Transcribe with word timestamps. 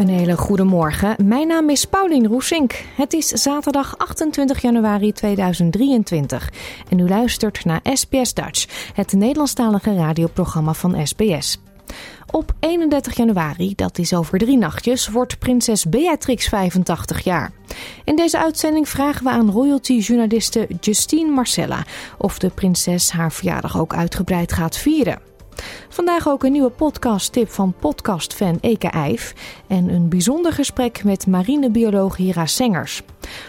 Een 0.00 0.08
hele 0.08 0.36
goede 0.36 0.64
morgen. 0.64 1.16
Mijn 1.26 1.46
naam 1.46 1.70
is 1.70 1.84
Paulien 1.84 2.26
Roesink. 2.26 2.84
Het 2.96 3.12
is 3.12 3.26
zaterdag 3.26 3.98
28 3.98 4.62
januari 4.62 5.12
2023 5.12 6.52
en 6.88 6.98
u 6.98 7.08
luistert 7.08 7.64
naar 7.64 7.80
SBS 7.92 8.34
Dutch, 8.34 8.90
het 8.94 9.12
Nederlandstalige 9.12 9.94
radioprogramma 9.94 10.72
van 10.74 11.06
SBS. 11.06 11.60
Op 12.30 12.52
31 12.60 13.16
januari, 13.16 13.72
dat 13.74 13.98
is 13.98 14.14
over 14.14 14.38
drie 14.38 14.56
nachtjes, 14.56 15.08
wordt 15.08 15.38
prinses 15.38 15.84
Beatrix 15.84 16.48
85 16.48 17.20
jaar. 17.20 17.52
In 18.04 18.16
deze 18.16 18.38
uitzending 18.38 18.88
vragen 18.88 19.24
we 19.24 19.30
aan 19.30 19.50
royalty-journaliste 19.50 20.68
Justine 20.80 21.30
Marcella 21.30 21.84
of 22.18 22.38
de 22.38 22.50
prinses 22.50 23.10
haar 23.10 23.32
verjaardag 23.32 23.78
ook 23.78 23.94
uitgebreid 23.94 24.52
gaat 24.52 24.76
vieren. 24.76 25.29
Vandaag 25.88 26.28
ook 26.28 26.44
een 26.44 26.52
nieuwe 26.52 26.70
podcast-tip 26.70 27.50
van 27.50 27.74
podcastfan 27.78 28.58
Eke 28.60 28.88
Eif 28.88 29.34
en 29.66 29.88
een 29.88 30.08
bijzonder 30.08 30.52
gesprek 30.52 31.04
met 31.04 31.26
marinebioloog 31.26 32.16
Hira 32.16 32.46
Sengers. 32.46 33.02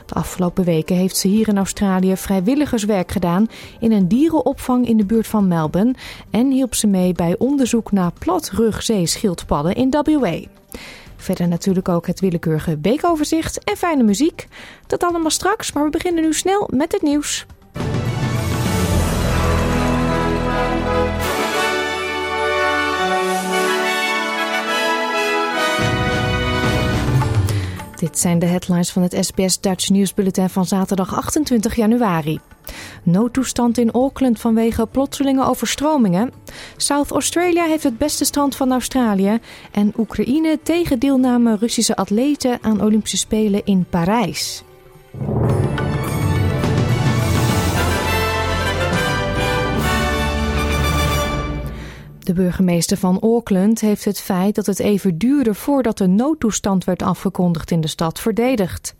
De 0.05 0.13
afgelopen 0.13 0.63
weken 0.63 0.95
heeft 0.95 1.17
ze 1.17 1.27
hier 1.27 1.47
in 1.47 1.57
Australië 1.57 2.17
vrijwilligerswerk 2.17 3.11
gedaan 3.11 3.47
in 3.79 3.91
een 3.91 4.07
dierenopvang 4.07 4.87
in 4.87 4.97
de 4.97 5.05
buurt 5.05 5.27
van 5.27 5.47
Melbourne 5.47 5.95
en 6.29 6.51
hielp 6.51 6.75
ze 6.75 6.87
mee 6.87 7.13
bij 7.13 7.35
onderzoek 7.37 7.91
naar 7.91 8.11
platrugzeeschildpadden 8.19 9.75
in 9.75 9.89
WA. 9.89 10.39
Verder 11.15 11.47
natuurlijk 11.47 11.89
ook 11.89 12.07
het 12.07 12.19
willekeurige 12.19 12.77
weekoverzicht 12.81 13.63
en 13.63 13.77
fijne 13.77 14.03
muziek. 14.03 14.47
Dat 14.87 15.03
allemaal 15.03 15.29
straks, 15.29 15.71
maar 15.71 15.83
we 15.83 15.89
beginnen 15.89 16.23
nu 16.23 16.33
snel 16.33 16.69
met 16.73 16.91
het 16.91 17.01
nieuws. 17.01 17.45
Dit 28.11 28.19
zijn 28.19 28.39
de 28.39 28.45
headlines 28.45 28.91
van 28.91 29.01
het 29.01 29.17
SBS 29.25 29.59
Dutch 29.59 29.89
nieuwsbulletin 29.89 30.49
van 30.49 30.65
zaterdag 30.65 31.15
28 31.15 31.75
januari. 31.75 32.39
Noodtoestand 33.03 33.77
in 33.77 33.91
Auckland 33.91 34.39
vanwege 34.39 34.87
plotselinge 34.87 35.45
overstromingen. 35.45 36.31
South 36.77 37.11
Australia 37.11 37.65
heeft 37.65 37.83
het 37.83 37.97
beste 37.97 38.25
strand 38.25 38.55
van 38.55 38.71
Australië. 38.71 39.39
En 39.71 39.93
Oekraïne 39.97 40.59
tegen 40.63 40.99
deelname 40.99 41.55
Russische 41.55 41.95
atleten 41.95 42.57
aan 42.61 42.81
Olympische 42.83 43.17
Spelen 43.17 43.65
in 43.65 43.85
Parijs. 43.89 44.63
De 52.31 52.41
burgemeester 52.41 52.97
van 52.97 53.19
Auckland 53.19 53.81
heeft 53.81 54.05
het 54.05 54.19
feit 54.21 54.55
dat 54.55 54.65
het 54.65 54.79
even 54.79 55.17
duurde 55.17 55.53
voordat 55.53 55.97
de 55.97 56.07
noodtoestand 56.07 56.83
werd 56.83 57.01
afgekondigd 57.01 57.71
in 57.71 57.81
de 57.81 57.87
stad 57.87 58.19
verdedigd. 58.19 58.95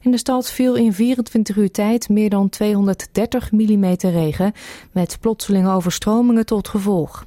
In 0.00 0.10
de 0.10 0.18
stad 0.18 0.50
viel 0.50 0.74
in 0.74 0.92
24 0.92 1.56
uur 1.56 1.70
tijd 1.70 2.08
meer 2.08 2.30
dan 2.30 2.48
230 2.48 3.52
mm 3.52 3.94
regen, 3.98 4.52
met 4.92 5.18
plotselinge 5.20 5.70
overstromingen 5.70 6.46
tot 6.46 6.68
gevolg. 6.68 7.26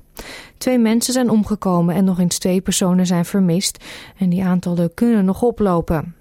Twee 0.57 0.77
mensen 0.77 1.13
zijn 1.13 1.29
omgekomen 1.29 1.95
en 1.95 2.03
nog 2.03 2.19
eens 2.19 2.37
twee 2.37 2.61
personen 2.61 3.05
zijn 3.05 3.25
vermist 3.25 3.83
en 4.17 4.29
die 4.29 4.43
aantallen 4.43 4.93
kunnen 4.93 5.25
nog 5.25 5.41
oplopen. 5.41 6.15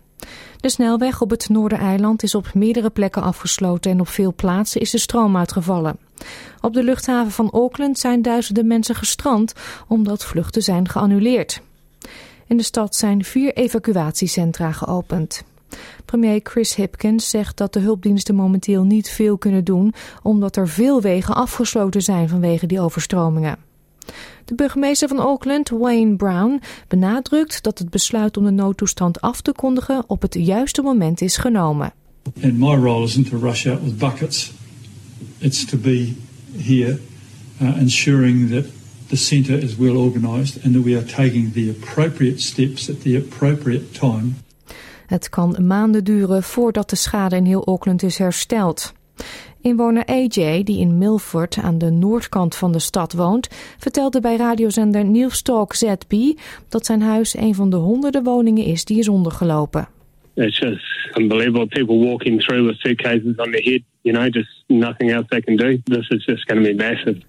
De 0.60 0.68
snelweg 0.68 1.20
op 1.20 1.30
het 1.30 1.48
Noordereiland 1.48 2.22
is 2.22 2.34
op 2.34 2.54
meerdere 2.54 2.90
plekken 2.90 3.22
afgesloten 3.22 3.90
en 3.90 4.00
op 4.00 4.08
veel 4.08 4.34
plaatsen 4.34 4.80
is 4.80 4.90
de 4.90 4.98
stroom 4.98 5.36
uitgevallen. 5.36 6.07
Op 6.60 6.72
de 6.74 6.82
luchthaven 6.82 7.32
van 7.32 7.50
Auckland 7.50 7.98
zijn 7.98 8.22
duizenden 8.22 8.66
mensen 8.66 8.94
gestrand 8.94 9.52
omdat 9.88 10.24
vluchten 10.24 10.62
zijn 10.62 10.88
geannuleerd. 10.88 11.60
In 12.46 12.56
de 12.56 12.62
stad 12.62 12.96
zijn 12.96 13.24
vier 13.24 13.54
evacuatiecentra 13.54 14.72
geopend. 14.72 15.44
Premier 16.04 16.40
Chris 16.42 16.74
Hipkins 16.74 17.30
zegt 17.30 17.56
dat 17.56 17.72
de 17.72 17.80
hulpdiensten 17.80 18.34
momenteel 18.34 18.84
niet 18.84 19.10
veel 19.10 19.38
kunnen 19.38 19.64
doen 19.64 19.94
omdat 20.22 20.56
er 20.56 20.68
veel 20.68 21.00
wegen 21.00 21.34
afgesloten 21.34 22.02
zijn 22.02 22.28
vanwege 22.28 22.66
die 22.66 22.80
overstromingen. 22.80 23.56
De 24.44 24.54
burgemeester 24.54 25.08
van 25.08 25.18
Auckland, 25.18 25.68
Wayne 25.68 26.16
Brown, 26.16 26.60
benadrukt 26.88 27.62
dat 27.62 27.78
het 27.78 27.90
besluit 27.90 28.36
om 28.36 28.44
de 28.44 28.50
noodtoestand 28.50 29.20
af 29.20 29.40
te 29.40 29.52
kondigen 29.52 30.04
op 30.06 30.22
het 30.22 30.34
juiste 30.34 30.82
moment 30.82 31.20
is 31.20 31.36
genomen. 31.36 31.92
Buckets. 33.98 34.52
It's 35.38 35.65
to 35.65 35.76
be 35.76 36.16
here 36.56 36.99
uh, 37.60 37.81
ensuring 37.81 38.50
that 38.50 38.65
the 39.09 39.16
centre 39.16 39.62
is 39.62 39.76
well 39.76 39.97
organised 39.97 40.65
and 40.65 40.75
that 40.75 40.82
we 40.82 40.97
are 40.97 41.06
taking 41.06 41.53
the 41.53 41.71
appropriate 41.71 42.41
steps 42.41 42.91
at 42.91 43.00
the 43.00 43.16
appropriate 43.16 43.93
time. 43.93 44.34
Het 45.06 45.28
kan 45.28 45.56
maanden 45.66 46.04
duren 46.04 46.43
voordat 46.43 46.91
de 46.91 46.97
schade 46.97 47.37
in 47.37 47.44
heel 47.44 47.65
Auckland 47.65 48.03
is 48.03 48.19
hersteld. 48.19 48.93
Inwoner 49.60 50.04
AJ, 50.04 50.62
die 50.62 50.78
in 50.78 50.99
Milford 50.99 51.59
aan 51.62 51.78
de 51.78 51.91
noordkant 51.91 52.55
van 52.55 52.72
de 52.72 52.78
stad 52.78 53.12
woont, 53.12 53.49
vertelde 53.78 54.20
bij 54.20 54.37
radiozender 54.37 55.05
Newstalk 55.05 55.75
ZB 55.75 56.38
dat 56.69 56.87
zijn 56.87 57.03
huis 57.03 57.37
een 57.37 57.55
van 57.55 57.70
de 57.70 57.76
honderden 57.76 58.25
woningen 58.25 58.65
is 58.65 58.84
die 58.84 58.99
is 58.99 59.09
ondergelopen. 59.09 59.88
It's 60.38 60.59
just 60.59 60.84
unbelievable. 61.16 61.66
People 61.66 61.99
walking 61.99 62.41
through 62.41 62.66
with 62.66 62.78
suitcases 62.78 63.38
on 63.38 63.50
their 63.50 63.62
head, 63.62 63.82
you 64.03 64.12
know, 64.15 64.28
just 64.31 64.49
nothing 64.69 65.10
else 65.10 65.26
they 65.28 65.41
can 65.41 65.56
do. 65.56 65.82
This 65.84 66.09
is 66.10 66.25
just 66.25 66.47
going 66.47 66.62
to 66.62 66.75
be 66.75 66.75
massive. 66.75 67.22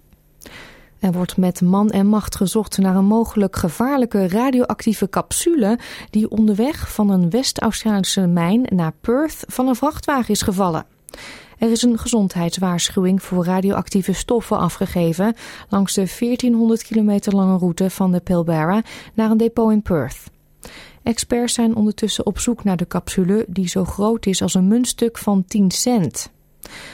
Er 1.00 1.12
wordt 1.12 1.38
met 1.38 1.62
man 1.62 1.90
en 1.90 2.08
macht 2.08 2.36
gezocht 2.36 2.78
naar 2.78 2.96
een 2.96 3.06
mogelijk 3.06 3.56
gevaarlijke 3.56 4.28
radioactieve 4.28 5.10
capsule 5.10 5.80
die 6.10 6.30
onderweg 6.30 6.94
van 6.94 7.10
een 7.10 7.30
West-Australische 7.30 8.28
mijn 8.28 8.66
naar 8.76 8.94
Perth 9.02 9.44
van 9.48 9.68
een 9.68 9.76
vrachtwagen 9.76 10.34
is 10.34 10.42
gevallen. 10.42 10.86
Er 11.58 11.72
is 11.72 11.82
een 11.82 11.98
gezondheidswaarschuwing 11.98 13.24
voor 13.24 13.46
radioactieve 13.46 14.14
stoffen 14.14 14.58
afgegeven 14.58 15.34
langs 15.70 15.94
de 15.94 16.16
1400 16.20 16.84
kilometer 16.84 17.36
lange 17.36 17.58
route 17.58 17.90
van 17.90 18.12
de 18.12 18.20
Pilbara 18.20 18.82
naar 19.14 19.32
een 19.32 19.38
depot 19.38 19.72
in 19.72 19.82
Perth. 19.82 20.24
Experts 21.04 21.54
zijn 21.54 21.76
ondertussen 21.76 22.26
op 22.26 22.40
zoek 22.40 22.64
naar 22.64 22.78
de 22.78 22.88
capsule 22.88 23.46
die 23.48 23.68
zo 23.68 23.86
groot 23.86 24.26
is 24.26 24.42
als 24.42 24.54
een 24.54 24.68
muntstuk 24.68 25.18
van 25.18 25.46
10 25.48 25.72
cent. 25.72 26.32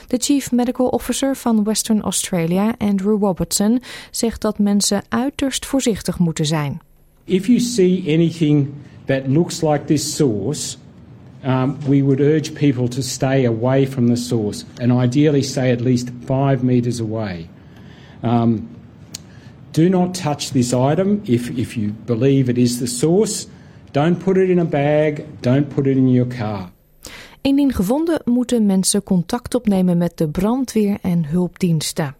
De 0.07 0.17
Chief 0.17 0.51
Medical 0.51 0.87
Officer 0.87 1.35
van 1.35 1.63
Western 1.63 2.01
Australia, 2.01 2.75
Andrew 2.77 3.21
Robertson, 3.21 3.81
zegt 4.11 4.41
dat 4.41 4.59
mensen 4.59 5.03
uiterst 5.09 5.65
voorzichtig 5.65 6.19
moeten 6.19 6.45
zijn. 6.45 6.81
If 7.23 7.47
you 7.47 7.59
see 7.59 8.03
anything 8.07 8.67
that 9.05 9.27
looks 9.27 9.61
like 9.61 9.85
this 9.85 10.15
source, 10.15 10.77
um, 11.45 11.77
we 11.87 12.03
would 12.03 12.19
urge 12.19 12.51
people 12.51 12.87
to 12.87 13.01
stay 13.01 13.45
away 13.45 13.87
from 13.87 14.07
the 14.07 14.15
source 14.15 14.65
and 14.81 14.91
ideally 15.03 15.41
stay 15.41 15.71
at 15.71 15.79
least 15.79 16.09
five 16.25 16.63
meters 16.63 17.01
away. 17.01 17.49
Um, 18.23 18.69
do 19.71 19.89
not 19.89 20.13
touch 20.13 20.51
this 20.51 20.73
item 20.73 21.21
if, 21.25 21.49
if 21.49 21.77
you 21.77 21.91
believe 22.05 22.49
it 22.49 22.57
is 22.57 22.79
the 22.79 22.87
source. 22.87 23.47
Don't 23.95 24.23
put 24.23 24.37
it 24.37 24.49
in 24.49 24.59
a 24.59 24.65
bag, 24.65 25.23
don't 25.39 25.67
put 25.67 25.87
it 25.87 25.95
in 25.95 26.11
your 26.11 26.35
car. 26.37 26.71
Indien 27.41 27.73
gevonden 27.73 28.21
moeten 28.23 28.65
mensen 28.65 29.03
contact 29.03 29.55
opnemen 29.55 29.97
met 29.97 30.17
de 30.17 30.29
brandweer 30.29 30.97
en 31.01 31.25
hulpdiensten. 31.25 32.15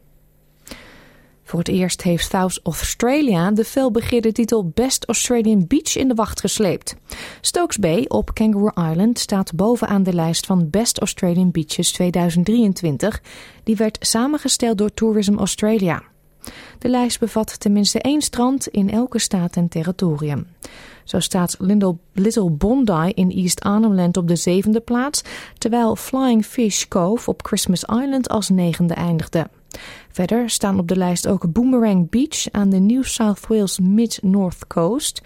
Voor 1.43 1.59
het 1.59 1.67
eerst 1.67 2.01
heeft 2.01 2.29
South 2.29 2.59
Australia 2.63 3.51
de 3.51 3.65
felbegeerde 3.65 4.31
titel 4.31 4.71
Best 4.73 5.05
Australian 5.05 5.67
Beach 5.67 5.95
in 5.95 6.07
de 6.07 6.13
wacht 6.13 6.39
gesleept. 6.39 6.95
Stokes 7.41 7.77
Bay 7.77 8.05
op 8.07 8.33
Kangaroo 8.33 8.89
Island 8.91 9.19
staat 9.19 9.55
bovenaan 9.55 10.03
de 10.03 10.13
lijst 10.13 10.45
van 10.45 10.69
Best 10.69 10.99
Australian 10.99 11.51
Beaches 11.51 11.91
2023. 11.91 13.21
Die 13.63 13.75
werd 13.75 13.97
samengesteld 13.99 14.77
door 14.77 14.93
Tourism 14.93 15.37
Australia. 15.37 16.03
De 16.79 16.89
lijst 16.89 17.19
bevat 17.19 17.59
tenminste 17.59 18.01
één 18.01 18.21
strand 18.21 18.67
in 18.67 18.91
elke 18.91 19.19
staat 19.19 19.55
en 19.55 19.67
territorium. 19.67 20.47
Zo 21.03 21.19
staat 21.19 21.55
Little 22.13 22.49
Bondi 22.49 23.11
in 23.13 23.31
East 23.31 23.61
Arnhem 23.61 24.09
op 24.11 24.27
de 24.27 24.35
zevende 24.35 24.79
plaats, 24.79 25.21
terwijl 25.57 25.95
Flying 25.95 26.45
Fish 26.45 26.85
Cove 26.87 27.29
op 27.29 27.45
Christmas 27.45 27.83
Island 27.83 28.29
als 28.29 28.49
negende 28.49 28.93
eindigde. 28.93 29.49
Verder 30.11 30.49
staan 30.49 30.79
op 30.79 30.87
de 30.87 30.95
lijst 30.95 31.27
ook 31.27 31.51
Boomerang 31.51 32.09
Beach 32.09 32.51
aan 32.51 32.69
de 32.69 32.79
New 32.79 33.03
South 33.03 33.47
Wales 33.47 33.79
Mid-North 33.79 34.67
Coast, 34.67 35.21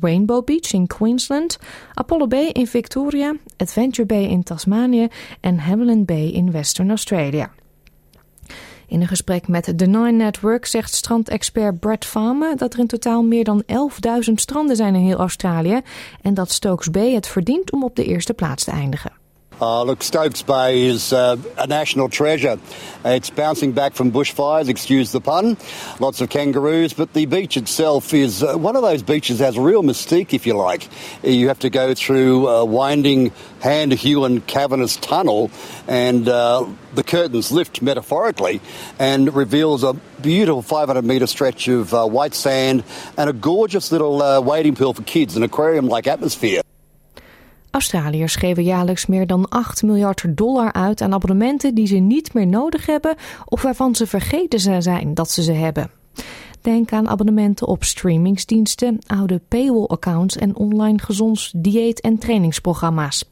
Rainbow 0.00 0.44
Beach 0.44 0.72
in 0.72 0.86
Queensland, 0.86 1.58
Apollo 1.94 2.26
Bay 2.26 2.46
in 2.46 2.66
Victoria, 2.66 3.34
Adventure 3.56 4.06
Bay 4.06 4.24
in 4.24 4.42
Tasmanië 4.42 5.08
en 5.40 5.58
Hamelin 5.58 6.04
Bay 6.04 6.28
in 6.28 6.50
Western 6.50 6.90
Australia. 6.90 7.50
In 8.86 9.00
een 9.00 9.08
gesprek 9.08 9.48
met 9.48 9.78
The 9.78 9.86
Nine 9.86 10.10
Network 10.10 10.66
zegt 10.66 10.94
strandexpert 10.94 11.80
Brett 11.80 12.04
Farmer 12.04 12.56
dat 12.56 12.72
er 12.72 12.78
in 12.78 12.86
totaal 12.86 13.22
meer 13.22 13.44
dan 13.44 13.62
11.000 13.66 14.32
stranden 14.34 14.76
zijn 14.76 14.94
in 14.94 15.04
heel 15.04 15.18
Australië 15.18 15.80
en 16.22 16.34
dat 16.34 16.50
Stokes 16.50 16.90
Bay 16.90 17.14
het 17.14 17.26
verdient 17.26 17.72
om 17.72 17.84
op 17.84 17.96
de 17.96 18.04
eerste 18.04 18.34
plaats 18.34 18.64
te 18.64 18.70
eindigen. 18.70 19.23
Uh, 19.60 19.82
look, 19.84 20.02
Stokes 20.02 20.42
Bay 20.42 20.82
is 20.86 21.12
uh, 21.12 21.36
a 21.56 21.66
national 21.66 22.08
treasure. 22.08 22.58
It's 23.04 23.30
bouncing 23.30 23.72
back 23.72 23.94
from 23.94 24.10
bushfires, 24.10 24.68
excuse 24.68 25.12
the 25.12 25.20
pun. 25.20 25.56
Lots 26.00 26.20
of 26.20 26.28
kangaroos, 26.28 26.92
but 26.92 27.12
the 27.12 27.26
beach 27.26 27.56
itself 27.56 28.12
is 28.12 28.42
uh, 28.42 28.56
one 28.56 28.74
of 28.74 28.82
those 28.82 29.02
beaches 29.02 29.38
that 29.38 29.44
has 29.46 29.56
a 29.56 29.60
real 29.60 29.82
mystique, 29.82 30.34
if 30.34 30.46
you 30.46 30.54
like. 30.54 30.88
You 31.22 31.48
have 31.48 31.60
to 31.60 31.70
go 31.70 31.94
through 31.94 32.48
a 32.48 32.64
winding, 32.64 33.32
hand-hewn, 33.60 34.40
cavernous 34.42 34.96
tunnel, 34.96 35.50
and 35.86 36.28
uh, 36.28 36.66
the 36.94 37.04
curtains 37.04 37.52
lift 37.52 37.80
metaphorically 37.80 38.60
and 38.98 39.32
reveals 39.34 39.84
a 39.84 39.92
beautiful 40.20 40.62
500 40.62 41.04
metre 41.04 41.26
stretch 41.26 41.68
of 41.68 41.94
uh, 41.94 42.06
white 42.06 42.34
sand 42.34 42.82
and 43.16 43.30
a 43.30 43.32
gorgeous 43.32 43.92
little 43.92 44.20
uh, 44.20 44.40
wading 44.40 44.74
pool 44.74 44.94
for 44.94 45.02
kids, 45.02 45.36
an 45.36 45.42
aquarium-like 45.42 46.06
atmosphere. 46.06 46.62
Australiërs 47.74 48.36
geven 48.36 48.64
jaarlijks 48.64 49.06
meer 49.06 49.26
dan 49.26 49.48
8 49.48 49.82
miljard 49.82 50.24
dollar 50.36 50.72
uit 50.72 51.00
aan 51.00 51.12
abonnementen 51.14 51.74
die 51.74 51.86
ze 51.86 51.96
niet 51.96 52.34
meer 52.34 52.46
nodig 52.46 52.86
hebben 52.86 53.16
of 53.44 53.62
waarvan 53.62 53.94
ze 53.94 54.06
vergeten 54.06 54.82
zijn 54.82 55.14
dat 55.14 55.30
ze 55.30 55.42
ze 55.42 55.52
hebben. 55.52 55.90
Denk 56.60 56.92
aan 56.92 57.08
abonnementen 57.08 57.66
op 57.66 57.84
streamingsdiensten, 57.84 58.98
oude 59.06 59.40
paywall-accounts 59.48 60.36
en 60.36 60.56
online 60.56 60.98
gezonds 60.98 61.52
dieet- 61.56 62.00
en 62.00 62.18
trainingsprogramma's. 62.18 63.24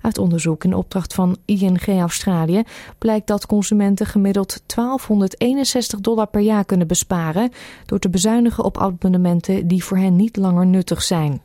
Uit 0.00 0.18
onderzoek 0.18 0.64
in 0.64 0.74
opdracht 0.74 1.14
van 1.14 1.36
ING 1.44 1.86
Australië 1.86 2.62
blijkt 2.98 3.26
dat 3.26 3.46
consumenten 3.46 4.06
gemiddeld 4.06 4.62
1261 4.66 6.00
dollar 6.00 6.26
per 6.26 6.40
jaar 6.40 6.64
kunnen 6.64 6.86
besparen 6.86 7.50
door 7.86 7.98
te 7.98 8.10
bezuinigen 8.10 8.64
op 8.64 8.78
abonnementen 8.78 9.68
die 9.68 9.84
voor 9.84 9.96
hen 9.96 10.16
niet 10.16 10.36
langer 10.36 10.66
nuttig 10.66 11.02
zijn. 11.02 11.40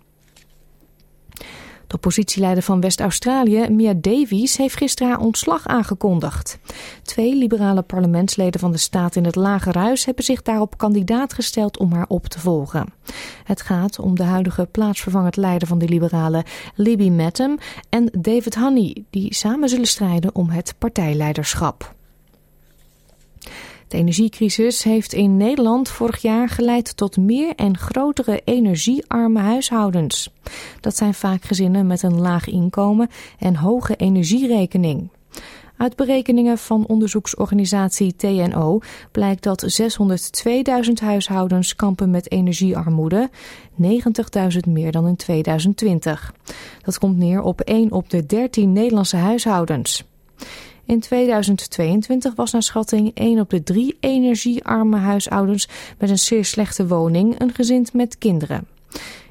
De 1.94 2.00
oppositieleider 2.00 2.64
van 2.64 2.82
West-Australië, 2.82 3.70
Mia 3.70 3.94
Davies, 3.98 4.58
heeft 4.58 4.78
gisteren 4.78 5.12
haar 5.12 5.22
ontslag 5.22 5.68
aangekondigd. 5.68 6.60
Twee 7.04 7.36
liberale 7.36 7.82
parlementsleden 7.82 8.60
van 8.60 8.72
de 8.72 8.78
staat 8.78 9.16
in 9.16 9.26
het 9.26 9.36
Lagerhuis 9.36 10.06
hebben 10.06 10.24
zich 10.24 10.42
daarop 10.42 10.78
kandidaat 10.78 11.34
gesteld 11.34 11.78
om 11.78 11.92
haar 11.92 12.06
op 12.08 12.28
te 12.28 12.40
volgen. 12.40 12.94
Het 13.44 13.62
gaat 13.62 14.00
om 14.00 14.16
de 14.16 14.24
huidige 14.24 14.68
plaatsvervangend 14.72 15.36
leider 15.36 15.68
van 15.68 15.78
de 15.78 15.88
liberalen, 15.88 16.44
Libby 16.76 17.10
Mattam, 17.10 17.58
en 17.90 18.10
David 18.18 18.56
Honey, 18.56 19.04
die 19.10 19.34
samen 19.34 19.70
zullen 19.70 19.88
strijden 19.88 20.36
om 20.36 20.50
het 20.50 20.76
partijleiderschap. 20.78 21.96
De 23.94 24.00
energiecrisis 24.00 24.84
heeft 24.84 25.14
in 25.14 25.38
Nederland 25.38 25.90
vorig 25.90 26.22
jaar 26.22 26.50
geleid 26.50 26.98
tot 26.98 27.18
meer 27.18 27.56
en 27.56 27.78
grotere 27.78 28.42
energiearme 28.44 29.40
huishoudens. 29.40 30.30
Dat 30.80 30.96
zijn 30.96 31.14
vaak 31.14 31.44
gezinnen 31.44 31.88
met 31.88 32.04
een 32.04 32.20
laag 32.20 32.48
inkomen 32.48 33.10
en 33.40 33.56
hoge 33.56 33.96
energierekening. 33.96 35.10
Uit 35.78 35.96
berekeningen 35.96 36.58
van 36.58 36.86
onderzoeksorganisatie 36.88 38.16
TNO 38.16 38.80
blijkt 39.12 39.44
dat 39.44 39.82
602.000 39.82 40.94
huishoudens 40.94 41.76
kampen 41.76 42.12
met 42.12 42.32
energiearmoede, 42.32 43.30
90.000 43.82 43.90
meer 44.68 44.92
dan 44.92 45.08
in 45.08 45.16
2020. 45.16 46.34
Dat 46.84 47.00
komt 47.00 47.18
neer 47.18 47.42
op 47.42 47.62
1 47.62 47.92
op 47.92 48.10
de 48.10 48.26
13 48.26 48.74
Nederlandse 48.74 49.18
huishoudens. 49.18 50.04
In 50.86 51.00
2022 51.00 52.36
was 52.36 52.52
naar 52.52 52.64
schatting 52.64 53.12
1 53.14 53.40
op 53.40 53.50
de 53.50 53.64
3 53.64 53.98
energiearme 54.00 54.98
huishoudens 54.98 55.68
met 55.98 56.10
een 56.10 56.20
zeer 56.20 56.46
slechte 56.46 56.88
woning 56.88 57.40
een 57.40 57.54
gezin 57.54 57.88
met 57.94 58.18
kinderen. 58.18 58.68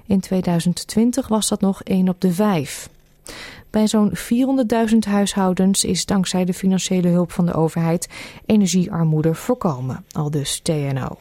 In 0.06 0.20
2020 0.20 1.28
was 1.28 1.48
dat 1.48 1.60
nog 1.60 1.82
1 1.82 2.08
op 2.08 2.20
de 2.20 2.32
5. 2.32 2.88
Bij 3.70 3.88
zo'n 3.88 4.12
400.000 4.90 4.98
huishoudens 4.98 5.84
is 5.84 6.06
dankzij 6.06 6.44
de 6.44 6.54
financiële 6.54 7.08
hulp 7.08 7.32
van 7.32 7.46
de 7.46 7.54
overheid 7.54 8.08
energiearmoede 8.46 9.34
voorkomen, 9.34 10.04
al 10.12 10.30
dus 10.30 10.60
TNO. 10.60 11.18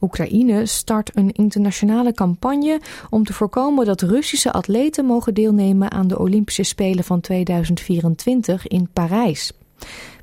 Oekraïne 0.00 0.66
start 0.66 1.16
een 1.16 1.32
internationale 1.32 2.12
campagne 2.12 2.80
om 3.10 3.24
te 3.24 3.32
voorkomen 3.32 3.86
dat 3.86 4.00
Russische 4.00 4.52
atleten 4.52 5.04
mogen 5.04 5.34
deelnemen 5.34 5.90
aan 5.90 6.08
de 6.08 6.18
Olympische 6.18 6.62
Spelen 6.62 7.04
van 7.04 7.20
2024 7.20 8.66
in 8.66 8.88
Parijs. 8.92 9.52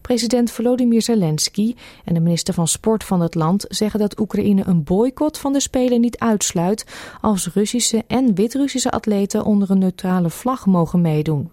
President 0.02 0.52
Volodymyr 0.52 1.02
Zelensky 1.02 1.76
en 2.06 2.14
de 2.14 2.20
minister 2.20 2.54
van 2.54 2.68
Sport 2.68 3.04
van 3.04 3.22
het 3.22 3.36
land 3.36 3.66
zeggen 3.68 4.00
dat 4.00 4.20
Oekraïne 4.20 4.64
een 4.66 4.84
boycott 4.84 5.38
van 5.38 5.54
de 5.54 5.60
Spelen 5.60 6.02
niet 6.02 6.20
uitsluit 6.20 6.86
als 7.22 7.54
Russische 7.54 8.04
en 8.08 8.36
Wit-Russische 8.36 8.92
atleten 8.92 9.44
onder 9.44 9.72
een 9.72 9.78
neutrale 9.78 10.30
vlag 10.30 10.66
mogen 10.66 11.02
meedoen. 11.02 11.50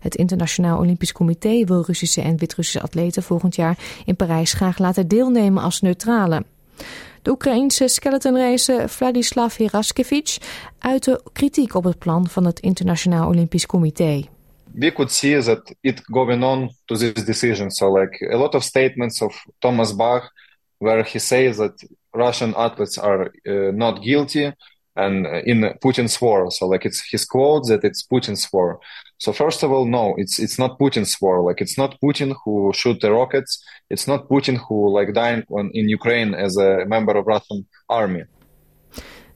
Het 0.00 0.14
Internationaal 0.14 0.78
Olympisch 0.78 1.12
Comité 1.12 1.64
wil 1.64 1.82
Russische 1.82 2.20
en 2.20 2.38
Wit-Russische 2.38 2.82
atleten 2.82 3.22
volgend 3.22 3.54
jaar 3.54 3.78
in 4.04 4.16
Parijs 4.16 4.52
graag 4.52 4.78
laten 4.78 5.08
deelnemen 5.08 5.62
als 5.62 5.80
neutrale. 5.80 6.44
De 7.22 7.30
Oekraïense 7.30 7.88
skeletonracer 7.88 8.88
Vladislav 8.88 9.56
Heraskevich 9.56 10.38
uitte 10.78 11.20
kritiek 11.32 11.74
op 11.74 11.84
het 11.84 11.98
plan 11.98 12.28
van 12.28 12.44
het 12.44 12.60
Internationaal 12.60 13.28
Olympisch 13.28 13.66
Comité. 13.66 14.28
we 14.72 14.90
could 14.90 15.10
see 15.10 15.40
that 15.40 15.72
it 15.82 16.00
going 16.12 16.42
on 16.44 16.70
to 16.86 16.96
this 16.96 17.24
decision. 17.24 17.70
So, 17.70 17.90
like 17.90 18.20
a 18.30 18.36
lot 18.36 18.54
of 18.54 18.64
statements 18.64 19.20
of 19.20 19.34
Thomas 19.60 19.92
Bach, 19.92 20.30
where 20.78 21.02
he 21.02 21.18
says 21.18 21.56
that 21.56 21.72
Russian 22.14 22.54
athletes 22.54 22.98
are 22.98 23.32
uh, 23.46 23.70
not 23.72 24.02
guilty 24.02 24.52
and 25.00 25.26
in 25.44 25.58
Putin's 25.80 26.20
war. 26.20 26.50
So, 26.50 26.66
like 26.66 26.84
it's 26.88 27.00
his 27.12 27.24
quote 27.24 27.66
that 27.68 27.84
it's 27.84 28.02
Putin's 28.02 28.48
war. 28.52 28.80
So, 29.18 29.32
first 29.32 29.62
of 29.62 29.70
all, 29.70 29.86
no, 29.86 30.14
it's 30.16 30.38
it's 30.38 30.58
not 30.58 30.78
Putin's 30.78 31.16
war. 31.20 31.36
Like 31.48 31.60
it's 31.64 31.76
not 31.76 31.98
Putin 32.00 32.34
who 32.44 32.72
shoot 32.72 33.00
the 33.00 33.10
rockets. 33.10 33.62
It's 33.88 34.06
not 34.06 34.28
Putin 34.28 34.56
who 34.56 34.98
like 34.98 35.12
dying 35.12 35.42
on, 35.48 35.70
in 35.72 35.88
Ukraine 35.88 36.34
as 36.34 36.56
a 36.56 36.84
member 36.86 37.16
of 37.16 37.26
Russian 37.26 37.66
army. 37.86 38.24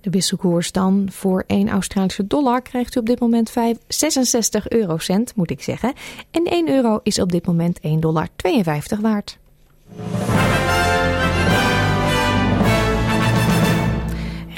De 0.00 0.10
wisselkoers 0.10 0.72
dan 0.72 1.08
voor 1.10 1.44
1 1.46 1.68
Australische 1.68 2.26
dollar 2.26 2.62
krijgt 2.62 2.96
u 2.96 3.00
op 3.00 3.06
dit 3.06 3.20
moment 3.20 3.50
5, 3.50 3.78
66 3.88 4.68
eurocent, 4.68 5.34
moet 5.34 5.50
ik 5.50 5.62
zeggen. 5.62 5.92
En 6.30 6.44
1 6.44 6.68
euro 6.68 7.00
is 7.02 7.18
op 7.18 7.32
dit 7.32 7.46
moment 7.46 7.80
1,52 7.82 7.98
dollar 7.98 8.28
waard. 9.00 9.38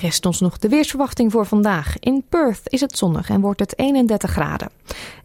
Rest 0.07 0.27
ons 0.27 0.41
nog 0.41 0.59
de 0.59 0.69
weersverwachting 0.69 1.33
voor 1.33 1.47
vandaag. 1.47 1.99
In 1.99 2.25
Perth 2.29 2.61
is 2.65 2.81
het 2.81 2.99
zonnig 2.99 3.29
en 3.29 3.41
wordt 3.41 3.61
het 3.61 3.79
31 3.79 4.31
graden. 4.31 4.71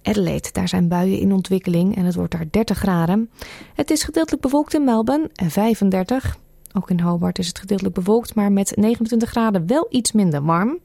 Adelaide, 0.04 0.50
daar 0.52 0.68
zijn 0.68 0.88
buien 0.88 1.20
in 1.20 1.34
ontwikkeling 1.34 1.96
en 1.96 2.06
het 2.06 2.16
wordt 2.16 2.32
daar 2.32 2.46
30 2.52 2.78
graden. 2.78 3.30
Het 3.74 3.92
is 3.92 4.04
gedeeltelijk 4.04 4.42
bewolkt 4.42 4.74
in 4.74 4.84
Melbourne, 4.84 5.30
35. 5.34 6.38
Ook 6.74 6.90
in 6.90 7.00
Hobart 7.00 7.40
is 7.40 7.48
het 7.48 7.60
gedeeltelijk 7.60 7.96
bewolkt, 7.96 8.36
maar 8.36 8.52
met 8.52 8.76
29 8.76 9.30
graden 9.30 9.68
wel 9.68 9.88
iets 9.90 10.12
minder 10.12 10.44
warm. 10.44 10.80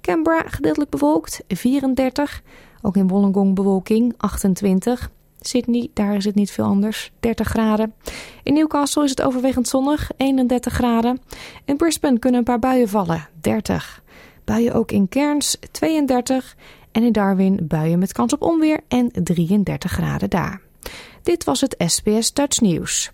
Canberra 0.00 0.42
gedeeltelijk 0.46 0.90
bewolkt, 0.90 1.40
34. 1.48 2.42
Ook 2.82 2.96
in 2.96 3.08
Wollongong 3.08 3.54
bewolking, 3.54 4.14
28. 4.16 5.10
Sydney, 5.40 5.90
daar 5.94 6.14
is 6.14 6.24
het 6.24 6.34
niet 6.34 6.50
veel 6.50 6.64
anders, 6.64 7.12
30 7.20 7.48
graden. 7.48 7.94
In 8.42 8.54
Newcastle 8.54 9.04
is 9.04 9.10
het 9.10 9.22
overwegend 9.22 9.68
zonnig, 9.68 10.10
31 10.16 10.72
graden. 10.72 11.20
In 11.64 11.76
Brisbane 11.76 12.18
kunnen 12.18 12.38
een 12.38 12.44
paar 12.44 12.58
buien 12.58 12.88
vallen, 12.88 13.28
30. 13.40 14.02
Buien 14.44 14.74
ook 14.74 14.92
in 14.92 15.08
Cairns, 15.08 15.56
32. 15.70 16.56
En 16.92 17.02
in 17.02 17.12
Darwin 17.12 17.58
buien 17.62 17.98
met 17.98 18.12
kans 18.12 18.32
op 18.32 18.42
onweer 18.42 18.80
en 18.88 19.10
33 19.12 19.90
graden 19.90 20.30
daar. 20.30 20.60
Dit 21.22 21.44
was 21.44 21.60
het 21.60 21.74
SBS 21.86 22.32
Dutch 22.32 22.60
Nieuws. 22.60 23.12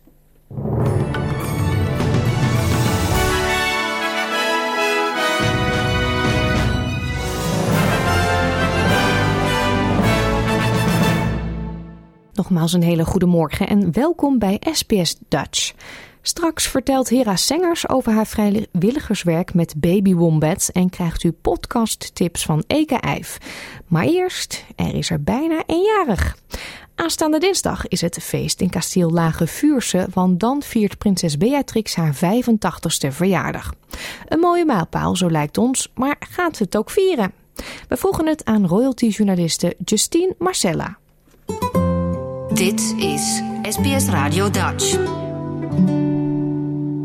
Nogmaals 12.37 12.73
een 12.73 12.83
hele 12.83 13.05
goede 13.05 13.27
morgen 13.27 13.69
en 13.69 13.93
welkom 13.93 14.39
bij 14.39 14.61
SBS 14.73 15.17
Dutch. 15.29 15.73
Straks 16.23 16.67
vertelt 16.67 17.09
Hera 17.09 17.37
Sengers 17.37 17.89
over 17.89 18.13
haar 18.13 18.27
vrijwilligerswerk 18.27 19.55
met 19.55 19.75
baby 19.77 20.15
wombats 20.15 20.73
en 20.73 20.91
krijgt 20.91 21.25
u 21.25 21.33
podcasttips 21.33 22.45
van 22.45 22.65
Eke 22.67 22.95
Eif. 22.97 23.39
Maar 23.87 24.05
eerst, 24.05 24.65
er 24.75 24.95
is 24.95 25.11
er 25.11 25.23
bijna 25.23 25.63
eenjarig. 25.67 26.37
Aanstaande 26.95 27.39
dinsdag 27.39 27.89
is 27.89 28.01
het 28.01 28.19
feest 28.23 28.61
in 28.61 28.71
kasteel 28.71 29.11
Lage 29.11 29.47
Vuurse, 29.47 30.07
want 30.13 30.41
dan 30.41 30.63
viert 30.63 30.99
prinses 30.99 31.37
Beatrix 31.37 31.95
haar 31.95 32.15
85ste 32.15 33.09
verjaardag. 33.09 33.73
Een 34.29 34.41
mooie 34.41 34.65
mijlpaal, 34.65 35.17
zo 35.17 35.31
lijkt 35.31 35.59
ons, 35.59 35.93
maar 35.95 36.17
gaat 36.19 36.59
het 36.59 36.77
ook 36.77 36.91
vieren? 36.91 37.33
We 37.89 37.97
vroegen 37.97 38.27
het 38.27 38.45
aan 38.45 38.67
royalty-journaliste 38.67 39.77
Justine 39.85 40.35
Marcella. 40.39 40.99
Dit 42.57 42.95
is 42.99 43.43
SBS 43.63 44.09
Radio 44.09 44.51
Dutch. 44.51 44.99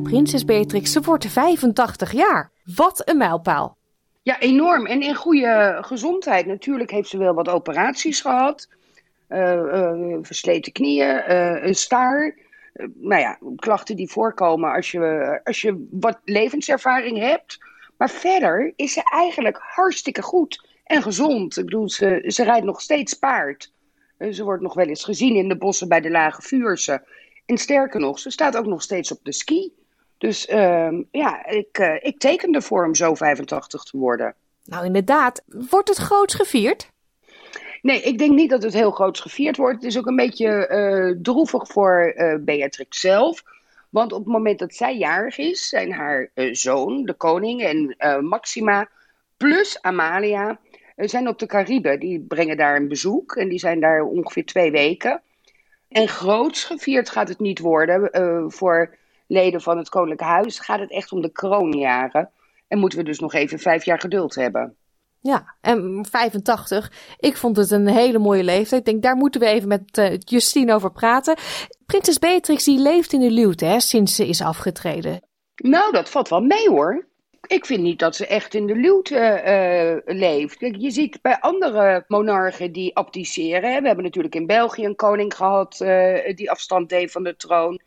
Prinses 0.03 0.45
Beatrix, 0.45 0.91
ze 0.91 1.01
wordt 1.01 1.25
85 1.25 2.11
jaar. 2.11 2.51
Wat 2.75 3.09
een 3.09 3.17
mijlpaal. 3.17 3.77
Ja, 4.21 4.39
enorm. 4.39 4.85
En 4.85 5.01
in 5.01 5.15
goede 5.15 5.77
gezondheid. 5.81 6.45
Natuurlijk 6.45 6.91
heeft 6.91 7.09
ze 7.09 7.17
wel 7.17 7.33
wat 7.33 7.49
operaties 7.49 8.21
gehad. 8.21 8.69
Uh, 9.29 9.53
uh, 9.53 10.17
versleten 10.21 10.71
knieën, 10.71 11.23
uh, 11.29 11.63
een 11.63 11.75
staar. 11.75 12.35
nou 12.93 13.21
ja, 13.21 13.37
klachten 13.55 13.95
die 13.95 14.11
voorkomen 14.11 14.73
als 14.73 14.91
je, 14.91 15.39
als 15.43 15.61
je 15.61 15.87
wat 15.91 16.19
levenservaring 16.25 17.17
hebt. 17.17 17.57
Maar 17.97 18.09
verder 18.09 18.73
is 18.75 18.93
ze 18.93 19.01
eigenlijk 19.13 19.57
hartstikke 19.61 20.21
goed 20.21 20.67
en 20.83 21.01
gezond. 21.01 21.57
Ik 21.57 21.65
bedoel, 21.65 21.89
ze, 21.89 22.23
ze 22.27 22.43
rijdt 22.43 22.65
nog 22.65 22.81
steeds 22.81 23.13
paard. 23.13 23.71
Ze 24.29 24.43
wordt 24.43 24.61
nog 24.61 24.73
wel 24.73 24.85
eens 24.85 25.03
gezien 25.03 25.35
in 25.35 25.47
de 25.47 25.57
bossen 25.57 25.87
bij 25.87 26.01
de 26.01 26.09
Lage 26.09 26.41
Vuurse. 26.41 27.03
En 27.45 27.57
sterker 27.57 27.99
nog, 27.99 28.19
ze 28.19 28.29
staat 28.29 28.57
ook 28.57 28.65
nog 28.65 28.81
steeds 28.81 29.11
op 29.11 29.19
de 29.23 29.33
ski. 29.33 29.73
Dus 30.17 30.49
uh, 30.49 30.89
ja, 31.11 31.45
ik, 31.45 31.77
uh, 31.79 31.95
ik 32.01 32.19
teken 32.19 32.53
ervoor 32.53 32.85
om 32.85 32.95
zo 32.95 33.15
85 33.15 33.83
te 33.83 33.97
worden. 33.97 34.35
Nou, 34.65 34.85
inderdaad. 34.85 35.43
Wordt 35.45 35.89
het 35.89 35.97
groots 35.97 36.33
gevierd? 36.33 36.89
Nee, 37.81 38.01
ik 38.01 38.17
denk 38.17 38.31
niet 38.31 38.49
dat 38.49 38.63
het 38.63 38.73
heel 38.73 38.91
groots 38.91 39.19
gevierd 39.19 39.57
wordt. 39.57 39.75
Het 39.75 39.91
is 39.91 39.97
ook 39.97 40.05
een 40.05 40.15
beetje 40.15 40.69
uh, 40.69 41.21
droevig 41.21 41.67
voor 41.67 42.13
uh, 42.15 42.35
Beatrix 42.39 42.99
zelf. 42.99 43.43
Want 43.89 44.13
op 44.13 44.23
het 44.23 44.33
moment 44.33 44.59
dat 44.59 44.75
zij 44.75 44.97
jarig 44.97 45.37
is, 45.37 45.69
zijn 45.69 45.91
haar 45.91 46.29
zoon, 46.51 47.05
de 47.05 47.13
koning, 47.13 47.61
en 47.61 47.95
Maxima, 48.25 48.89
plus 49.37 49.81
Amalia, 49.81 50.59
zijn 50.95 51.27
op 51.27 51.39
de 51.39 51.45
Cariben. 51.45 51.99
Die 51.99 52.19
brengen 52.19 52.57
daar 52.57 52.75
een 52.75 52.87
bezoek 52.87 53.35
en 53.35 53.49
die 53.49 53.59
zijn 53.59 53.79
daar 53.79 54.01
ongeveer 54.03 54.45
twee 54.45 54.71
weken. 54.71 55.21
En 55.89 56.07
groots 56.07 56.63
gevierd 56.63 57.09
gaat 57.09 57.27
het 57.27 57.39
niet 57.39 57.59
worden 57.59 58.51
voor 58.51 58.97
leden 59.27 59.61
van 59.61 59.77
het 59.77 59.89
Koninklijk 59.89 60.29
Huis 60.29 60.59
gaat 60.59 60.79
het 60.79 60.91
echt 60.91 61.11
om 61.11 61.21
de 61.21 61.31
kroonjaren. 61.31 62.29
En 62.67 62.79
moeten 62.79 62.99
we 62.99 63.05
dus 63.05 63.19
nog 63.19 63.33
even 63.33 63.59
vijf 63.59 63.85
jaar 63.85 63.99
geduld 63.99 64.35
hebben. 64.35 64.75
Ja, 65.19 65.55
en 65.61 66.05
85. 66.09 66.91
Ik 67.19 67.37
vond 67.37 67.57
het 67.57 67.71
een 67.71 67.87
hele 67.87 68.19
mooie 68.19 68.43
leeftijd. 68.43 68.79
Ik 68.79 68.85
denk, 68.85 69.03
daar 69.03 69.15
moeten 69.15 69.41
we 69.41 69.47
even 69.47 69.67
met 69.67 69.97
uh, 69.97 70.17
Justine 70.17 70.73
over 70.73 70.91
praten. 70.91 71.37
Prinses 71.85 72.19
Beatrix 72.19 72.63
die 72.63 72.79
leeft 72.79 73.13
in 73.13 73.19
de 73.19 73.31
luwte 73.31 73.65
hè, 73.65 73.79
sinds 73.79 74.15
ze 74.15 74.27
is 74.27 74.41
afgetreden. 74.41 75.21
Nou, 75.55 75.91
dat 75.91 76.09
valt 76.09 76.29
wel 76.29 76.41
mee 76.41 76.69
hoor. 76.69 77.07
Ik 77.47 77.65
vind 77.65 77.81
niet 77.81 77.99
dat 77.99 78.15
ze 78.15 78.27
echt 78.27 78.53
in 78.53 78.67
de 78.67 78.75
luwte 78.75 79.41
uh, 80.05 80.15
leeft. 80.15 80.59
Je 80.59 80.91
ziet 80.91 81.21
bij 81.21 81.39
andere 81.39 82.05
monarchen 82.07 82.71
die 82.71 82.95
abdiceren. 82.95 83.71
Hè. 83.71 83.79
We 83.81 83.85
hebben 83.87 84.03
natuurlijk 84.03 84.35
in 84.35 84.45
België 84.45 84.85
een 84.85 84.95
koning 84.95 85.35
gehad 85.35 85.79
uh, 85.81 86.35
die 86.35 86.51
afstand 86.51 86.89
deed 86.89 87.11
van 87.11 87.23
de 87.23 87.35
troon. 87.35 87.81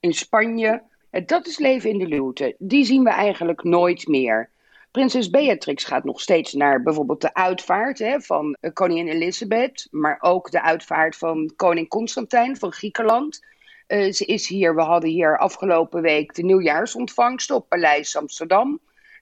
In 0.00 0.12
Spanje 0.12 0.82
dat 1.26 1.46
is 1.46 1.58
leven 1.58 1.90
in 1.90 1.98
de 1.98 2.06
luwte. 2.06 2.54
Die 2.58 2.84
zien 2.84 3.04
we 3.04 3.10
eigenlijk 3.10 3.62
nooit 3.62 4.06
meer. 4.06 4.50
Prinses 4.90 5.30
Beatrix 5.30 5.84
gaat 5.84 6.04
nog 6.04 6.20
steeds 6.20 6.52
naar 6.52 6.82
bijvoorbeeld 6.82 7.20
de 7.20 7.34
uitvaart 7.34 7.98
hè, 7.98 8.20
van 8.20 8.56
eh, 8.60 8.72
koningin 8.72 9.08
Elisabeth, 9.08 9.88
maar 9.90 10.18
ook 10.20 10.50
de 10.50 10.62
uitvaart 10.62 11.16
van 11.16 11.52
koning 11.56 11.88
Constantijn 11.88 12.56
van 12.56 12.72
Griekenland. 12.72 13.40
Ze 13.88 14.24
is 14.24 14.48
hier, 14.48 14.74
we 14.74 14.82
hadden 14.82 15.10
hier 15.10 15.38
afgelopen 15.38 16.02
week 16.02 16.34
de 16.34 16.42
nieuwjaarsontvangst 16.42 17.50
op 17.50 17.68
Paleis 17.68 18.16
Amsterdam. 18.16 18.80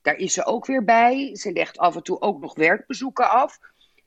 Daar 0.09 0.17
is 0.17 0.33
ze 0.33 0.45
ook 0.45 0.67
weer 0.67 0.85
bij. 0.85 1.37
Ze 1.37 1.53
legt 1.53 1.79
af 1.79 1.97
en 1.97 2.03
toe 2.03 2.21
ook 2.21 2.41
nog 2.41 2.55
werkbezoeken 2.55 3.31
af. 3.31 3.59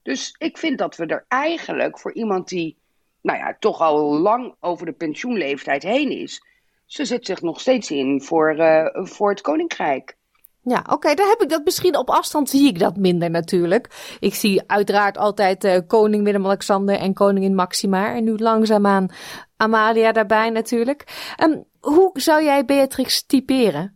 Dus 0.01 0.35
ik 0.37 0.57
vind 0.57 0.77
dat 0.77 0.95
we 0.95 1.05
er 1.05 1.25
eigenlijk 1.27 1.99
voor 1.99 2.13
iemand 2.13 2.47
die, 2.47 2.77
nou 3.21 3.37
ja, 3.37 3.55
toch 3.59 3.81
al 3.81 4.19
lang 4.19 4.55
over 4.59 4.85
de 4.85 4.91
pensioenleeftijd 4.91 5.83
heen 5.83 6.11
is, 6.11 6.45
ze 6.85 7.05
zet 7.05 7.25
zich 7.25 7.41
nog 7.41 7.59
steeds 7.59 7.91
in 7.91 8.21
voor, 8.21 8.55
uh, 8.55 8.85
voor 8.93 9.29
het 9.29 9.41
koninkrijk. 9.41 10.17
Ja, 10.61 10.79
oké, 10.79 10.93
okay, 10.93 11.15
daar 11.15 11.29
heb 11.29 11.41
ik 11.41 11.49
dat 11.49 11.63
misschien 11.63 11.97
op 11.97 12.09
afstand 12.09 12.49
zie 12.49 12.67
ik 12.67 12.79
dat 12.79 12.97
minder 12.97 13.29
natuurlijk. 13.29 14.15
Ik 14.19 14.33
zie 14.33 14.69
uiteraard 14.69 15.17
altijd 15.17 15.63
uh, 15.63 15.77
koning 15.87 16.23
Willem-Alexander 16.23 16.95
en 16.95 17.13
koningin 17.13 17.55
Maxima. 17.55 18.15
En 18.15 18.23
nu 18.23 18.37
langzaamaan 18.37 19.11
Amalia 19.57 20.11
daarbij 20.11 20.49
natuurlijk. 20.49 21.33
Um, 21.43 21.63
hoe 21.79 22.09
zou 22.13 22.43
jij 22.43 22.65
Beatrix 22.65 23.25
typeren? 23.25 23.95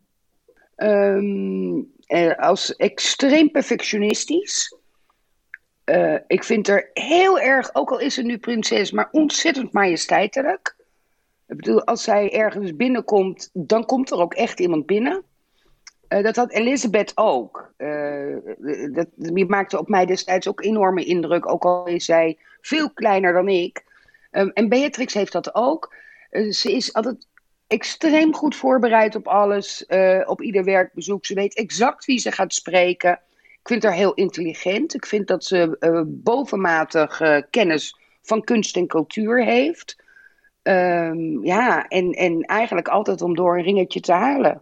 Um, 0.77 1.93
eh, 2.05 2.37
als 2.37 2.75
extreem 2.75 3.51
perfectionistisch. 3.51 4.75
Uh, 5.85 6.17
ik 6.27 6.43
vind 6.43 6.67
er 6.67 6.89
heel 6.93 7.39
erg, 7.39 7.75
ook 7.75 7.91
al 7.91 7.99
is 7.99 8.13
ze 8.13 8.21
nu 8.21 8.37
prinses, 8.37 8.91
maar 8.91 9.09
ontzettend 9.11 9.71
majesteitelijk. 9.71 10.75
Ik 11.47 11.55
bedoel, 11.55 11.83
als 11.83 12.03
zij 12.03 12.33
ergens 12.33 12.75
binnenkomt, 12.75 13.49
dan 13.53 13.85
komt 13.85 14.11
er 14.11 14.17
ook 14.17 14.33
echt 14.33 14.59
iemand 14.59 14.85
binnen. 14.85 15.23
Uh, 16.09 16.23
dat 16.23 16.35
had 16.35 16.51
Elisabeth 16.51 17.11
ook. 17.15 17.73
Dat, 18.93 19.07
die 19.15 19.45
maakte 19.45 19.79
op 19.79 19.87
mij 19.87 20.05
destijds 20.05 20.47
ook 20.47 20.63
enorme 20.63 21.03
indruk, 21.03 21.49
ook 21.49 21.65
al 21.65 21.87
is 21.87 22.05
zij 22.05 22.37
veel 22.61 22.89
kleiner 22.89 23.33
dan 23.33 23.47
ik. 23.47 23.83
Um, 24.31 24.49
en 24.49 24.69
Beatrix 24.69 25.13
heeft 25.13 25.31
dat 25.31 25.55
ook. 25.55 25.95
Ze 26.49 26.71
is 26.71 26.93
altijd 26.93 27.27
extreem 27.67 28.33
goed 28.33 28.55
voorbereid 28.55 29.15
op 29.15 29.27
alles, 29.27 29.85
op 30.25 30.41
ieder 30.41 30.63
werkbezoek. 30.63 31.25
Ze 31.25 31.33
weet 31.33 31.55
exact 31.55 32.05
wie 32.05 32.19
ze 32.19 32.31
gaat 32.31 32.53
spreken. 32.53 33.19
Ik 33.61 33.67
vind 33.67 33.83
haar 33.83 33.93
heel 33.93 34.13
intelligent. 34.13 34.93
Ik 34.93 35.05
vind 35.05 35.27
dat 35.27 35.43
ze 35.43 35.77
bovenmatig 36.07 37.21
kennis 37.49 37.99
van 38.21 38.43
kunst 38.43 38.75
en 38.75 38.87
cultuur 38.87 39.43
heeft. 39.43 40.03
Um, 40.63 41.43
ja, 41.45 41.87
en, 41.87 42.11
en 42.11 42.41
eigenlijk 42.41 42.87
altijd 42.87 43.21
om 43.21 43.35
door 43.35 43.57
een 43.57 43.63
ringetje 43.63 43.99
te 43.99 44.11
halen. 44.11 44.61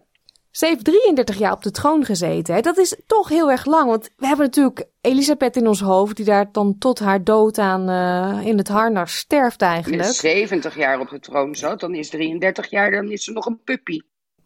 Ze 0.54 0.66
heeft 0.66 0.84
33 0.84 1.38
jaar 1.38 1.52
op 1.52 1.64
de 1.64 1.72
troon 1.72 2.06
gezeten. 2.06 2.64
Dat 2.64 2.78
is 2.78 2.96
toch 3.08 3.30
heel 3.30 3.52
erg 3.52 3.66
lang. 3.66 3.90
Want 3.90 4.10
we 4.18 4.28
hebben 4.28 4.46
natuurlijk 4.46 4.86
Elisabeth 5.02 5.56
in 5.56 5.68
ons 5.68 5.82
hoofd, 5.82 6.16
die 6.16 6.26
daar 6.26 6.52
dan 6.52 6.78
tot 6.78 7.00
haar 7.00 7.24
dood 7.24 7.58
aan 7.58 7.90
uh, 7.90 8.48
in 8.48 8.58
het 8.58 8.68
harnas 8.68 9.18
sterft 9.18 9.62
eigenlijk. 9.62 10.04
Als 10.04 10.18
70 10.18 10.76
jaar 10.76 11.00
op 11.00 11.10
de 11.10 11.20
troon 11.20 11.56
zat, 11.56 11.80
dan 11.80 11.96
is 11.96 12.10
33 12.10 12.70
jaar, 12.70 12.92
dan 12.92 13.12
is 13.12 13.24
ze 13.24 13.32
nog 13.32 13.46
een 13.46 13.64
puppy. 13.64 14.00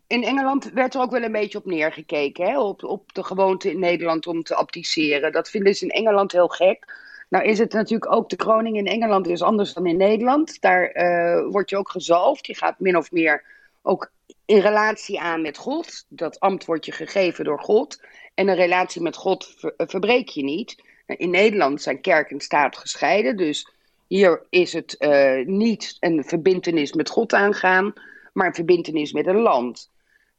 In 0.07 0.23
Engeland 0.23 0.71
werd 0.71 0.93
er 0.93 1.01
ook 1.01 1.11
wel 1.11 1.23
een 1.23 1.31
beetje 1.31 1.57
op 1.57 1.65
neergekeken, 1.65 2.45
hè? 2.45 2.59
Op, 2.59 2.83
op 2.83 3.13
de 3.13 3.23
gewoonte 3.23 3.71
in 3.71 3.79
Nederland 3.79 4.27
om 4.27 4.43
te 4.43 4.55
abdiceren. 4.55 5.31
Dat 5.31 5.49
vinden 5.49 5.75
ze 5.75 5.85
in 5.85 5.91
Engeland 5.91 6.31
heel 6.31 6.47
gek. 6.47 6.85
Nou 7.29 7.45
is 7.45 7.59
het 7.59 7.73
natuurlijk 7.73 8.11
ook, 8.11 8.29
de 8.29 8.35
kroning 8.35 8.77
in 8.77 8.87
Engeland 8.87 9.27
is 9.27 9.41
anders 9.41 9.73
dan 9.73 9.85
in 9.85 9.97
Nederland. 9.97 10.61
Daar 10.61 10.95
uh, 10.95 11.51
word 11.51 11.69
je 11.69 11.77
ook 11.77 11.89
gezalfd. 11.89 12.47
Je 12.47 12.55
gaat 12.55 12.79
min 12.79 12.97
of 12.97 13.11
meer 13.11 13.55
ook 13.87 14.11
in 14.45 14.59
relatie 14.59 15.19
aan 15.19 15.41
met 15.41 15.57
God. 15.57 16.05
Dat 16.07 16.39
ambt 16.39 16.65
wordt 16.65 16.85
je 16.85 16.91
gegeven 16.91 17.45
door 17.45 17.59
God. 17.59 18.01
En 18.33 18.47
een 18.47 18.55
relatie 18.55 19.01
met 19.01 19.15
God 19.15 19.55
eh, 19.59 19.87
verbreek 19.87 20.29
je 20.29 20.43
niet. 20.43 20.83
In 21.05 21.29
Nederland 21.29 21.81
zijn 21.81 22.01
kerk 22.01 22.31
en 22.31 22.39
staat 22.39 22.77
gescheiden. 22.77 23.37
Dus 23.37 23.71
hier 24.07 24.45
is 24.49 24.73
het 24.73 24.95
uh, 24.99 25.45
niet 25.45 25.97
een 25.99 26.23
verbintenis 26.23 26.93
met 26.93 27.09
God 27.09 27.33
aangaan, 27.33 27.93
maar 28.33 28.47
een 28.47 28.53
verbintenis 28.53 29.11
met 29.11 29.27
een 29.27 29.41
land. 29.41 29.91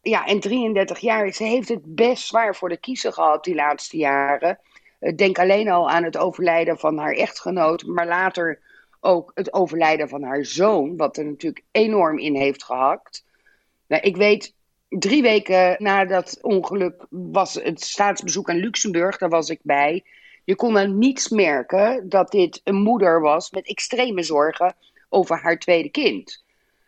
Ja, 0.02 0.26
en 0.26 0.40
33 0.40 0.98
jaar, 0.98 1.32
ze 1.32 1.44
heeft 1.44 1.68
het 1.68 1.94
best 1.94 2.26
zwaar 2.26 2.56
voor 2.56 2.68
de 2.68 2.76
kiezer 2.76 3.12
gehad 3.12 3.44
die 3.44 3.54
laatste 3.54 3.96
jaren. 3.96 4.58
Eh, 4.98 5.16
denk 5.16 5.38
alleen 5.38 5.68
al 5.68 5.90
aan 5.90 6.04
het 6.04 6.16
overlijden 6.16 6.78
van 6.78 6.98
haar 6.98 7.12
echtgenoot, 7.12 7.82
maar 7.86 8.06
later 8.06 8.60
ook 9.00 9.30
het 9.34 9.52
overlijden 9.52 10.08
van 10.08 10.22
haar 10.22 10.44
zoon, 10.44 10.96
wat 10.96 11.16
er 11.16 11.24
natuurlijk 11.24 11.64
enorm 11.70 12.18
in 12.18 12.36
heeft 12.36 12.64
gehakt. 12.64 13.26
Nou, 13.88 14.02
ik 14.02 14.16
weet, 14.16 14.54
drie 14.88 15.22
weken 15.22 15.76
na 15.78 16.04
dat 16.04 16.38
ongeluk 16.42 17.06
was 17.10 17.54
het 17.54 17.80
staatsbezoek 17.80 18.50
aan 18.50 18.56
Luxemburg, 18.56 19.18
daar 19.18 19.28
was 19.28 19.48
ik 19.48 19.60
bij. 19.62 20.04
Je 20.44 20.56
kon 20.56 20.78
aan 20.78 20.98
niets 20.98 21.28
merken 21.28 22.08
dat 22.08 22.30
dit 22.30 22.60
een 22.64 22.82
moeder 22.82 23.20
was 23.20 23.50
met 23.50 23.66
extreme 23.66 24.22
zorgen 24.22 24.74
over 25.08 25.38
haar 25.42 25.58
tweede 25.58 25.88
kind. 25.88 26.44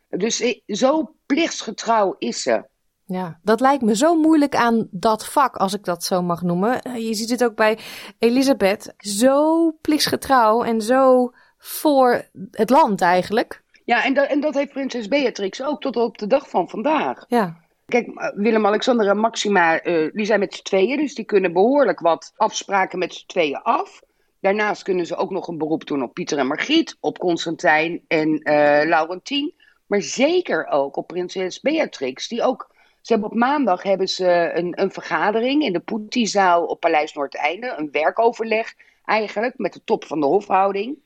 Dus 0.08 0.40
eh, 0.40 0.60
zo 0.66 1.14
plichtsgetrouw 1.26 2.14
is 2.18 2.42
ze. 2.42 2.68
Ja, 3.04 3.38
dat 3.42 3.60
lijkt 3.60 3.82
me 3.82 3.96
zo 3.96 4.16
moeilijk 4.16 4.54
aan 4.54 4.88
dat 4.90 5.26
vak, 5.26 5.56
als 5.56 5.74
ik 5.74 5.84
dat 5.84 6.04
zo 6.04 6.22
mag 6.22 6.42
noemen. 6.42 7.00
Je 7.02 7.14
ziet 7.14 7.30
het 7.30 7.44
ook 7.44 7.54
bij 7.54 7.78
Elisabeth. 8.18 8.94
Zo 8.98 9.70
plichtsgetrouw 9.80 10.62
en 10.62 10.80
zo 10.80 11.30
voor 11.58 12.28
het 12.50 12.70
land 12.70 13.00
eigenlijk. 13.00 13.62
Ja, 13.90 14.04
en 14.04 14.14
dat, 14.14 14.26
en 14.26 14.40
dat 14.40 14.54
heeft 14.54 14.72
prinses 14.72 15.08
Beatrix 15.08 15.62
ook 15.62 15.80
tot 15.80 15.96
op 15.96 16.18
de 16.18 16.26
dag 16.26 16.48
van 16.48 16.68
vandaag. 16.68 17.24
Ja. 17.28 17.56
Kijk, 17.86 18.32
Willem-Alexander 18.34 19.08
en 19.08 19.18
Maxima, 19.18 19.84
uh, 19.84 20.10
die 20.12 20.26
zijn 20.26 20.40
met 20.40 20.54
z'n 20.54 20.62
tweeën, 20.62 20.96
dus 20.96 21.14
die 21.14 21.24
kunnen 21.24 21.52
behoorlijk 21.52 22.00
wat 22.00 22.32
afspraken 22.36 22.98
met 22.98 23.14
z'n 23.14 23.26
tweeën 23.26 23.62
af. 23.62 24.02
Daarnaast 24.40 24.82
kunnen 24.82 25.06
ze 25.06 25.16
ook 25.16 25.30
nog 25.30 25.48
een 25.48 25.58
beroep 25.58 25.86
doen 25.86 26.02
op 26.02 26.14
Pieter 26.14 26.38
en 26.38 26.46
Margriet, 26.46 26.96
op 27.00 27.18
Constantijn 27.18 28.04
en 28.08 28.28
uh, 28.28 28.80
Laurentien. 28.84 29.54
Maar 29.86 30.02
zeker 30.02 30.66
ook 30.66 30.96
op 30.96 31.06
prinses 31.06 31.60
Beatrix, 31.60 32.28
die 32.28 32.42
ook... 32.42 32.74
Ze 33.00 33.12
hebben 33.12 33.30
op 33.30 33.36
maandag 33.36 33.82
hebben 33.82 34.08
ze 34.08 34.50
een, 34.54 34.80
een 34.80 34.90
vergadering 34.90 35.62
in 35.62 35.72
de 35.72 35.80
Poetiezaal 35.80 36.64
op 36.64 36.80
Paleis 36.80 37.12
Noordeinde. 37.12 37.74
Een 37.76 37.88
werkoverleg 37.90 38.74
eigenlijk, 39.04 39.58
met 39.58 39.72
de 39.72 39.84
top 39.84 40.04
van 40.04 40.20
de 40.20 40.26
hofhouding. 40.26 40.98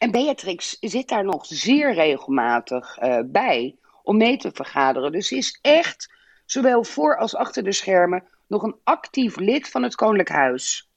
En 0.00 0.10
Beatrix 0.10 0.76
zit 0.80 1.08
daar 1.08 1.24
nog 1.24 1.46
zeer 1.46 1.94
regelmatig 1.94 3.02
uh, 3.02 3.18
bij 3.26 3.76
om 4.02 4.16
mee 4.16 4.36
te 4.36 4.50
vergaderen. 4.52 5.12
Dus 5.12 5.28
ze 5.28 5.36
is 5.36 5.58
echt, 5.62 6.12
zowel 6.44 6.84
voor 6.84 7.16
als 7.18 7.34
achter 7.34 7.64
de 7.64 7.72
schermen, 7.72 8.24
nog 8.46 8.62
een 8.62 8.76
actief 8.84 9.36
lid 9.36 9.68
van 9.68 9.82
het 9.82 9.94
Koninklijk 9.94 10.28
Huis. 10.28 10.90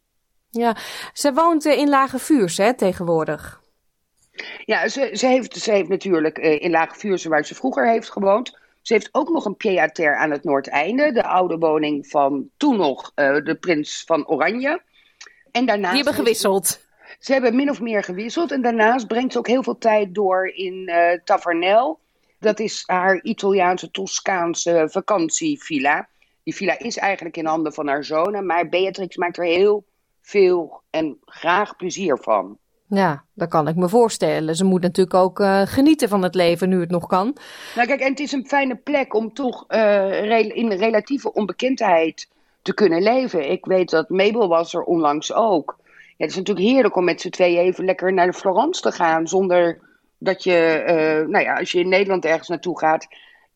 Ja, 0.50 0.78
ze 1.14 1.34
woont 1.34 1.66
in 1.66 1.90
Lage 1.90 2.20
Vuurs 2.20 2.58
hè, 2.58 2.74
tegenwoordig. 2.74 3.62
Ja, 4.66 4.88
ze, 4.88 5.10
ze, 5.14 5.28
heeft, 5.28 5.58
ze 5.58 5.72
heeft 5.72 5.90
natuurlijk 5.90 6.38
in 6.38 6.72
Lage 6.72 7.00
Vuurs, 7.00 7.26
waar 7.26 7.46
ze 7.46 7.56
vroeger 7.56 7.90
heeft 7.90 8.12
gewoond. 8.12 8.60
Ze 8.82 8.94
heeft 8.94 9.10
ook 9.12 9.30
nog 9.30 9.46
een 9.46 9.58
pied-à-terre 9.58 10.16
aan 10.16 10.32
het 10.32 10.44
Noordeinde, 10.44 11.12
de 11.12 11.24
oude 11.24 11.58
woning 11.58 12.08
van 12.08 12.50
toen 12.58 12.78
nog 12.78 13.12
uh, 13.16 13.44
de 13.44 13.56
prins 13.56 14.04
van 14.06 14.28
Oranje. 14.28 14.82
En 15.52 15.66
daarnaast 15.66 15.94
Die 15.94 16.04
hebben 16.04 16.24
gewisseld. 16.24 16.83
Ze, 17.24 17.34
hebben 17.34 17.56
min 17.56 17.70
of 17.70 17.82
meer 17.82 18.04
gewisseld 18.04 18.52
en 18.52 18.62
daarnaast 18.62 19.08
brengt 19.08 19.32
ze 19.32 19.38
ook 19.38 19.48
heel 19.48 19.64
veel 19.64 19.78
tijd 19.78 20.16
door 20.16 20.48
in 20.48 20.90
uh, 20.90 21.12
Tavernel. 21.24 22.00
Dat 22.40 22.60
is 22.60 22.84
haar 22.86 23.22
Italiaanse 23.22 23.92
Toscaanse 23.92 24.88
vakantievilla. 24.90 26.08
Die 26.44 26.56
villa 26.56 26.80
is 26.80 26.98
eigenlijk 26.98 27.38
in 27.38 27.46
handen 27.46 27.74
van 27.74 27.88
haar 27.88 28.04
zonen, 28.04 28.46
maar 28.46 28.70
Beatrix 28.70 29.16
maakt 29.16 29.38
er 29.38 29.46
heel 29.46 29.84
veel 30.22 30.82
en 30.90 31.18
graag 31.26 31.76
plezier 31.76 32.18
van. 32.22 32.58
Ja, 32.88 33.24
dat 33.34 33.50
kan 33.50 33.68
ik 33.68 33.76
me 33.76 33.90
voorstellen. 33.90 34.56
Ze 34.56 34.66
moet 34.66 34.82
natuurlijk 34.82 35.16
ook 35.16 35.40
uh, 35.40 35.62
genieten 35.62 36.10
van 36.10 36.24
het 36.24 36.36
leven 36.36 36.70
nu 36.70 36.80
het 36.80 36.92
nog 36.92 37.08
kan. 37.08 37.38
Nou 37.76 37.88
kijk, 37.88 38.00
en 38.00 38.10
het 38.10 38.20
is 38.20 38.32
een 38.32 38.48
fijne 38.48 38.76
plek 38.76 39.14
om 39.14 39.34
toch 39.34 39.66
uh, 39.68 40.56
in 40.56 40.72
relatieve 40.72 41.34
onbekendheid 41.34 42.30
te 42.62 42.74
kunnen 42.74 43.02
leven. 43.02 43.52
Ik 43.52 43.66
weet 43.66 43.90
dat 43.90 44.10
Mabel 44.10 44.48
was 44.48 44.74
er 44.74 44.84
onlangs 44.84 45.34
ook. 45.34 45.82
Het 46.24 46.32
is 46.32 46.38
natuurlijk 46.38 46.68
heerlijk 46.68 46.96
om 46.96 47.04
met 47.04 47.22
z'n 47.22 47.30
tweeën 47.30 47.60
even 47.60 47.86
lekker 47.86 48.14
naar 48.14 48.26
de 48.26 48.34
Florence 48.34 48.82
te 48.82 48.92
gaan. 48.92 49.28
Zonder 49.28 49.82
dat 50.18 50.44
je, 50.44 50.84
uh, 50.88 51.30
nou 51.30 51.44
ja, 51.44 51.58
als 51.58 51.72
je 51.72 51.80
in 51.80 51.90
Nederland 51.90 52.26
ergens 52.26 52.48
naartoe 52.48 52.80
gaat, 52.80 53.08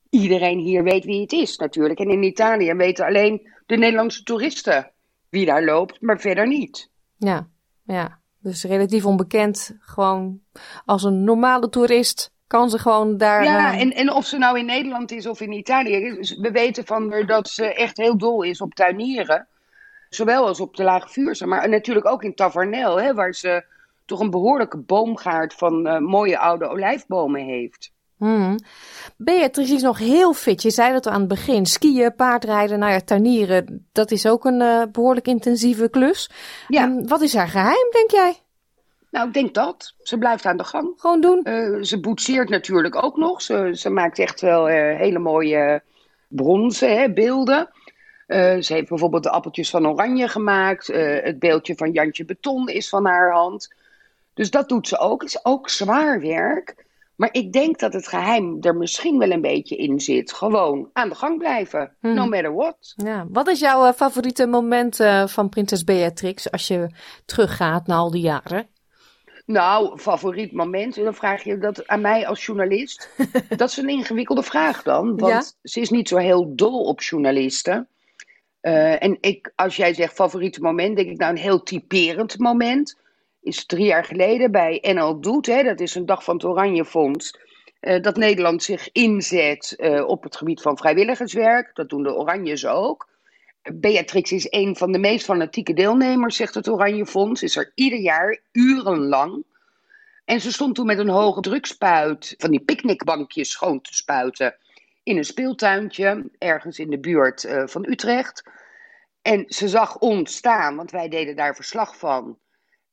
iedereen 0.09 0.59
hier 0.59 0.83
weet 0.83 1.05
wie 1.05 1.21
het 1.21 1.31
is 1.31 1.57
natuurlijk. 1.57 1.99
En 1.99 2.09
in 2.09 2.23
Italië 2.23 2.73
weten 2.73 3.05
alleen 3.05 3.49
de 3.65 3.77
Nederlandse 3.77 4.23
toeristen 4.23 4.91
wie 5.29 5.45
daar 5.45 5.63
loopt, 5.63 6.01
maar 6.01 6.19
verder 6.19 6.47
niet. 6.47 6.89
Ja, 7.17 7.47
ja. 7.85 8.19
Dus 8.39 8.63
relatief 8.63 9.05
onbekend, 9.05 9.77
gewoon 9.79 10.39
als 10.85 11.03
een 11.03 11.23
normale 11.23 11.69
toerist 11.69 12.31
kan 12.47 12.69
ze 12.69 12.79
gewoon 12.79 13.17
daar. 13.17 13.43
Ja, 13.43 13.73
uh... 13.73 13.81
en, 13.81 13.91
en 13.93 14.13
of 14.13 14.25
ze 14.25 14.37
nou 14.37 14.59
in 14.59 14.65
Nederland 14.65 15.11
is 15.11 15.27
of 15.27 15.41
in 15.41 15.51
Italië. 15.51 16.17
We 16.41 16.51
weten 16.51 16.85
van 16.85 17.11
haar 17.11 17.25
dat 17.25 17.49
ze 17.49 17.73
echt 17.73 17.97
heel 17.97 18.17
dol 18.17 18.43
is 18.43 18.61
op 18.61 18.73
tuinieren. 18.73 19.47
Zowel 20.09 20.47
als 20.47 20.59
op 20.59 20.75
de 20.75 20.83
Lage 20.83 21.09
Vuurse, 21.09 21.45
maar 21.45 21.69
natuurlijk 21.69 22.07
ook 22.07 22.23
in 22.23 22.35
Tavernel, 22.35 23.01
hè, 23.01 23.13
waar 23.13 23.33
ze 23.33 23.65
toch 24.05 24.19
een 24.19 24.29
behoorlijke 24.29 24.77
boomgaard 24.77 25.53
van 25.53 25.87
uh, 25.87 25.97
mooie 25.97 26.39
oude 26.39 26.67
olijfbomen 26.67 27.41
heeft. 27.41 27.95
Hmm. 28.17 28.55
Beatrice 29.17 29.73
is 29.73 29.81
nog 29.81 29.97
heel 29.97 30.33
fit. 30.33 30.61
Je 30.61 30.69
zei 30.69 30.93
dat 30.93 31.07
aan 31.07 31.19
het 31.19 31.27
begin. 31.27 31.65
Skiën, 31.65 32.15
paardrijden, 32.15 32.79
nou 32.79 32.91
ja, 32.91 32.99
tuinieren. 32.99 33.87
Dat 33.91 34.11
is 34.11 34.27
ook 34.27 34.45
een 34.45 34.61
uh, 34.61 34.83
behoorlijk 34.91 35.27
intensieve 35.27 35.89
klus. 35.89 36.29
Ja. 36.67 36.83
Um, 36.83 37.07
wat 37.07 37.21
is 37.21 37.33
haar 37.33 37.47
geheim, 37.47 37.91
denk 37.91 38.11
jij? 38.11 38.35
Nou, 39.11 39.27
ik 39.27 39.33
denk 39.33 39.53
dat. 39.53 39.93
Ze 39.97 40.17
blijft 40.17 40.45
aan 40.45 40.57
de 40.57 40.63
gang. 40.63 40.93
Gewoon 40.97 41.21
doen. 41.21 41.41
Uh, 41.43 41.83
ze 41.83 41.99
boetseert 41.99 42.49
natuurlijk 42.49 43.03
ook 43.03 43.17
nog. 43.17 43.41
Ze, 43.41 43.69
ze 43.73 43.89
maakt 43.89 44.19
echt 44.19 44.41
wel 44.41 44.69
uh, 44.69 44.97
hele 44.97 45.19
mooie 45.19 45.83
bronzen 46.27 46.97
hè, 46.97 47.13
beelden. 47.13 47.69
Ze 48.27 48.67
heeft 48.67 48.89
bijvoorbeeld 48.89 49.23
de 49.23 49.29
appeltjes 49.29 49.69
van 49.69 49.87
Oranje 49.87 50.27
gemaakt. 50.27 50.87
het 50.87 51.39
beeldje 51.39 51.75
van 51.75 51.91
Jantje 51.91 52.25
Beton 52.25 52.67
is 52.67 52.89
van 52.89 53.05
haar 53.05 53.31
hand. 53.31 53.75
Dus 54.33 54.51
dat 54.51 54.69
doet 54.69 54.87
ze 54.87 54.97
ook. 54.97 55.21
Het 55.21 55.29
is 55.29 55.45
ook 55.45 55.69
zwaar 55.69 56.19
werk. 56.19 56.85
Maar 57.17 57.29
ik 57.31 57.53
denk 57.53 57.79
dat 57.79 57.93
het 57.93 58.07
geheim 58.07 58.57
er 58.61 58.75
misschien 58.75 59.17
wel 59.17 59.31
een 59.31 59.41
beetje 59.41 59.75
in 59.75 59.99
zit. 59.99 60.33
Gewoon 60.33 60.89
aan 60.93 61.09
de 61.09 61.15
gang 61.15 61.37
blijven, 61.37 61.95
no 61.99 62.13
hmm. 62.13 62.29
matter 62.29 62.55
what. 62.55 62.93
Ja. 62.95 63.25
Wat 63.29 63.47
is 63.47 63.59
jouw 63.59 63.87
uh, 63.87 63.93
favoriete 63.93 64.47
moment 64.47 64.99
uh, 64.99 65.27
van 65.27 65.49
Prinses 65.49 65.83
Beatrix 65.83 66.51
als 66.51 66.67
je 66.67 66.89
teruggaat 67.25 67.87
na 67.87 67.95
al 67.95 68.11
die 68.11 68.21
jaren? 68.21 68.67
Nou, 69.45 69.99
favoriet 69.99 70.51
moment, 70.51 70.95
dan 70.95 71.13
vraag 71.13 71.43
je 71.43 71.57
dat 71.57 71.87
aan 71.87 72.01
mij 72.01 72.27
als 72.27 72.45
journalist. 72.45 73.09
dat 73.57 73.69
is 73.69 73.77
een 73.77 73.89
ingewikkelde 73.89 74.43
vraag 74.43 74.83
dan, 74.83 75.17
want 75.17 75.33
ja? 75.33 75.69
ze 75.69 75.79
is 75.79 75.89
niet 75.89 76.07
zo 76.07 76.17
heel 76.17 76.55
dol 76.55 76.83
op 76.83 77.01
journalisten. 77.01 77.87
Uh, 78.61 79.03
en 79.03 79.17
ik, 79.21 79.51
als 79.55 79.75
jij 79.75 79.93
zegt 79.93 80.13
favoriete 80.13 80.61
moment, 80.61 80.95
denk 80.95 81.09
ik 81.09 81.17
nou 81.17 81.31
een 81.31 81.41
heel 81.41 81.63
typerend 81.63 82.37
moment 82.37 82.97
is 83.47 83.65
drie 83.65 83.85
jaar 83.85 84.05
geleden 84.05 84.51
bij 84.51 84.93
NL 84.93 85.21
Doet, 85.21 85.45
hè, 85.45 85.63
dat 85.63 85.79
is 85.79 85.95
een 85.95 86.05
dag 86.05 86.23
van 86.23 86.35
het 86.35 86.45
Oranje 86.45 86.85
Fonds, 86.85 87.39
uh, 87.81 88.01
dat 88.01 88.15
Nederland 88.15 88.63
zich 88.63 88.91
inzet 88.91 89.73
uh, 89.77 90.07
op 90.07 90.23
het 90.23 90.35
gebied 90.35 90.61
van 90.61 90.77
vrijwilligerswerk. 90.77 91.75
Dat 91.75 91.89
doen 91.89 92.03
de 92.03 92.15
Oranjes 92.15 92.65
ook. 92.65 93.09
Beatrix 93.73 94.31
is 94.31 94.47
een 94.49 94.75
van 94.75 94.91
de 94.91 94.99
meest 94.99 95.25
fanatieke 95.25 95.73
deelnemers, 95.73 96.35
zegt 96.35 96.55
het 96.55 96.69
Oranje 96.69 97.05
Fonds. 97.05 97.43
Is 97.43 97.55
er 97.55 97.71
ieder 97.75 97.99
jaar 97.99 98.41
urenlang. 98.51 99.43
En 100.25 100.41
ze 100.41 100.51
stond 100.51 100.75
toen 100.75 100.85
met 100.85 100.99
een 100.99 101.09
hoge 101.09 101.41
drukspuit 101.41 102.35
van 102.37 102.51
die 102.51 102.63
picknickbankjes 102.63 103.51
schoon 103.51 103.81
te 103.81 103.93
spuiten 103.93 104.55
in 105.07 105.17
een 105.17 105.25
speeltuintje 105.25 106.29
ergens 106.37 106.79
in 106.79 106.89
de 106.89 106.99
buurt 106.99 107.43
uh, 107.43 107.67
van 107.67 107.85
Utrecht. 107.89 108.43
En 109.21 109.43
ze 109.47 109.67
zag 109.67 109.97
ons 109.97 110.35
staan, 110.35 110.75
want 110.75 110.91
wij 110.91 111.09
deden 111.09 111.35
daar 111.35 111.55
verslag 111.55 111.97
van. 111.97 112.37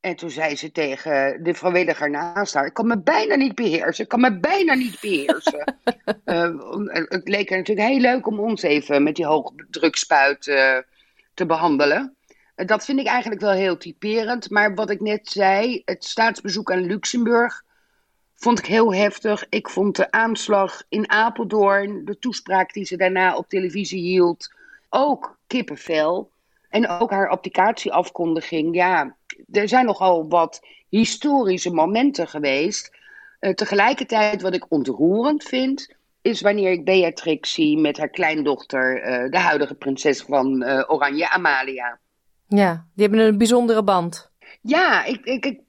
En 0.01 0.17
toen 0.17 0.31
zei 0.31 0.57
ze 0.57 0.73
tegen 0.73 1.43
de 1.43 1.55
vrijwilliger 1.55 2.11
naast 2.11 2.55
haar: 2.55 2.67
Ik 2.67 2.75
kan 2.75 2.87
me 2.87 3.03
bijna 3.03 3.35
niet 3.35 3.55
beheersen. 3.55 4.05
Ik 4.05 4.11
kan 4.11 4.21
me 4.21 4.39
bijna 4.39 4.75
niet 4.75 5.01
beheersen. 5.01 5.79
uh, 6.25 7.05
het 7.09 7.29
leek 7.29 7.51
er 7.51 7.57
natuurlijk 7.57 7.89
heel 7.89 8.01
leuk 8.01 8.27
om 8.27 8.41
ons 8.41 8.63
even 8.63 9.03
met 9.03 9.17
die 9.17 9.27
hoogdrukspuit 9.27 10.47
uh, 10.47 10.79
te 11.35 11.47
behandelen. 11.47 12.17
Uh, 12.57 12.67
dat 12.67 12.85
vind 12.85 13.01
ik 13.01 13.07
eigenlijk 13.07 13.41
wel 13.41 13.53
heel 13.53 13.77
typerend. 13.77 14.51
Maar 14.51 14.75
wat 14.75 14.91
ik 14.91 15.01
net 15.01 15.29
zei, 15.29 15.83
het 15.85 16.05
staatsbezoek 16.05 16.73
aan 16.73 16.87
Luxemburg 16.87 17.65
vond 18.35 18.59
ik 18.59 18.67
heel 18.67 18.95
heftig. 18.95 19.47
Ik 19.49 19.69
vond 19.69 19.97
de 19.97 20.11
aanslag 20.11 20.83
in 20.89 21.11
Apeldoorn, 21.11 22.05
de 22.05 22.19
toespraak 22.19 22.73
die 22.73 22.85
ze 22.85 22.97
daarna 22.97 23.37
op 23.37 23.49
televisie 23.49 24.03
hield, 24.03 24.53
ook 24.89 25.39
kippenvel. 25.47 26.33
En 26.69 26.89
ook 26.89 27.11
haar 27.11 27.29
applicatieafkondiging. 27.29 28.75
Ja, 28.75 29.17
er 29.53 29.69
zijn 29.69 29.87
nogal 29.87 30.29
wat 30.29 30.61
historische 30.89 31.71
momenten 31.71 32.29
geweest. 32.29 32.91
Uh, 33.41 33.53
tegelijkertijd, 33.53 34.43
wat 34.43 34.55
ik 34.55 34.67
ontroerend 34.69 35.43
vind, 35.43 35.95
is 36.23 36.41
wanneer 36.41 36.71
ik 36.71 36.85
Beatrix 36.85 37.53
zie 37.53 37.79
met 37.79 37.99
haar 37.99 38.09
kleindochter, 38.09 38.97
uh, 38.97 39.31
de 39.31 39.39
huidige 39.39 39.75
prinses 39.75 40.23
van 40.23 40.63
uh, 40.63 40.83
Oranje, 40.87 41.31
Amalia. 41.31 41.99
Ja, 42.49 42.87
die 42.95 43.07
hebben 43.07 43.27
een 43.27 43.39
bijzondere 43.39 43.85
band. 43.85 44.31
Ja, 44.67 45.05
ik, 45.05 45.25
ik, 45.25 45.61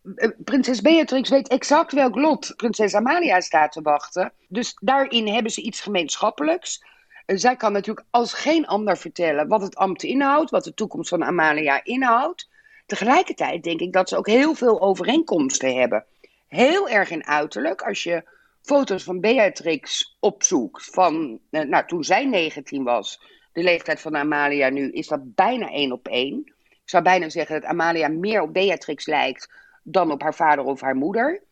prinses 0.44 0.82
Beatrix 0.82 1.30
weet 1.30 1.48
exact 1.48 1.94
welk 1.94 2.16
lot 2.16 2.54
prinses 2.56 2.96
Amalia 2.96 3.42
staat 3.42 3.72
te 3.72 3.82
wachten. 3.82 4.32
Dus 4.48 4.78
daarin 4.82 5.28
hebben 5.28 5.52
ze 5.52 5.62
iets 5.62 5.82
gemeenschappelijks. 5.82 6.84
zij 7.26 7.56
kan 7.56 7.72
natuurlijk 7.72 8.08
als 8.10 8.34
geen 8.34 8.68
ander 8.68 8.98
vertellen 8.98 9.48
wat 9.48 9.62
het 9.62 9.76
ambt 9.76 10.04
inhoudt, 10.04 10.52
wat 10.52 10.64
de 10.64 10.74
toekomst 10.74 11.10
van 11.10 11.24
Amalia 11.24 11.84
inhoudt. 11.84 12.50
Tegelijkertijd 12.86 13.64
denk 13.64 13.80
ik 13.80 13.94
dat 13.94 14.10
ze 14.10 14.18
ook 14.18 14.28
heel 14.28 14.54
veel 14.54 14.82
overeenkomsten 14.82 15.76
hebben. 15.76 16.06
Heel 16.48 16.90
erg 16.90 17.10
in 17.10 17.26
uiterlijk. 17.26 17.82
Als 17.82 18.04
je 18.04 18.24
foto's 18.62 19.04
van 19.04 19.20
Beatrix 19.20 20.16
opzoekt 20.20 20.86
van 20.86 21.40
eh, 21.50 21.62
nou, 21.62 21.88
toen 21.88 22.04
zij 22.04 22.26
19 22.26 22.84
was, 22.84 23.22
de 23.54 23.64
leeftijd 23.64 24.02
van 24.02 24.16
Amalia 24.16 24.70
nu, 24.70 24.92
is 24.92 25.08
dat 25.08 25.36
bijna 25.36 25.70
één 25.70 25.92
op 25.92 26.08
één. 26.08 26.55
Ik 26.86 26.92
zou 26.92 27.04
bijna 27.04 27.30
zeggen 27.30 27.62
dat 27.62 27.70
Amalia 27.70 28.08
meer 28.08 28.42
op 28.42 28.54
Beatrix 28.54 29.06
lijkt 29.06 29.50
dan 29.84 30.12
op 30.12 30.22
haar 30.22 30.34
vader 30.34 30.64
of 30.64 30.82
haar 30.82 30.96
moeder. 30.96 31.44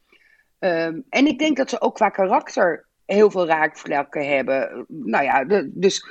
Um, 0.60 1.04
en 1.10 1.28
ik 1.28 1.40
denk 1.40 1.58
dat 1.58 1.70
ze 1.70 1.82
ook 1.82 1.96
qua 1.96 2.10
karakter 2.10 2.86
heel 3.06 3.32
veel 3.32 3.48
raakvlakken 3.48 4.28
hebben. 4.28 4.86
Nou 4.88 5.24
ja, 5.24 5.64
dus 5.66 6.06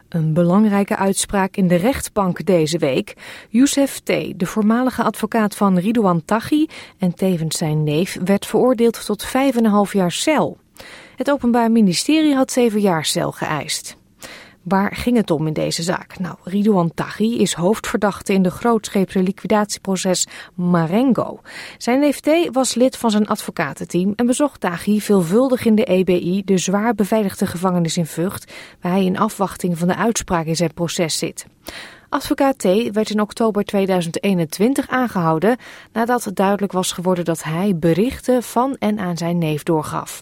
Een 0.08 0.32
belangrijke 0.32 0.96
uitspraak 0.96 1.56
in 1.56 1.68
de 1.68 1.74
rechtbank 1.74 2.44
deze 2.44 2.78
week. 2.78 3.14
Youssef 3.48 3.98
T., 3.98 4.06
de 4.36 4.46
voormalige 4.46 5.02
advocaat 5.02 5.56
van 5.56 5.78
Ridouan 5.78 6.24
Taghi 6.24 6.66
en 6.98 7.14
tevens 7.14 7.58
zijn 7.58 7.82
neef, 7.82 8.18
werd 8.24 8.46
veroordeeld 8.46 9.04
tot 9.06 9.26
5,5 9.26 9.30
jaar 9.92 10.12
cel. 10.12 10.58
Het 11.16 11.30
Openbaar 11.30 11.70
Ministerie 11.70 12.34
had 12.34 12.52
7 12.52 12.80
jaar 12.80 13.04
cel 13.04 13.32
geëist. 13.32 13.96
Waar 14.64 14.96
ging 14.96 15.16
het 15.16 15.30
om 15.30 15.46
in 15.46 15.52
deze 15.52 15.82
zaak? 15.82 16.18
Nou, 16.18 16.36
Ridouan 16.42 16.94
Taghi 16.94 17.38
is 17.38 17.52
hoofdverdachte 17.52 18.32
in 18.32 18.42
de 18.42 18.50
grootscheepse 18.50 19.22
liquidatieproces 19.22 20.26
Marengo. 20.54 21.40
Zijn 21.78 22.00
neef 22.00 22.20
T 22.20 22.28
was 22.52 22.74
lid 22.74 22.96
van 22.96 23.10
zijn 23.10 23.26
advocatenteam 23.26 24.12
en 24.16 24.26
bezocht 24.26 24.60
Taghi 24.60 25.00
veelvuldig 25.00 25.64
in 25.64 25.74
de 25.74 25.84
EBI, 25.84 26.42
de 26.44 26.58
zwaar 26.58 26.94
beveiligde 26.94 27.46
gevangenis 27.46 27.96
in 27.96 28.06
Vught, 28.06 28.52
waar 28.80 28.92
hij 28.92 29.04
in 29.04 29.18
afwachting 29.18 29.78
van 29.78 29.88
de 29.88 29.96
uitspraak 29.96 30.46
in 30.46 30.56
zijn 30.56 30.74
proces 30.74 31.18
zit. 31.18 31.46
Advocaat 32.08 32.58
T 32.58 32.64
werd 32.92 33.10
in 33.10 33.20
oktober 33.20 33.64
2021 33.64 34.88
aangehouden 34.88 35.56
nadat 35.92 36.30
duidelijk 36.34 36.72
was 36.72 36.92
geworden 36.92 37.24
dat 37.24 37.42
hij 37.42 37.76
berichten 37.76 38.42
van 38.42 38.76
en 38.78 38.98
aan 38.98 39.16
zijn 39.16 39.38
neef 39.38 39.62
doorgaf. 39.62 40.20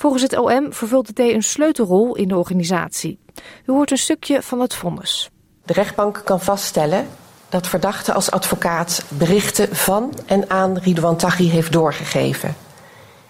Volgens 0.00 0.22
het 0.22 0.38
OM 0.38 0.72
vervulde 0.72 1.12
T 1.12 1.18
een 1.18 1.42
sleutelrol 1.42 2.16
in 2.16 2.28
de 2.28 2.36
organisatie. 2.36 3.18
U 3.64 3.72
hoort 3.72 3.90
een 3.90 3.98
stukje 3.98 4.42
van 4.42 4.60
het 4.60 4.74
vonnis. 4.74 5.30
De 5.64 5.72
rechtbank 5.72 6.22
kan 6.24 6.40
vaststellen 6.40 7.08
dat 7.48 7.66
verdachte 7.66 8.12
als 8.12 8.30
advocaat 8.30 9.04
berichten 9.08 9.76
van 9.76 10.12
en 10.26 10.50
aan 10.50 10.78
Ridwan 10.78 11.16
Taghi 11.16 11.48
heeft 11.50 11.72
doorgegeven. 11.72 12.56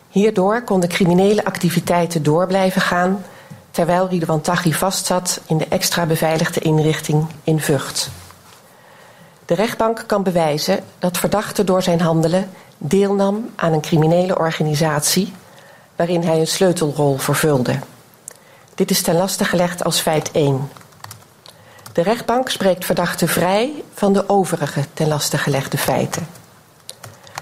Hierdoor 0.08 0.62
konden 0.62 0.88
criminele 0.88 1.44
activiteiten 1.44 2.22
door 2.22 2.46
blijven 2.46 2.80
gaan 2.80 3.24
terwijl 3.70 4.08
Ridwan 4.08 4.40
Taghi 4.40 4.72
vastzat 4.72 5.40
in 5.46 5.58
de 5.58 5.66
extra 5.68 6.06
beveiligde 6.06 6.60
inrichting 6.60 7.26
in 7.44 7.60
Vught. 7.60 8.10
De 9.44 9.54
rechtbank 9.54 10.04
kan 10.06 10.22
bewijzen 10.22 10.84
dat 10.98 11.18
verdachte 11.18 11.64
door 11.64 11.82
zijn 11.82 12.00
handelen 12.00 12.50
deelnam 12.78 13.50
aan 13.56 13.72
een 13.72 13.80
criminele 13.80 14.38
organisatie 14.38 15.32
waarin 16.00 16.22
hij 16.22 16.40
een 16.40 16.46
sleutelrol 16.46 17.16
vervulde. 17.16 17.78
Dit 18.74 18.90
is 18.90 19.02
ten 19.02 19.14
laste 19.16 19.44
gelegd 19.44 19.84
als 19.84 20.00
feit 20.00 20.30
1. 20.30 20.68
De 21.92 22.02
rechtbank 22.02 22.48
spreekt 22.48 22.84
verdachte 22.84 23.26
vrij 23.26 23.82
van 23.94 24.12
de 24.12 24.28
overige 24.28 24.84
ten 24.94 25.08
laste 25.08 25.38
gelegde 25.38 25.78
feiten. 25.78 26.26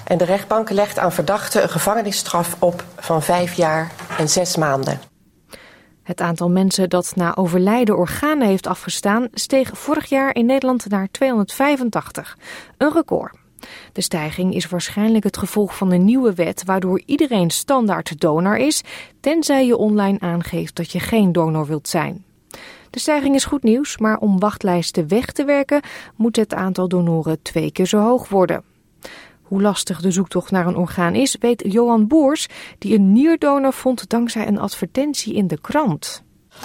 En 0.04 0.18
de 0.18 0.24
rechtbank 0.24 0.70
legt 0.70 0.98
aan 0.98 1.12
verdachte 1.12 1.60
een 1.62 1.68
gevangenisstraf 1.68 2.56
op 2.58 2.84
van 2.96 3.22
vijf 3.22 3.54
jaar 3.54 3.90
en 4.18 4.28
zes 4.28 4.56
maanden. 4.56 5.00
Het 6.02 6.20
aantal 6.20 6.50
mensen 6.50 6.88
dat 6.88 7.12
na 7.14 7.36
overlijden 7.36 7.96
organen 7.96 8.46
heeft 8.48 8.66
afgestaan 8.66 9.28
steeg 9.32 9.70
vorig 9.72 10.08
jaar 10.08 10.34
in 10.34 10.46
Nederland 10.46 10.88
naar 10.88 11.08
285. 11.10 12.36
Een 12.78 12.92
record. 12.92 13.47
De 13.92 14.02
stijging 14.02 14.54
is 14.54 14.68
waarschijnlijk 14.68 15.24
het 15.24 15.36
gevolg 15.36 15.76
van 15.76 15.92
een 15.92 16.04
nieuwe 16.04 16.34
wet 16.34 16.64
waardoor 16.64 17.02
iedereen 17.06 17.50
standaard 17.50 18.20
donor 18.20 18.56
is, 18.56 18.82
tenzij 19.20 19.66
je 19.66 19.76
online 19.76 20.20
aangeeft 20.20 20.76
dat 20.76 20.92
je 20.92 21.00
geen 21.00 21.32
donor 21.32 21.66
wilt 21.66 21.88
zijn. 21.88 22.24
De 22.90 22.98
stijging 22.98 23.34
is 23.34 23.44
goed 23.44 23.62
nieuws, 23.62 23.98
maar 23.98 24.18
om 24.18 24.38
wachtlijsten 24.38 25.08
weg 25.08 25.32
te 25.32 25.44
werken 25.44 25.80
moet 26.16 26.36
het 26.36 26.54
aantal 26.54 26.88
donoren 26.88 27.42
twee 27.42 27.72
keer 27.72 27.86
zo 27.86 27.98
hoog 27.98 28.28
worden. 28.28 28.64
Hoe 29.42 29.62
lastig 29.62 30.00
de 30.00 30.10
zoektocht 30.10 30.50
naar 30.50 30.66
een 30.66 30.76
orgaan 30.76 31.14
is, 31.14 31.36
weet 31.40 31.64
Johan 31.66 32.06
Boers, 32.06 32.48
die 32.78 32.94
een 32.94 33.12
nierdonor 33.12 33.72
vond 33.72 34.08
dankzij 34.08 34.46
een 34.46 34.58
advertentie 34.58 35.34
in 35.34 35.46
de 35.46 35.60
krant. 35.60 36.22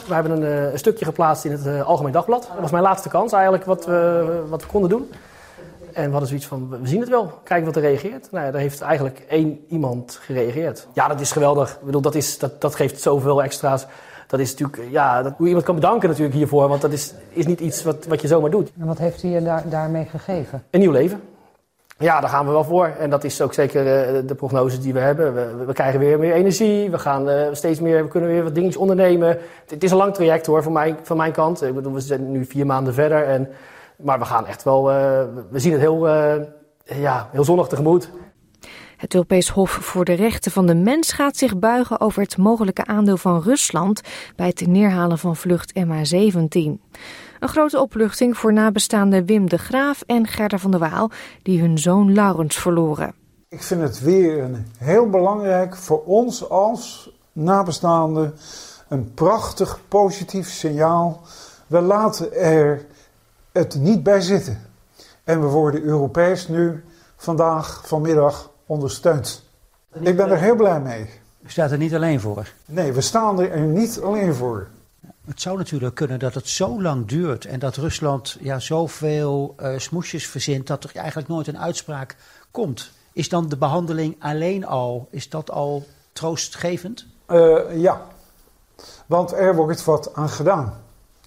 We 0.08 0.14
hebben 0.14 0.32
een, 0.32 0.44
eh, 0.44 0.72
een 0.72 0.78
stukje 0.78 1.06
geplaatst 1.06 1.46
in 1.46 1.52
het 1.52 1.66
uh, 1.66 1.88
Algemeen 1.88 2.12
Dagblad. 2.12 2.48
Dat 2.52 2.62
was 2.62 2.72
mijn 2.72 2.84
laatste 2.84 3.10
kans 3.10 3.32
eigenlijk 3.32 3.66
wat 3.66 3.86
we, 3.86 4.44
wat 4.50 4.62
we 4.62 4.68
konden 4.68 4.90
doen. 4.90 5.10
En 5.94 6.06
we 6.06 6.12
hadden 6.12 6.28
zoiets 6.28 6.48
van, 6.48 6.70
we 6.70 6.88
zien 6.88 7.00
het 7.00 7.10
wel, 7.10 7.40
kijken 7.44 7.66
wat 7.66 7.76
er 7.76 7.82
reageert. 7.82 8.28
Nou 8.32 8.46
ja, 8.46 8.52
daar 8.52 8.62
heeft 8.62 8.82
eigenlijk 8.82 9.26
één 9.30 9.66
iemand 9.70 10.20
gereageerd. 10.22 10.88
Ja, 10.94 11.08
dat 11.08 11.20
is 11.20 11.32
geweldig. 11.32 11.72
Ik 11.72 11.86
bedoel, 11.86 12.02
dat, 12.02 12.16
is, 12.16 12.40
dat, 12.40 12.62
dat 12.62 12.76
geeft 12.76 13.02
zoveel 13.02 13.44
extra's. 13.44 13.86
Dat 14.28 14.40
is 14.40 14.56
natuurlijk, 14.56 14.92
ja, 14.92 15.22
dat, 15.22 15.34
hoe 15.38 15.48
iemand 15.48 15.66
kan 15.66 15.76
bedanken 15.76 16.10
natuurlijk 16.10 16.36
hiervoor. 16.36 16.68
Want 16.68 16.82
dat 16.82 16.92
is, 16.92 17.14
is 17.30 17.46
niet 17.46 17.60
iets 17.60 17.84
wat, 17.84 18.06
wat 18.06 18.22
je 18.22 18.28
zomaar 18.28 18.50
doet. 18.50 18.72
En 18.80 18.86
wat 18.86 18.98
heeft 18.98 19.22
hij 19.22 19.32
je 19.32 19.42
daar, 19.42 19.70
daarmee 19.70 20.06
gegeven? 20.06 20.64
Een 20.70 20.80
nieuw 20.80 20.92
leven. 20.92 21.22
Ja, 21.98 22.20
daar 22.20 22.30
gaan 22.30 22.46
we 22.46 22.52
wel 22.52 22.64
voor. 22.64 22.86
En 23.00 23.10
dat 23.10 23.24
is 23.24 23.42
ook 23.42 23.54
zeker 23.54 23.82
uh, 23.82 24.28
de 24.28 24.36
prognose 24.36 24.80
die 24.80 24.94
we 24.94 25.00
hebben. 25.00 25.34
We, 25.34 25.66
we, 25.66 25.74
krijgen 25.74 26.00
weer 26.00 26.20
meer 26.20 26.34
energie. 26.34 26.90
We 26.90 27.00
gaan 27.00 27.30
uh, 27.30 27.48
steeds 27.52 27.80
meer, 27.80 28.04
we 28.04 28.10
kunnen 28.10 28.30
weer 28.30 28.44
wat 28.44 28.56
dingetjes 28.56 28.82
ondernemen. 28.82 29.28
Het, 29.28 29.40
het, 29.68 29.84
is 29.84 29.92
een 29.92 29.98
lang 29.98 30.14
traject 30.14 30.46
hoor, 30.46 30.64
van 30.64 30.72
mijn, 30.72 30.98
van 31.02 31.18
mijn 31.18 31.32
kant. 31.32 31.64
Ik 31.64 31.76
bedoel, 31.76 31.94
we 31.94 32.00
zijn 32.00 32.32
nu 32.32 32.46
vier 32.46 32.66
maanden 32.66 32.94
verder. 32.94 33.24
En, 33.24 33.50
maar 33.98 34.20
we 34.20 34.26
gaan 34.26 34.46
echt 34.46 34.64
wel, 34.64 34.92
uh, 34.92 34.96
we 35.50 35.60
zien 35.60 35.72
het 35.72 35.82
heel, 35.82 36.08
ja, 36.84 37.30
heel 37.32 37.44
zonnig 37.44 37.68
tegemoet. 37.68 38.10
Het 39.04 39.14
Europees 39.14 39.50
Hof 39.50 39.72
voor 39.72 40.06
de 40.06 40.14
Rechten 40.14 40.52
van 40.52 40.66
de 40.66 40.76
Mens 40.76 41.12
gaat 41.12 41.38
zich 41.38 41.60
buigen 41.60 42.00
over 42.00 42.22
het 42.22 42.38
mogelijke 42.38 42.86
aandeel 42.86 43.18
van 43.18 43.42
Rusland 43.42 44.02
bij 44.36 44.48
het 44.48 44.68
neerhalen 44.68 45.18
van 45.18 45.36
vlucht 45.36 45.74
MH17. 45.80 46.52
Een 47.40 47.50
grote 47.50 47.82
opluchting 47.82 48.38
voor 48.38 48.54
nabestaanden 48.54 49.26
Wim 49.26 49.50
de 49.50 49.58
Graaf 49.58 50.02
en 50.06 50.28
Gerda 50.28 50.58
van 50.58 50.72
der 50.72 50.80
Waal, 50.80 51.12
die 51.42 51.62
hun 51.62 51.78
zoon 51.78 52.14
Laurens 52.14 52.58
verloren. 52.58 53.14
Ik 53.50 53.64
vind 53.64 53.82
het 53.82 54.02
weer 54.02 54.44
een 54.44 54.68
heel 54.78 55.10
belangrijk 55.10 55.76
voor 55.76 56.04
ons 56.04 56.50
als 56.50 57.12
nabestaanden 57.32 58.34
een 58.88 59.14
prachtig 59.14 59.80
positief 59.88 60.50
signaal. 60.50 61.22
We 61.68 61.82
laten 61.82 62.34
er 62.34 62.86
het 63.54 63.76
niet 63.76 64.04
bij 64.04 64.22
zitten. 64.22 64.62
En 65.24 65.42
we 65.42 65.48
worden 65.48 65.82
Europees 65.82 66.48
nu 66.48 66.84
vandaag, 67.16 67.88
vanmiddag 67.88 68.52
ondersteund. 68.66 69.44
Ik 70.00 70.16
ben 70.16 70.30
er 70.30 70.38
heel 70.38 70.56
blij 70.56 70.80
mee. 70.80 71.10
U 71.42 71.50
staat 71.50 71.72
er 71.72 71.78
niet 71.78 71.96
alleen 71.96 72.20
voor? 72.20 72.48
Nee, 72.66 72.92
we 72.92 73.02
staan 73.02 73.39
er 73.42 73.60
niet 73.60 74.00
alleen 74.02 74.34
voor. 74.34 74.68
Het 75.26 75.42
zou 75.42 75.58
natuurlijk 75.58 75.96
kunnen 75.96 76.20
dat 76.20 76.34
het 76.34 76.48
zo 76.48 76.82
lang 76.82 77.08
duurt 77.08 77.46
en 77.46 77.60
dat 77.60 77.76
Rusland 77.76 78.38
ja, 78.39 78.60
zoveel 78.60 79.56
uh, 79.62 79.78
smoesjes 79.78 80.28
verzint 80.28 80.68
dat 80.68 80.84
er 80.84 80.96
eigenlijk 80.96 81.28
nooit 81.28 81.48
een 81.48 81.60
uitspraak 81.60 82.16
komt. 82.52 82.92
Is 83.13 83.30
dan 83.30 83.50
de 83.50 83.58
behandeling 83.58 84.16
alleen 84.20 84.66
al, 84.66 85.08
is 85.12 85.30
dat 85.30 85.52
al 85.52 85.86
troostgevend? 86.13 87.06
Uh, 87.30 87.82
ja, 87.82 88.02
want 89.06 89.32
er 89.32 89.56
wordt 89.56 89.84
wat 89.84 90.16
aan 90.16 90.30
gedaan. 90.30 90.74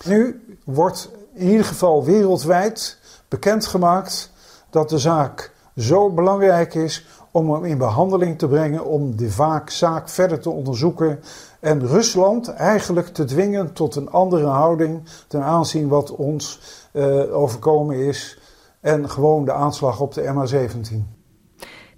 Nu 0.05 0.45
wordt 0.65 1.11
in 1.37 1.49
ieder 1.49 1.65
geval 1.65 2.05
wereldwijd 2.05 2.99
bekendgemaakt 3.29 4.31
dat 4.71 4.89
de 4.89 4.99
zaak 4.99 5.53
zo 5.77 6.11
belangrijk 6.11 6.75
is 6.75 7.07
om 7.31 7.53
hem 7.53 7.65
in 7.65 7.79
behandeling 7.79 8.39
te 8.39 8.49
brengen, 8.49 8.85
om 8.85 9.17
de 9.17 9.61
zaak 9.65 10.09
verder 10.09 10.41
te 10.41 10.51
onderzoeken 10.51 11.21
en 11.61 11.87
Rusland 11.87 12.49
eigenlijk 12.49 13.09
te 13.09 13.25
dwingen 13.25 13.73
tot 13.73 13.97
een 13.97 14.11
andere 14.11 14.47
houding 14.47 15.03
ten 15.29 15.43
aanzien 15.43 15.89
wat 15.89 16.11
ons 16.11 16.61
uh, 16.93 17.37
overkomen 17.37 17.97
is 17.97 18.39
en 18.81 19.11
gewoon 19.11 19.45
de 19.45 19.53
aanslag 19.53 20.01
op 20.01 20.15
de 20.15 20.23
MH17. 20.23 21.17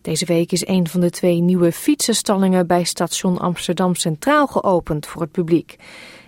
Deze 0.02 0.26
week 0.26 0.52
is 0.52 0.66
een 0.66 0.88
van 0.88 1.00
de 1.00 1.10
twee 1.10 1.40
nieuwe 1.40 1.72
fietsenstallingen 1.72 2.66
bij 2.66 2.84
station 2.84 3.38
Amsterdam 3.38 3.94
Centraal 3.94 4.46
geopend 4.46 5.06
voor 5.06 5.20
het 5.20 5.30
publiek. 5.30 5.76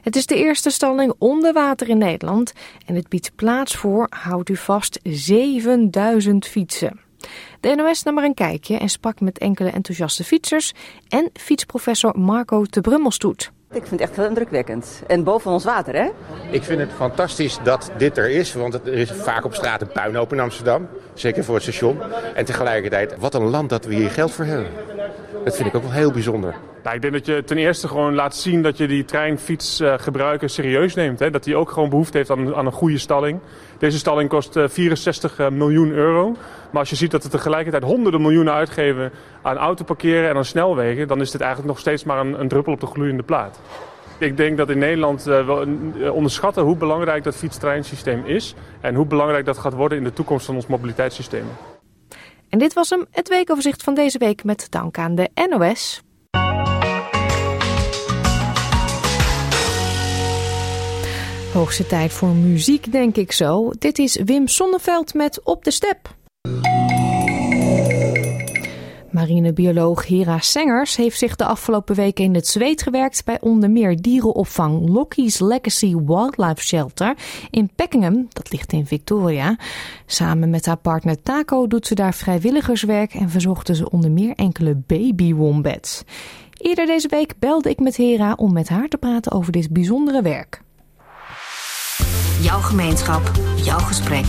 Het 0.03 0.17
is 0.17 0.27
de 0.27 0.37
eerste 0.37 0.71
stalling 0.71 1.13
onder 1.19 1.53
water 1.53 1.89
in 1.89 1.99
Nederland 1.99 2.53
en 2.87 2.95
het 2.95 3.09
biedt 3.09 3.33
plaats 3.37 3.77
voor, 3.77 4.07
houdt 4.11 4.49
u 4.49 4.57
vast, 4.57 4.99
7000 5.03 6.47
fietsen. 6.47 7.01
De 7.61 7.75
NOS 7.75 8.03
nam 8.03 8.15
maar 8.15 8.25
een 8.25 8.35
kijkje 8.35 8.77
en 8.77 8.89
sprak 8.89 9.21
met 9.21 9.39
enkele 9.39 9.71
enthousiaste 9.71 10.25
fietsers 10.25 10.73
en 11.09 11.31
fietsprofessor 11.33 12.19
Marco 12.19 12.65
de 12.71 12.81
Brummelstoet. 12.81 13.51
Ik 13.73 13.87
vind 13.87 13.91
het 13.91 14.01
echt 14.01 14.17
heel 14.17 14.27
indrukwekkend. 14.27 15.03
En 15.07 15.25
boven 15.25 15.51
ons 15.51 15.65
water, 15.65 15.95
hè? 15.95 16.09
Ik 16.51 16.63
vind 16.63 16.81
het 16.81 16.91
fantastisch 16.93 17.59
dat 17.63 17.91
dit 17.97 18.17
er 18.17 18.31
is, 18.31 18.53
want 18.53 18.75
er 18.75 18.93
is 18.93 19.11
vaak 19.11 19.45
op 19.45 19.55
straat 19.55 19.81
een 19.81 19.93
puinhoop 19.93 20.33
in 20.33 20.41
Amsterdam. 20.41 20.89
Zeker 21.15 21.45
voor 21.45 21.55
het 21.55 21.63
station. 21.63 21.99
En 22.35 22.45
tegelijkertijd, 22.45 23.15
wat 23.19 23.35
een 23.35 23.43
land 23.51 23.69
dat 23.69 23.85
we 23.85 23.95
hier 23.95 24.11
geld 24.11 24.33
voor 24.33 24.45
hebben. 24.45 24.71
Dat 25.45 25.57
vind 25.57 25.69
ik 25.69 25.75
ook 25.75 25.83
wel 25.83 25.93
heel 25.93 26.11
bijzonder. 26.11 26.55
Nou, 26.83 26.97
ik 26.97 27.03
denk 27.03 27.15
dat 27.15 27.27
je 27.27 27.45
ten 27.45 27.59
eerste 27.59 27.89
gewoon 27.89 28.15
laat 28.15 28.37
zien 28.37 28.63
dat 28.63 28.77
je 28.77 28.87
die 28.87 29.05
treinfietsgebruiker 29.05 30.49
uh, 30.49 30.55
serieus 30.55 30.95
neemt. 30.95 31.19
Hè? 31.19 31.31
Dat 31.31 31.45
die 31.45 31.57
ook 31.57 31.71
gewoon 31.71 31.89
behoefte 31.89 32.17
heeft 32.17 32.31
aan, 32.31 32.55
aan 32.55 32.67
een 32.67 32.73
goede 32.73 32.99
stalling. 32.99 33.39
Deze 33.79 33.99
stalling 33.99 34.29
kost 34.29 34.57
uh, 34.57 34.69
64 34.69 35.39
uh, 35.39 35.49
miljoen 35.49 35.91
euro. 35.91 36.37
Maar 36.71 36.81
als 36.81 36.91
je 36.91 36.97
ziet 36.97 37.11
dat 37.11 37.23
we 37.23 37.29
tegelijkertijd 37.29 37.83
honderden 37.83 38.23
miljoenen 38.23 38.53
uitgeven 38.53 39.11
aan 39.43 39.57
autoparkeren 39.57 40.29
en 40.29 40.37
aan 40.37 40.45
snelwegen... 40.45 41.09
dan 41.09 41.21
is 41.21 41.31
dit 41.31 41.41
eigenlijk 41.41 41.71
nog 41.73 41.81
steeds 41.81 42.05
maar 42.05 42.21
een, 42.21 42.41
een 42.41 42.49
druppel 42.49 42.73
op 42.73 42.81
de 42.81 42.87
gloeiende 42.87 43.23
plaat. 43.23 43.61
Ik 44.19 44.37
denk 44.37 44.57
dat 44.57 44.71
in 44.71 44.79
Nederland 44.79 45.29
uh, 45.29 46.15
onderschatten 46.15 46.63
hoe 46.63 46.77
belangrijk 46.77 47.25
dat 47.25 47.37
fietstreinsysteem 47.37 48.25
is... 48.25 48.55
en 48.81 48.95
hoe 48.95 49.07
belangrijk 49.07 49.45
dat 49.45 49.59
gaat 49.59 49.75
worden 49.75 49.99
in 49.99 50.05
de 50.05 50.13
toekomst 50.13 50.47
van 50.47 50.55
ons 50.55 50.67
mobiliteitssysteem. 50.67 51.45
En 52.51 52.59
dit 52.59 52.73
was 52.73 52.91
hem, 52.91 53.07
het 53.11 53.29
weekoverzicht 53.29 53.83
van 53.83 53.95
deze 53.95 54.19
week 54.19 54.45
met 54.45 54.67
dank 54.71 54.99
aan 54.99 55.15
de 55.15 55.29
NOS. 55.49 56.03
Hoogste 61.53 61.87
tijd 61.87 62.13
voor 62.13 62.29
muziek, 62.29 62.93
denk 62.93 63.17
ik 63.17 63.33
zo. 63.33 63.71
Dit 63.79 63.99
is 63.99 64.21
Wim 64.25 64.49
Sonneveld 64.49 65.15
met 65.15 65.41
Op 65.45 65.65
de 65.65 65.71
Step. 65.71 66.19
Marinebioloog 69.31 70.07
Hera 70.07 70.39
Sengers 70.39 70.97
heeft 70.97 71.19
zich 71.19 71.37
de 71.37 71.45
afgelopen 71.45 71.95
weken 71.95 72.25
in 72.25 72.35
het 72.35 72.47
zweet 72.47 72.83
gewerkt 72.83 73.25
bij 73.25 73.41
onder 73.41 73.71
meer 73.71 74.03
dierenopvang 74.03 74.89
Lockie's 74.89 75.39
Legacy 75.39 75.97
Wildlife 75.97 76.63
Shelter 76.63 77.17
in 77.51 77.71
Peckingham, 77.75 78.27
dat 78.29 78.53
ligt 78.53 78.73
in 78.73 78.87
Victoria. 78.87 79.59
Samen 80.07 80.51
met 80.51 80.67
haar 80.67 80.77
partner 80.77 81.23
Taco 81.23 81.67
doet 81.67 81.87
ze 81.87 81.95
daar 81.95 82.15
vrijwilligerswerk 82.15 83.15
en 83.15 83.31
verzorgde 83.31 83.75
ze 83.75 83.91
onder 83.91 84.11
meer 84.11 84.33
enkele 84.35 84.83
baby 84.87 85.35
wombats. 85.35 86.03
Eerder 86.57 86.87
deze 86.87 87.09
week 87.09 87.35
belde 87.39 87.71
ik 87.71 87.81
met 87.81 87.97
Hera 87.97 88.33
om 88.37 88.53
met 88.53 88.69
haar 88.69 88.89
te 88.89 88.97
praten 88.97 89.33
over 89.33 89.53
dit 89.53 89.71
bijzondere 89.71 90.23
werk. 90.23 90.63
Jouw 92.41 92.61
gemeenschap, 92.61 93.31
jouw 93.57 93.79
gesprek, 93.79 94.27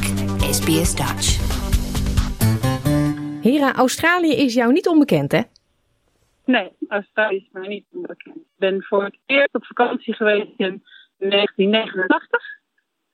SBS 0.52 0.96
Dutch. 0.96 1.61
Hera, 3.42 3.74
Australië 3.74 4.34
is 4.36 4.54
jou 4.54 4.72
niet 4.72 4.88
onbekend, 4.88 5.32
hè? 5.32 5.42
Nee, 6.46 6.72
Australië 6.88 7.36
is 7.36 7.50
mij 7.52 7.68
niet 7.68 7.86
onbekend. 7.92 8.36
Ik 8.36 8.58
ben 8.58 8.84
voor 8.84 9.04
het 9.04 9.18
eerst 9.26 9.56
op 9.56 9.66
vakantie 9.66 10.14
geweest 10.14 10.54
in 10.58 10.84
1989. 11.18 12.60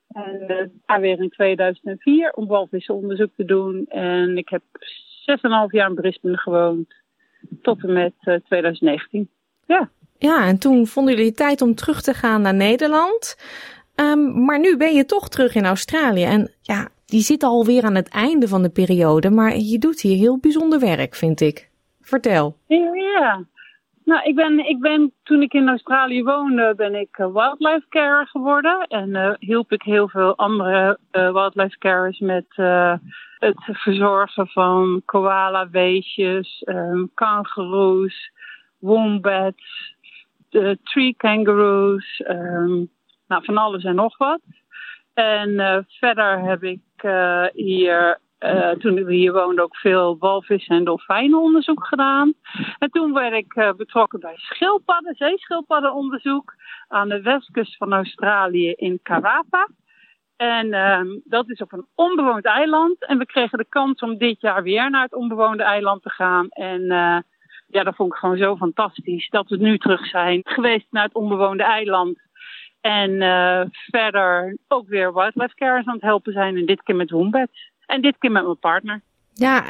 En 0.07 0.45
uh, 0.47 0.63
daar 0.85 1.01
weer 1.01 1.19
in 1.19 1.29
2004 1.29 2.31
om 2.31 2.47
walvissenonderzoek 2.47 3.31
te 3.35 3.45
doen. 3.45 3.85
En 3.87 4.37
ik 4.37 4.49
heb 4.49 4.61
6,5 4.63 5.45
jaar 5.67 5.89
in 5.89 5.95
Brisbane 5.95 6.37
gewoond. 6.37 6.93
Tot 7.61 7.83
en 7.83 7.93
met 7.93 8.13
uh, 8.21 8.35
2019. 8.35 9.29
Ja. 9.65 9.89
Ja, 10.17 10.47
en 10.47 10.59
toen 10.59 10.87
vonden 10.87 11.15
jullie 11.15 11.31
tijd 11.31 11.61
om 11.61 11.75
terug 11.75 12.01
te 12.01 12.13
gaan 12.13 12.41
naar 12.41 12.53
Nederland. 12.53 13.37
Um, 13.95 14.45
maar 14.45 14.59
nu 14.59 14.77
ben 14.77 14.93
je 14.93 15.05
toch 15.05 15.29
terug 15.29 15.55
in 15.55 15.65
Australië. 15.65 16.23
En 16.23 16.51
ja, 16.61 16.89
die 17.07 17.21
zit 17.21 17.43
alweer 17.43 17.83
aan 17.83 17.95
het 17.95 18.09
einde 18.09 18.47
van 18.47 18.61
de 18.61 18.69
periode. 18.69 19.29
Maar 19.29 19.57
je 19.57 19.77
doet 19.79 20.01
hier 20.01 20.17
heel 20.17 20.37
bijzonder 20.39 20.79
werk, 20.79 21.15
vind 21.15 21.41
ik. 21.41 21.69
Vertel. 22.01 22.57
Ja, 22.67 23.45
nou, 24.03 24.23
ik 24.23 24.35
ben, 24.35 24.59
ik 24.59 24.79
ben, 24.79 25.13
toen 25.23 25.41
ik 25.41 25.53
in 25.53 25.69
Australië 25.69 26.23
woonde, 26.23 26.73
ben 26.75 26.95
ik 26.95 27.15
wildlife 27.15 27.85
carer 27.89 28.27
geworden. 28.27 28.87
En 28.87 29.09
uh, 29.09 29.33
hielp 29.39 29.71
ik 29.71 29.81
heel 29.81 30.09
veel 30.09 30.37
andere 30.37 30.97
uh, 31.11 31.31
wildlife 31.31 31.77
carers 31.77 32.19
met 32.19 32.45
het 33.37 33.55
verzorgen 33.57 34.47
van 34.47 35.01
koala-weesjes, 35.05 36.63
um, 36.65 37.11
kangoeroes, 37.13 38.31
wombats, 38.79 39.95
tree 40.83 41.13
kangaroos, 41.17 42.23
um, 42.27 42.89
nou, 43.27 43.43
van 43.45 43.57
alles 43.57 43.83
en 43.83 43.95
nog 43.95 44.17
wat. 44.17 44.39
En 45.17 45.49
uh, 45.49 45.77
verder 45.87 46.39
heb 46.39 46.63
ik 46.63 46.81
uh, 47.05 47.45
hier, 47.53 48.19
uh, 48.39 48.69
toen 48.69 48.93
we 49.03 49.13
hier 49.13 49.33
woonden, 49.33 49.63
ook 49.63 49.75
veel 49.75 50.17
walvissen 50.17 50.75
en 50.75 50.83
dolfijnenonderzoek 50.83 51.87
gedaan. 51.87 52.33
En 52.79 52.89
toen 52.89 53.13
werd 53.13 53.33
ik 53.33 53.73
betrokken 53.77 54.19
bij 54.19 54.33
schildpadden, 54.35 55.15
zeeschildpaddenonderzoek 55.15 56.55
aan 56.87 57.09
de 57.09 57.21
westkust 57.21 57.77
van 57.77 57.93
Australië 57.93 58.71
in 58.71 58.99
Karapa. 59.03 59.67
En 60.35 60.73
um, 60.73 61.21
dat 61.23 61.49
is 61.49 61.61
op 61.61 61.71
een 61.71 61.85
onbewoond 61.95 62.45
eiland. 62.45 63.05
En 63.05 63.17
we 63.17 63.25
kregen 63.25 63.57
de 63.57 63.69
kans 63.69 64.01
om 64.01 64.17
dit 64.17 64.41
jaar 64.41 64.63
weer 64.63 64.89
naar 64.89 65.03
het 65.03 65.15
onbewoonde 65.15 65.63
eiland 65.63 66.01
te 66.03 66.09
gaan. 66.09 66.49
En 66.49 66.81
ja, 67.67 67.83
dat 67.83 67.95
vond 67.95 68.13
ik 68.13 68.19
gewoon 68.19 68.37
zo 68.37 68.55
fantastisch 68.55 69.29
dat 69.29 69.49
we 69.49 69.57
nu 69.57 69.77
terug 69.77 70.05
zijn 70.05 70.41
geweest 70.43 70.87
naar 70.91 71.03
het 71.03 71.13
onbewoonde 71.13 71.63
eiland. 71.63 72.26
En 72.87 73.11
uh, 73.11 73.61
verder 73.71 74.57
ook 74.67 74.87
weer 74.87 75.13
wildlife 75.13 75.55
carers 75.55 75.85
aan 75.85 75.93
het 75.93 76.01
helpen 76.01 76.33
zijn. 76.33 76.57
En 76.57 76.65
dit 76.65 76.83
keer 76.83 76.95
met 76.95 77.11
wombats. 77.11 77.71
En 77.85 78.01
dit 78.01 78.17
keer 78.17 78.31
met 78.31 78.43
mijn 78.43 78.59
partner. 78.59 79.01
Ja, 79.33 79.63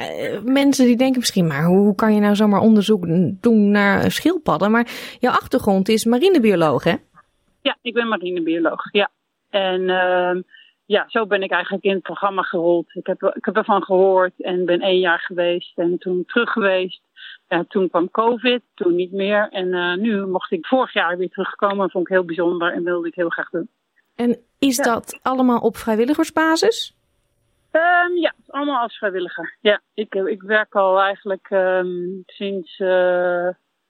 mensen 0.43 0.85
die 0.85 0.97
denken 0.97 1.19
misschien 1.19 1.47
maar, 1.47 1.63
hoe 1.63 1.95
kan 1.95 2.13
je 2.13 2.19
nou 2.19 2.35
zomaar 2.35 2.61
onderzoek 2.61 3.05
doen 3.41 3.71
naar 3.71 4.11
schildpadden? 4.11 4.71
Maar 4.71 4.87
jouw 5.19 5.31
achtergrond 5.31 5.89
is 5.89 6.05
marinebioloog, 6.05 6.83
hè? 6.83 6.95
Ja, 7.61 7.77
ik 7.81 7.93
ben 7.93 8.07
marinebioloog, 8.07 8.91
ja. 8.91 9.09
En 9.49 9.81
uh, 9.81 10.41
ja, 10.85 11.05
zo 11.07 11.25
ben 11.25 11.41
ik 11.41 11.51
eigenlijk 11.51 11.83
in 11.83 11.93
het 11.93 12.01
programma 12.01 12.41
gerold. 12.41 12.95
Ik 12.95 13.07
heb, 13.07 13.23
ik 13.35 13.45
heb 13.45 13.55
ervan 13.55 13.83
gehoord 13.83 14.33
en 14.37 14.65
ben 14.65 14.81
één 14.81 14.99
jaar 14.99 15.19
geweest 15.19 15.77
en 15.77 15.97
toen 15.97 16.23
terug 16.25 16.51
geweest. 16.51 17.01
Ja, 17.47 17.65
toen 17.67 17.89
kwam 17.89 18.11
COVID, 18.11 18.61
toen 18.73 18.95
niet 18.95 19.11
meer. 19.11 19.49
En 19.49 19.67
uh, 19.67 19.95
nu 19.95 20.25
mocht 20.25 20.51
ik 20.51 20.65
vorig 20.65 20.93
jaar 20.93 21.17
weer 21.17 21.29
terugkomen. 21.29 21.77
Dat 21.77 21.91
vond 21.91 22.07
ik 22.07 22.13
heel 22.13 22.25
bijzonder 22.25 22.73
en 22.73 22.83
wilde 22.83 23.07
ik 23.07 23.15
heel 23.15 23.29
graag 23.29 23.49
doen. 23.49 23.69
En 24.15 24.37
is 24.59 24.75
ja. 24.75 24.83
dat 24.83 25.19
allemaal 25.21 25.59
op 25.59 25.77
vrijwilligersbasis? 25.77 26.95
Um, 27.71 28.17
ja, 28.17 28.33
allemaal 28.47 28.81
als 28.81 28.97
vrijwilliger. 28.97 29.57
Ja, 29.61 29.81
ik, 29.93 30.15
ik 30.15 30.41
werk 30.41 30.75
al 30.75 31.01
eigenlijk 31.01 31.49
um, 31.49 32.23
sinds 32.25 32.79
uh, 32.79 33.49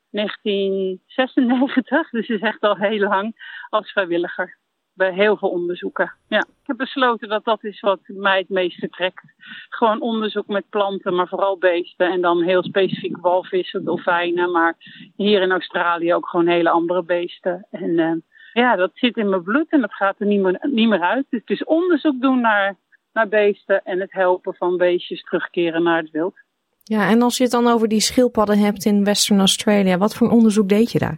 1996, 0.09 2.09
dus 2.17 2.27
is 2.27 2.41
echt 2.41 2.61
al 2.61 2.77
heel 2.77 3.07
lang 3.07 3.35
als 3.69 3.91
vrijwilliger 3.91 4.57
bij 4.97 5.13
heel 5.13 5.37
veel 5.37 5.49
onderzoeken. 5.49 6.13
Ja, 6.27 6.39
ik 6.39 6.67
heb 6.67 6.77
besloten 6.77 7.29
dat 7.29 7.43
dat 7.43 7.63
is 7.63 7.79
wat 7.79 7.99
mij 8.05 8.37
het 8.37 8.49
meeste 8.49 8.89
trekt. 8.89 9.23
Gewoon 9.69 10.01
onderzoek 10.01 10.47
met 10.47 10.69
planten, 10.69 11.15
maar 11.15 11.27
vooral 11.27 11.57
beesten. 11.57 12.11
En 12.11 12.21
dan 12.21 12.43
heel 12.43 12.63
specifiek 12.63 13.17
walvissen, 13.17 13.83
dolfijnen. 13.83 14.51
Maar 14.51 14.75
hier 15.15 15.41
in 15.41 15.51
Australië 15.51 16.13
ook 16.13 16.27
gewoon 16.27 16.47
hele 16.47 16.69
andere 16.69 17.03
beesten. 17.03 17.67
En 17.71 17.89
uh, 17.89 18.11
ja, 18.53 18.75
dat 18.75 18.91
zit 18.93 19.17
in 19.17 19.29
mijn 19.29 19.43
bloed 19.43 19.69
en 19.69 19.81
dat 19.81 19.93
gaat 19.93 20.19
er 20.19 20.25
niet 20.25 20.41
meer, 20.41 20.59
niet 20.61 20.89
meer 20.89 21.01
uit. 21.01 21.25
Dus 21.29 21.39
het 21.39 21.49
is 21.49 21.63
onderzoek 21.63 22.21
doen 22.21 22.41
naar, 22.41 22.75
naar 23.13 23.27
beesten 23.27 23.83
en 23.83 23.99
het 23.99 24.11
helpen 24.11 24.53
van 24.53 24.77
beestjes 24.77 25.23
terugkeren 25.23 25.83
naar 25.83 26.01
het 26.01 26.11
wild. 26.11 26.35
Ja, 26.83 27.09
en 27.09 27.21
als 27.21 27.37
je 27.37 27.43
het 27.43 27.51
dan 27.51 27.67
over 27.67 27.87
die 27.87 27.99
schildpadden 27.99 28.57
hebt 28.57 28.85
in 28.85 29.03
Western 29.03 29.39
Australia, 29.39 29.97
wat 29.97 30.15
voor 30.15 30.29
onderzoek 30.29 30.69
deed 30.69 30.91
je 30.91 30.99
daar? 30.99 31.17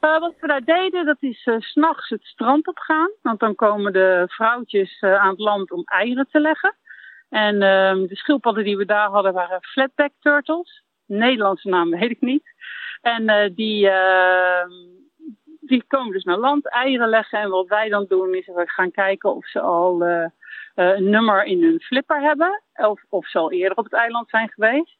Uh, 0.00 0.18
wat 0.18 0.34
we 0.40 0.46
daar 0.46 0.64
deden, 0.64 1.06
dat 1.06 1.16
is 1.20 1.46
uh, 1.46 1.54
s'nachts 1.58 2.08
het 2.08 2.24
strand 2.24 2.66
op 2.66 2.78
gaan. 2.78 3.10
Want 3.22 3.40
dan 3.40 3.54
komen 3.54 3.92
de 3.92 4.24
vrouwtjes 4.28 5.00
uh, 5.00 5.14
aan 5.14 5.30
het 5.30 5.38
land 5.38 5.70
om 5.70 5.82
eieren 5.84 6.26
te 6.30 6.40
leggen. 6.40 6.74
En 7.28 7.54
uh, 7.54 8.08
de 8.08 8.16
schildpadden 8.16 8.64
die 8.64 8.76
we 8.76 8.84
daar 8.84 9.08
hadden 9.08 9.32
waren 9.32 9.62
flatback 9.62 10.12
turtles. 10.20 10.82
Nederlandse 11.06 11.68
naam 11.68 11.90
weet 11.90 12.10
ik 12.10 12.20
niet. 12.20 12.44
En 13.00 13.52
die, 13.54 13.86
uh, 13.86 14.64
die 15.60 15.84
komen 15.86 16.12
dus 16.12 16.24
naar 16.24 16.38
land, 16.38 16.68
eieren 16.68 17.08
leggen. 17.08 17.38
En 17.38 17.50
wat 17.50 17.66
wij 17.66 17.88
dan 17.88 18.06
doen 18.08 18.34
is 18.34 18.46
we 18.46 18.62
gaan 18.66 18.90
kijken 18.90 19.34
of 19.34 19.46
ze 19.46 19.60
al 19.60 20.02
een 20.74 21.10
nummer 21.10 21.44
in 21.44 21.62
hun 21.62 21.80
flipper 21.80 22.20
hebben. 22.20 22.62
Of, 22.74 23.02
of 23.08 23.28
ze 23.28 23.38
al 23.38 23.52
eerder 23.52 23.78
op 23.78 23.84
het 23.84 23.92
eiland 23.92 24.28
zijn 24.28 24.48
geweest. 24.48 24.99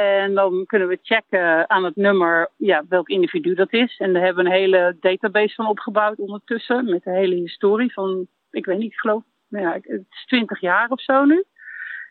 En 0.00 0.34
dan 0.34 0.66
kunnen 0.66 0.88
we 0.88 0.98
checken 1.02 1.70
aan 1.70 1.84
het 1.84 1.96
nummer 1.96 2.50
ja, 2.56 2.84
welk 2.88 3.08
individu 3.08 3.54
dat 3.54 3.72
is. 3.72 3.98
En 3.98 4.12
daar 4.12 4.22
hebben 4.22 4.44
we 4.44 4.50
een 4.50 4.56
hele 4.56 4.96
database 5.00 5.54
van 5.54 5.66
opgebouwd 5.66 6.18
ondertussen. 6.18 6.84
Met 6.84 7.02
de 7.02 7.10
hele 7.10 7.34
historie 7.34 7.92
van, 7.92 8.26
ik 8.50 8.66
weet 8.66 8.78
niet, 8.78 8.92
ik 8.92 8.98
geloof, 8.98 9.22
nou 9.48 9.64
ja, 9.64 9.72
het 9.72 10.04
is 10.10 10.24
20 10.26 10.60
jaar 10.60 10.90
of 10.90 11.00
zo 11.00 11.24
nu. 11.24 11.44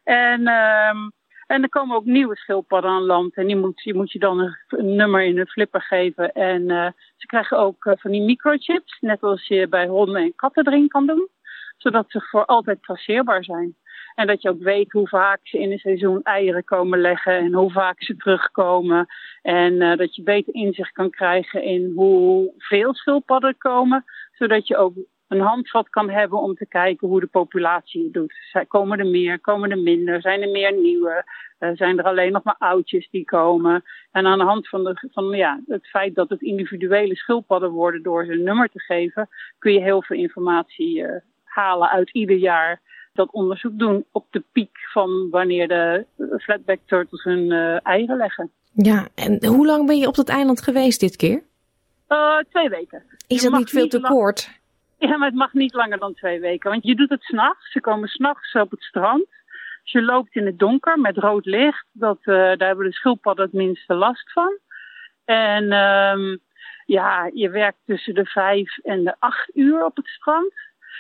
En, 0.04 0.48
um, 0.48 1.12
en 1.48 1.64
er 1.64 1.70
komen 1.70 1.96
ook 1.96 2.06
nieuwe 2.06 2.36
schildpadden 2.36 2.92
aan 2.92 3.06
land. 3.06 3.36
En 3.36 3.48
die 3.48 3.58
moet, 3.58 3.84
die 3.84 3.94
moet 3.94 4.12
je 4.12 4.20
dan 4.20 4.40
een, 4.40 4.58
een 4.68 4.96
nummer 4.96 5.24
in 5.24 5.40
een 5.40 5.48
flipper 5.48 5.82
geven. 5.82 6.34
En 6.34 6.62
uh, 6.62 6.88
ze 7.16 7.26
krijgen 7.26 7.58
ook 7.58 7.86
uh, 7.86 7.94
van 7.98 8.12
die 8.12 8.22
microchips. 8.22 8.98
Net 9.00 9.24
als 9.24 9.48
je 9.48 9.68
bij 9.68 9.88
honden 9.88 10.22
en 10.22 10.36
katten 10.36 10.68
erin 10.68 10.88
kan 10.88 11.08
doen. 11.08 11.30
Zodat 11.78 12.06
ze 12.08 12.22
voor 12.22 12.46
altijd 12.46 12.84
traceerbaar 12.84 13.44
zijn. 13.44 13.76
En 14.16 14.28
dat 14.28 14.42
je 14.42 14.50
ook 14.50 14.62
weet 14.62 14.92
hoe 14.92 15.08
vaak 15.08 15.40
ze 15.44 15.60
in 15.60 15.72
een 15.72 15.78
seizoen 15.78 16.22
eieren 16.24 16.64
komen 16.64 17.00
leggen 17.00 17.38
en 17.38 17.54
hoe 17.54 17.72
vaak 17.72 18.04
ze 18.04 18.16
terugkomen. 18.16 19.08
En 19.42 19.74
uh, 19.74 19.98
dat 19.98 20.16
je 20.16 20.24
beter 20.24 20.54
inzicht 20.54 20.92
kan 20.92 21.10
krijgen 21.10 21.64
in 21.64 21.92
hoeveel 21.96 22.94
schildpadden 22.94 23.58
komen. 23.58 24.04
Zodat 24.32 24.68
je 24.68 24.78
ook 24.78 24.94
een 25.28 25.40
handvat 25.40 25.90
kan 25.90 26.10
hebben 26.10 26.40
om 26.40 26.56
te 26.56 26.68
kijken 26.68 27.08
hoe 27.08 27.20
de 27.20 27.28
populatie 27.28 28.04
het 28.04 28.14
doet. 28.14 28.34
Komen 28.68 29.00
er 29.00 29.06
meer, 29.06 29.40
komen 29.40 29.72
er 29.72 29.80
minder, 29.80 30.22
zijn 30.22 30.42
er 30.42 30.50
meer 30.50 30.74
nieuwe, 30.74 31.26
uh, 31.60 31.70
zijn 31.74 31.98
er 31.98 32.06
alleen 32.06 32.32
nog 32.32 32.44
maar 32.44 32.56
oudjes 32.58 33.10
die 33.10 33.26
komen. 33.26 33.84
En 34.12 34.26
aan 34.26 34.38
de 34.38 34.44
hand 34.44 34.70
van, 34.70 34.84
de, 34.84 35.10
van 35.12 35.30
ja, 35.30 35.62
het 35.68 35.88
feit 35.88 36.16
dat 36.16 36.30
het 36.30 36.42
individuele 36.42 37.16
schildpadden 37.16 37.72
worden 37.72 38.04
door 38.04 38.26
ze 38.26 38.32
een 38.32 38.44
nummer 38.44 38.70
te 38.70 38.80
geven, 38.80 39.30
kun 39.60 39.74
je 39.74 39.82
heel 39.82 40.04
veel 40.04 40.18
informatie 40.18 41.00
uh, 41.00 41.16
halen 41.44 41.90
uit 41.90 42.10
ieder 42.10 42.36
jaar 42.36 42.82
dat 43.14 43.32
onderzoek 43.32 43.80
doen 43.80 44.06
op 44.12 44.26
de 44.30 44.44
piek 44.52 44.78
van 44.92 45.30
wanneer 45.30 45.68
de 45.68 46.06
flatback 46.40 46.80
turtles 46.86 47.24
hun 47.24 47.52
uh, 47.52 47.86
eieren 47.86 48.18
leggen. 48.18 48.52
Ja, 48.74 49.08
en 49.16 49.46
hoe 49.46 49.66
lang 49.66 49.88
ben 49.88 49.98
je 49.98 50.08
op 50.08 50.16
dat 50.16 50.30
eiland 50.30 50.62
geweest 50.62 51.00
dit 51.00 51.16
keer? 51.16 51.44
Uh, 52.10 52.38
twee 52.50 52.70
weken. 52.70 53.04
Is 53.28 53.42
dat 53.42 53.58
niet 53.58 53.70
veel 53.70 53.88
te 53.88 54.00
kort? 54.00 54.62
Ja, 54.98 55.18
maar 55.18 55.28
het 55.28 55.38
mag 55.38 55.54
niet 55.54 55.74
langer 55.74 56.00
dan 56.00 56.14
twee 56.14 56.40
weken. 56.40 56.70
Want 56.70 56.84
je 56.84 56.96
doet 56.96 57.10
het 57.10 57.24
s'nachts. 57.24 57.72
Ze 57.72 57.82
komen 57.82 58.08
s'nachts 58.08 58.54
op 58.54 58.72
het 58.72 58.82
strand. 58.82 59.26
Dus 59.84 59.92
je 59.92 60.02
loopt 60.02 60.36
in 60.36 60.46
het 60.46 60.60
donker 60.60 61.00
met 61.00 61.18
rood 61.18 61.46
licht. 61.46 61.86
Dat, 61.92 62.18
uh, 62.20 62.36
daar 62.36 62.68
hebben 62.68 62.86
de 62.86 62.94
schildpadden 62.94 63.46
het 63.46 63.54
minste 63.54 63.94
last 63.94 64.32
van. 64.32 64.58
En 65.26 65.72
um, 65.74 66.40
ja, 66.86 67.30
je 67.34 67.50
werkt 67.50 67.78
tussen 67.86 68.14
de 68.14 68.26
vijf 68.26 68.78
en 68.78 69.04
de 69.04 69.16
acht 69.20 69.56
uur 69.56 69.86
op 69.86 69.96
het 69.96 70.08
strand. 70.08 70.54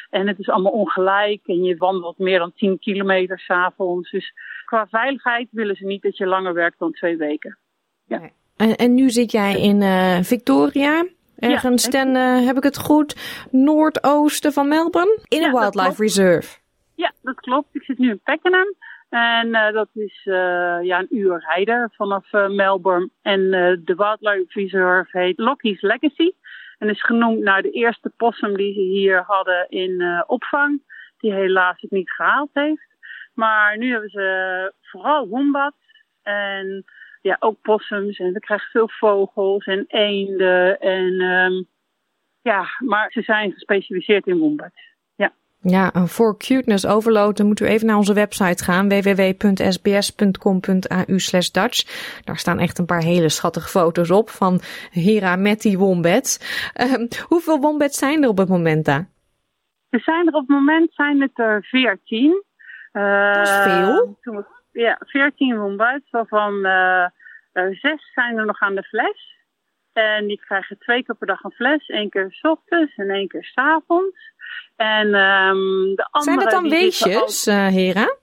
En 0.10 0.28
het 0.28 0.40
is 0.40 0.50
allemaal 0.50 0.72
ongelijk 0.72 1.42
en 1.46 1.64
je 1.64 1.78
wandelt 1.78 2.18
meer 2.18 2.40
dan 2.40 2.54
10 2.56 2.80
kilometer 2.80 3.40
s'avonds. 3.40 4.12
Dus 4.12 4.34
qua 4.66 4.88
veiligheid 4.88 5.48
willen 5.52 5.76
ze 5.76 5.86
niet 5.86 6.02
dat 6.02 6.18
je 6.18 6.26
langer 6.26 6.54
werkt 6.54 6.80
dan 6.80 6.92
twee 6.92 7.18
weken. 7.18 7.58
Ja. 8.06 8.30
En, 8.58 8.76
en 8.76 8.94
nu 8.94 9.10
zit 9.10 9.32
jij 9.32 9.60
in 9.60 9.82
uh, 9.82 10.18
Victoria, 10.22 11.06
ergens 11.36 11.84
ja, 11.84 11.90
ten, 11.90 12.16
uh, 12.16 12.46
heb 12.46 12.58
ik 12.58 12.64
het 12.64 12.78
goed, 12.78 13.16
noordoosten 13.52 14.54
van 14.54 14.68
Melbourne, 14.68 15.20
in 15.28 15.40
ja, 15.40 15.46
een 15.46 15.54
wildlife 15.54 16.02
reserve. 16.02 16.58
Ja, 16.96 17.12
dat 17.22 17.40
klopt. 17.40 17.68
Ik 17.72 17.84
zit 17.84 17.98
nu 17.98 18.10
in 18.10 18.20
Pakenham. 18.24 18.76
En 19.10 19.48
uh, 19.48 19.72
dat 19.72 19.90
is 19.94 20.22
uh, 20.26 20.34
ja, 20.82 21.00
een 21.00 21.18
uur 21.18 21.44
rijden 21.48 21.92
vanaf 21.96 22.34
uh, 22.34 22.50
Melbourne. 22.50 23.10
En 23.22 23.50
de 23.84 23.94
wildlife 23.96 24.60
reserve 24.60 25.20
heet 25.20 25.40
Lockie's 25.40 25.82
Legacy. 25.82 26.32
En 26.84 26.89
is 26.89 27.04
genoemd 27.04 27.39
naar 27.39 27.62
de 27.62 27.72
eerste 27.72 28.10
possum 28.17 28.58
die 28.58 28.74
ze 28.74 28.80
hier 28.80 29.24
hadden 29.28 29.69
in 29.69 30.02
uh, 30.02 30.24
opvang. 30.28 30.82
Die 31.17 31.34
helaas 31.34 31.82
het 31.82 31.91
niet 31.91 32.12
gehaald 32.12 32.50
heeft. 32.54 32.88
Maar 33.34 33.78
nu 33.78 33.91
hebben 33.91 34.10
ze 34.10 34.74
vooral 34.82 35.28
wombats 35.28 35.78
en 36.22 36.84
ja, 37.22 37.38
ook 37.39 37.62
possums. 37.62 38.19
En 38.19 38.34
we 38.34 38.39
krijgen 38.39 38.69
veel 38.69 38.89
vogels 38.89 39.65
en 39.65 39.86
eenden. 39.88 40.80
En 40.80 41.22
um, 41.22 41.67
ja, 42.41 42.65
maar 42.80 43.12
ze 43.12 43.22
zijn 43.22 43.52
gespecialiseerd 43.52 44.28
in 44.28 44.38
wombats. 44.38 44.93
Ja. 45.63 45.91
Voor 45.93 46.38
cuteness 46.38 46.88
overload 46.88 47.38
dan 47.38 47.45
moeten 47.45 47.65
we 47.65 47.71
even 47.71 47.88
naar 47.88 47.97
onze 47.97 48.13
website 48.13 48.63
gaan. 48.63 48.89
www.sbs.com.au 48.89 51.19
slash 51.19 51.49
Dutch. 51.49 51.84
Daar 52.23 52.38
staan 52.38 52.60
echt 52.60 52.78
een 52.78 52.86
paar 52.86 53.04
hele 53.04 53.30
schattige 53.30 53.69
foto's 53.69 54.12
op 54.12 54.30
van 54.30 54.60
Hera 54.91 55.36
met 55.36 55.62
die 55.62 55.78
wombats. 55.78 56.39
Uh, 56.76 56.93
hoeveel 57.28 57.60
wombats 57.60 57.97
zijn 57.97 58.23
er 58.23 58.30
op 58.30 58.38
het 58.38 58.49
moment 58.49 58.86
daar? 58.86 59.08
Er 59.89 60.02
zijn 60.02 60.28
er 60.28 60.34
op 60.34 60.47
het 60.47 60.49
moment 60.49 60.93
zijn 60.93 61.21
het 61.21 61.39
er 61.39 61.63
veertien. 61.63 62.43
Uh, 62.93 63.34
Dat 63.34 63.47
is 63.47 63.63
veel. 63.63 64.17
Ja, 64.71 64.97
veertien 64.99 65.58
wombats, 65.58 66.10
waarvan 66.10 66.54
uh, 66.54 67.06
zes 67.54 68.12
zijn 68.13 68.38
er 68.38 68.45
nog 68.45 68.60
aan 68.60 68.76
de 68.76 68.84
fles. 68.84 69.32
En 69.93 70.28
die 70.28 70.41
krijgen 70.45 70.78
twee 70.78 71.04
keer 71.04 71.15
per 71.15 71.28
dag 71.28 71.43
een 71.43 71.52
fles. 71.52 71.88
één 71.88 72.10
keer 72.10 72.28
s 72.30 72.43
ochtends 72.43 72.95
en 72.95 73.10
één 73.10 73.28
keer 73.28 73.43
s 73.43 73.56
avonds. 73.56 74.33
En 74.76 75.08
um, 75.08 75.96
de 75.96 76.08
andere. 76.12 76.24
Zijn 76.24 76.40
het 76.40 76.50
dan 76.50 76.70
weesjes, 76.70 77.48
al... 77.48 77.54
uh, 77.54 77.68
Hera? 77.68 78.16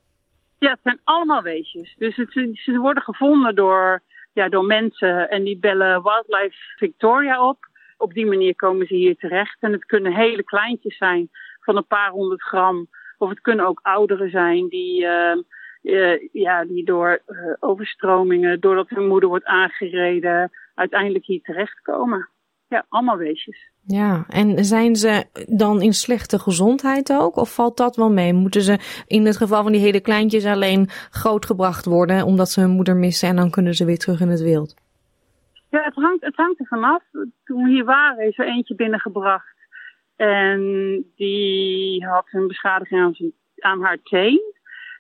Ja, 0.58 0.70
het 0.70 0.80
zijn 0.82 1.00
allemaal 1.04 1.42
weesjes. 1.42 1.94
Dus 1.98 2.16
het, 2.16 2.32
ze 2.52 2.78
worden 2.78 3.02
gevonden 3.02 3.54
door, 3.54 4.02
ja, 4.32 4.48
door 4.48 4.64
mensen 4.64 5.30
en 5.30 5.44
die 5.44 5.58
bellen 5.58 6.02
Wildlife 6.02 6.56
Victoria 6.76 7.48
op. 7.48 7.68
Op 7.96 8.12
die 8.12 8.26
manier 8.26 8.56
komen 8.56 8.86
ze 8.86 8.94
hier 8.94 9.16
terecht. 9.16 9.56
En 9.60 9.72
het 9.72 9.84
kunnen 9.84 10.14
hele 10.14 10.42
kleintjes 10.42 10.96
zijn 10.96 11.30
van 11.60 11.76
een 11.76 11.86
paar 11.86 12.10
honderd 12.10 12.42
gram. 12.42 12.88
Of 13.18 13.28
het 13.28 13.40
kunnen 13.40 13.66
ook 13.66 13.80
ouderen 13.82 14.30
zijn 14.30 14.68
die, 14.68 15.02
uh, 15.02 15.36
uh, 15.82 16.28
ja, 16.32 16.64
die 16.64 16.84
door 16.84 17.22
uh, 17.26 17.52
overstromingen, 17.60 18.60
doordat 18.60 18.88
hun 18.88 19.06
moeder 19.06 19.28
wordt 19.28 19.44
aangereden, 19.44 20.50
uiteindelijk 20.74 21.24
hier 21.24 21.42
terechtkomen. 21.42 22.28
Ja, 22.70 22.84
allemaal 22.88 23.16
weesjes. 23.16 23.70
Ja, 23.86 24.24
en 24.28 24.64
zijn 24.64 24.96
ze 24.96 25.24
dan 25.48 25.82
in 25.82 25.92
slechte 25.92 26.38
gezondheid 26.38 27.12
ook? 27.12 27.36
Of 27.36 27.54
valt 27.54 27.76
dat 27.76 27.96
wel 27.96 28.10
mee? 28.10 28.32
Moeten 28.32 28.62
ze 28.62 29.04
in 29.06 29.26
het 29.26 29.36
geval 29.36 29.62
van 29.62 29.72
die 29.72 29.80
hele 29.80 30.00
kleintjes 30.00 30.44
alleen 30.44 30.86
grootgebracht 31.10 31.84
worden 31.84 32.24
omdat 32.24 32.48
ze 32.48 32.60
hun 32.60 32.70
moeder 32.70 32.96
missen 32.96 33.28
en 33.28 33.36
dan 33.36 33.50
kunnen 33.50 33.74
ze 33.74 33.84
weer 33.84 33.98
terug 33.98 34.20
in 34.20 34.28
het 34.28 34.42
wild? 34.42 34.74
Ja, 35.70 35.82
het 35.82 35.94
hangt, 35.94 36.24
het 36.24 36.36
hangt 36.36 36.60
er 36.60 36.66
vanaf. 36.66 37.02
Toen 37.44 37.64
we 37.64 37.70
hier 37.70 37.84
waren 37.84 38.26
is 38.26 38.38
er 38.38 38.46
eentje 38.46 38.74
binnengebracht 38.74 39.56
en 40.16 40.60
die 41.16 42.06
had 42.06 42.26
een 42.30 42.46
beschadiging 42.46 43.00
aan, 43.00 43.14
zijn, 43.14 43.32
aan 43.58 43.82
haar 43.82 43.98
teen. 44.02 44.40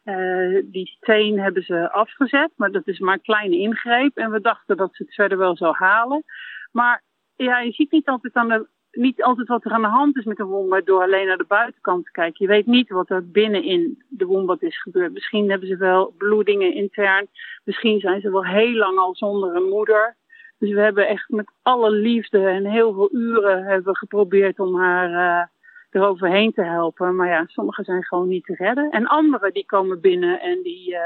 Uh, 0.04 0.62
die 0.64 0.96
teen 1.00 1.40
hebben 1.40 1.62
ze 1.62 1.92
afgezet, 1.92 2.50
maar 2.56 2.70
dat 2.70 2.86
is 2.86 2.98
maar 2.98 3.14
een 3.14 3.22
kleine 3.22 3.56
ingreep. 3.56 4.16
En 4.16 4.30
we 4.30 4.40
dachten 4.40 4.76
dat 4.76 4.94
ze 4.94 5.02
het 5.02 5.14
verder 5.14 5.38
wel 5.38 5.56
zou 5.56 5.74
halen. 5.76 6.24
Maar 6.72 7.02
ja, 7.44 7.60
je 7.60 7.72
ziet 7.72 7.90
niet 7.90 8.08
altijd, 8.08 9.48
wat 9.48 9.64
er 9.64 9.72
aan 9.72 9.82
de 9.82 9.88
hand 9.88 10.16
is 10.16 10.24
met 10.24 10.38
een 10.38 10.46
wombat 10.46 10.86
door 10.86 11.02
alleen 11.02 11.26
naar 11.26 11.36
de 11.36 11.44
buitenkant 11.48 12.04
te 12.04 12.10
kijken. 12.10 12.46
Je 12.46 12.52
weet 12.52 12.66
niet 12.66 12.88
wat 12.88 13.10
er 13.10 13.30
binnenin 13.30 14.02
de 14.08 14.26
wombat 14.26 14.62
is 14.62 14.82
gebeurd. 14.82 15.12
Misschien 15.12 15.50
hebben 15.50 15.68
ze 15.68 15.76
wel 15.76 16.14
bloedingen 16.18 16.74
intern. 16.74 17.26
Misschien 17.64 18.00
zijn 18.00 18.20
ze 18.20 18.30
wel 18.30 18.46
heel 18.46 18.74
lang 18.74 18.98
al 18.98 19.14
zonder 19.14 19.54
een 19.54 19.68
moeder. 19.68 20.16
Dus 20.58 20.72
we 20.72 20.80
hebben 20.80 21.08
echt 21.08 21.28
met 21.28 21.52
alle 21.62 21.90
liefde 21.90 22.46
en 22.46 22.64
heel 22.64 22.92
veel 22.92 23.08
uren 23.12 23.64
hebben 23.64 23.96
geprobeerd 23.96 24.58
om 24.58 24.76
haar 24.76 25.10
uh, 25.10 25.46
eroverheen 25.90 26.52
te 26.52 26.62
helpen. 26.62 27.16
Maar 27.16 27.28
ja, 27.28 27.44
sommige 27.46 27.84
zijn 27.84 28.04
gewoon 28.04 28.28
niet 28.28 28.44
te 28.44 28.54
redden. 28.54 28.90
En 28.90 29.06
andere 29.06 29.52
die 29.52 29.66
komen 29.66 30.00
binnen 30.00 30.40
en 30.40 30.62
die, 30.62 30.90
uh, 30.90 30.98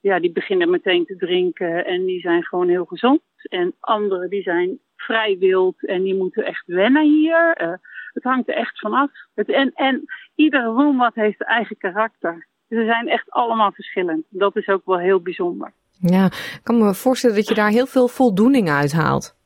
ja, 0.00 0.20
die 0.20 0.32
beginnen 0.32 0.70
meteen 0.70 1.04
te 1.04 1.16
drinken 1.16 1.84
en 1.84 2.04
die 2.04 2.20
zijn 2.20 2.44
gewoon 2.44 2.68
heel 2.68 2.84
gezond. 2.84 3.20
En 3.42 3.74
andere 3.80 4.28
die 4.28 4.42
zijn 4.42 4.78
vrij 5.00 5.36
wild 5.38 5.86
en 5.86 6.02
die 6.02 6.14
moeten 6.14 6.44
echt 6.44 6.66
wennen 6.66 7.02
hier. 7.02 7.60
Uh, 7.62 7.72
het 8.12 8.22
hangt 8.22 8.48
er 8.48 8.54
echt 8.54 8.78
vanaf. 8.78 9.10
En, 9.34 9.72
en 9.74 10.04
iedere 10.34 10.72
wombat 10.72 11.14
heeft 11.14 11.42
eigen 11.42 11.76
karakter. 11.76 12.46
Ze 12.68 12.84
zijn 12.84 13.08
echt 13.08 13.30
allemaal 13.30 13.72
verschillend. 13.72 14.24
Dat 14.28 14.56
is 14.56 14.68
ook 14.68 14.84
wel 14.84 14.98
heel 14.98 15.20
bijzonder. 15.20 15.72
Ja, 16.00 16.24
ik 16.26 16.60
kan 16.62 16.78
me 16.78 16.94
voorstellen 16.94 17.36
dat 17.36 17.48
je 17.48 17.54
daar 17.54 17.70
heel 17.70 17.86
veel 17.86 18.08
voldoening 18.08 18.70
uit 18.70 18.92
haalt. 18.92 19.36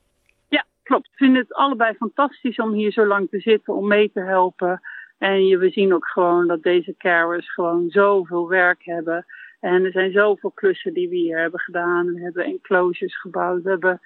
Ja, 0.49 0.65
klopt. 0.83 1.07
Ik 1.07 1.17
vind 1.17 1.37
het 1.37 1.55
allebei 1.55 1.95
fantastisch 1.95 2.59
om 2.59 2.73
hier 2.73 2.93
zo 2.93 3.07
lang 3.07 3.29
te 3.31 3.41
zitten, 3.41 3.75
om 3.75 3.87
mee 3.87 4.11
te 4.13 4.21
helpen. 4.21 4.81
En 5.19 5.47
je, 5.47 5.59
we 5.59 5.71
zien 5.71 5.95
ook 5.95 6.07
gewoon 6.07 6.47
dat 6.47 6.63
deze 6.63 6.95
carers 6.99 7.53
gewoon 7.53 7.91
zoveel 7.91 8.49
werk 8.49 8.85
hebben. 8.85 9.27
En 9.61 9.85
er 9.85 9.93
zijn 9.93 10.13
zoveel 10.13 10.51
klussen 10.51 10.95
die 10.95 11.09
we 11.09 11.17
hier 11.17 11.39
hebben 11.39 11.61
gedaan. 11.61 12.15
We 12.15 12.21
hebben 12.21 12.45
enclosures 12.45 13.21
gebouwd. 13.21 13.63
We 13.63 13.71
hebben, 13.71 14.01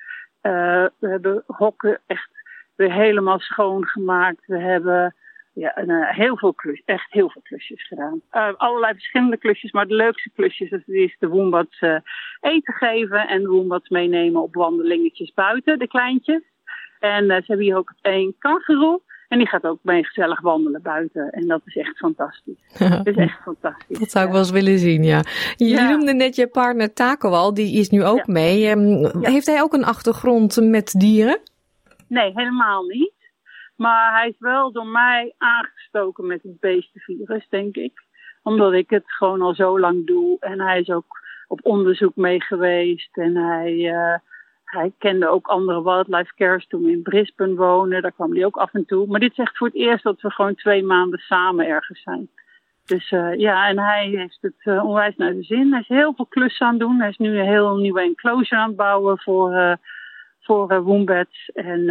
we 0.99 1.09
hebben 1.09 1.43
hokken 1.47 2.01
echt 2.07 2.31
weer 2.77 2.93
helemaal 2.93 3.39
schoongemaakt. 3.39 4.47
We 4.47 4.59
hebben 4.59 5.15
ja 5.61 5.75
en, 5.75 5.89
uh, 5.89 6.09
heel 6.09 6.37
veel 6.37 6.55
klusjes, 6.55 6.85
echt 6.85 7.13
heel 7.13 7.31
veel 7.31 7.43
klusjes 7.43 7.87
gedaan. 7.87 8.21
Uh, 8.33 8.49
allerlei 8.57 8.93
verschillende 8.93 9.37
klusjes, 9.37 9.73
maar 9.73 9.87
de 9.87 9.95
leukste 9.95 10.31
klusjes 10.35 10.71
is, 10.87 11.17
de 11.19 11.29
woembats 11.29 11.81
uh, 11.81 11.99
eten 12.41 12.75
geven 12.75 13.29
en 13.29 13.43
de 13.43 13.49
woembats 13.49 13.89
meenemen 13.89 14.43
op 14.43 14.55
wandelingetjes 14.55 15.35
buiten, 15.35 15.79
de 15.79 15.89
kleintjes. 15.89 16.43
En 17.01 17.27
ze 17.27 17.45
hebben 17.47 17.67
hier 17.67 17.77
ook 17.77 17.95
één 18.03 18.35
kangeroe. 18.39 19.01
En 19.29 19.39
die 19.39 19.49
gaat 19.49 19.65
ook 19.65 19.79
mee 19.83 20.05
gezellig 20.05 20.41
wandelen 20.41 20.83
buiten. 20.83 21.31
En 21.31 21.47
dat 21.47 21.61
is 21.65 21.77
echt 21.77 21.97
fantastisch. 21.97 22.79
dat 22.79 23.07
is 23.07 23.17
echt 23.17 23.43
fantastisch. 23.43 23.99
Dat 23.99 24.11
zou 24.11 24.27
ik 24.27 24.31
wel 24.31 24.41
eens 24.41 24.51
willen 24.51 24.79
zien, 24.79 25.05
ja. 25.05 25.23
Je 25.57 25.67
ja. 25.67 25.89
noemde 25.89 26.15
net 26.15 26.37
je 26.37 26.47
partner 26.47 26.93
Taco 26.93 27.31
al, 27.31 27.55
die 27.55 27.79
is 27.79 27.91
nu 27.91 28.05
ook 28.05 28.27
ja. 28.27 28.33
mee. 28.33 28.71
Um, 28.71 29.23
heeft 29.23 29.47
hij 29.47 29.63
ook 29.63 29.73
een 29.73 29.85
achtergrond 29.85 30.61
met 30.61 30.95
dieren? 30.99 31.39
Nee, 32.09 32.33
helemaal 32.35 32.83
niet. 32.83 33.15
Maar 33.77 34.13
hij 34.13 34.29
is 34.29 34.39
wel 34.39 34.73
door 34.73 34.87
mij 34.87 35.35
aangestoken 35.39 36.27
met 36.27 36.43
het 36.43 36.61
beestenvirus, 36.61 37.47
denk 37.49 37.77
ik. 37.77 38.05
Omdat 38.43 38.73
ik 38.73 38.91
het 38.91 39.05
gewoon 39.07 39.43
al 39.43 39.55
zo 39.55 39.81
lang 39.81 40.07
doe. 40.07 40.37
En 40.41 40.61
hij 40.61 40.81
is 40.81 40.89
ook 40.89 41.25
op 41.49 41.61
onderzoek 41.63 42.17
mee 42.17 42.43
geweest. 42.43 43.17
En 43.17 43.37
hij, 43.37 43.75
uh, 43.75 44.15
hij 44.67 44.93
kende 44.99 45.29
ook 45.29 45.47
andere 45.47 45.83
wildlife 45.83 46.35
cares 46.35 46.67
toen 46.67 46.83
we 46.83 46.91
in 46.91 47.03
Brisbane 47.03 47.55
wonen. 47.55 48.03
Daar 48.03 48.13
kwam 48.13 48.35
hij 48.35 48.45
ook 48.45 48.57
af 48.57 48.75
en 48.75 48.87
toe. 48.87 49.07
Maar 49.07 49.21
dit 49.21 49.31
is 49.31 49.39
echt 49.39 49.57
voor 49.57 49.67
het 49.67 49.77
eerst 49.77 50.05
dat 50.05 50.21
we 50.21 50.31
gewoon 50.31 50.55
twee 50.55 50.83
maanden 50.85 51.19
samen 51.19 51.67
ergens 51.67 52.03
zijn. 52.03 52.29
Dus 52.85 53.11
uh, 53.11 53.35
ja, 53.35 53.69
en 53.69 53.79
hij 53.79 54.09
heeft 54.09 54.39
het 54.41 54.61
uh, 54.65 54.85
onwijs 54.85 55.17
naar 55.17 55.33
de 55.33 55.43
zin. 55.43 55.71
Hij 55.71 55.81
is 55.81 55.89
heel 55.89 56.15
veel 56.15 56.27
klussen 56.27 56.67
aan 56.67 56.73
het 56.73 56.81
doen. 56.81 57.01
Hij 57.01 57.09
is 57.09 57.17
nu 57.17 57.39
een 57.39 57.47
heel 57.47 57.77
nieuwe 57.77 58.01
enclosure 58.01 58.61
aan 58.61 58.69
het 58.69 58.77
bouwen 58.77 59.19
voor, 59.19 59.53
uh, 59.53 59.73
voor 60.41 60.83
wombats. 60.83 61.51
En 61.55 61.85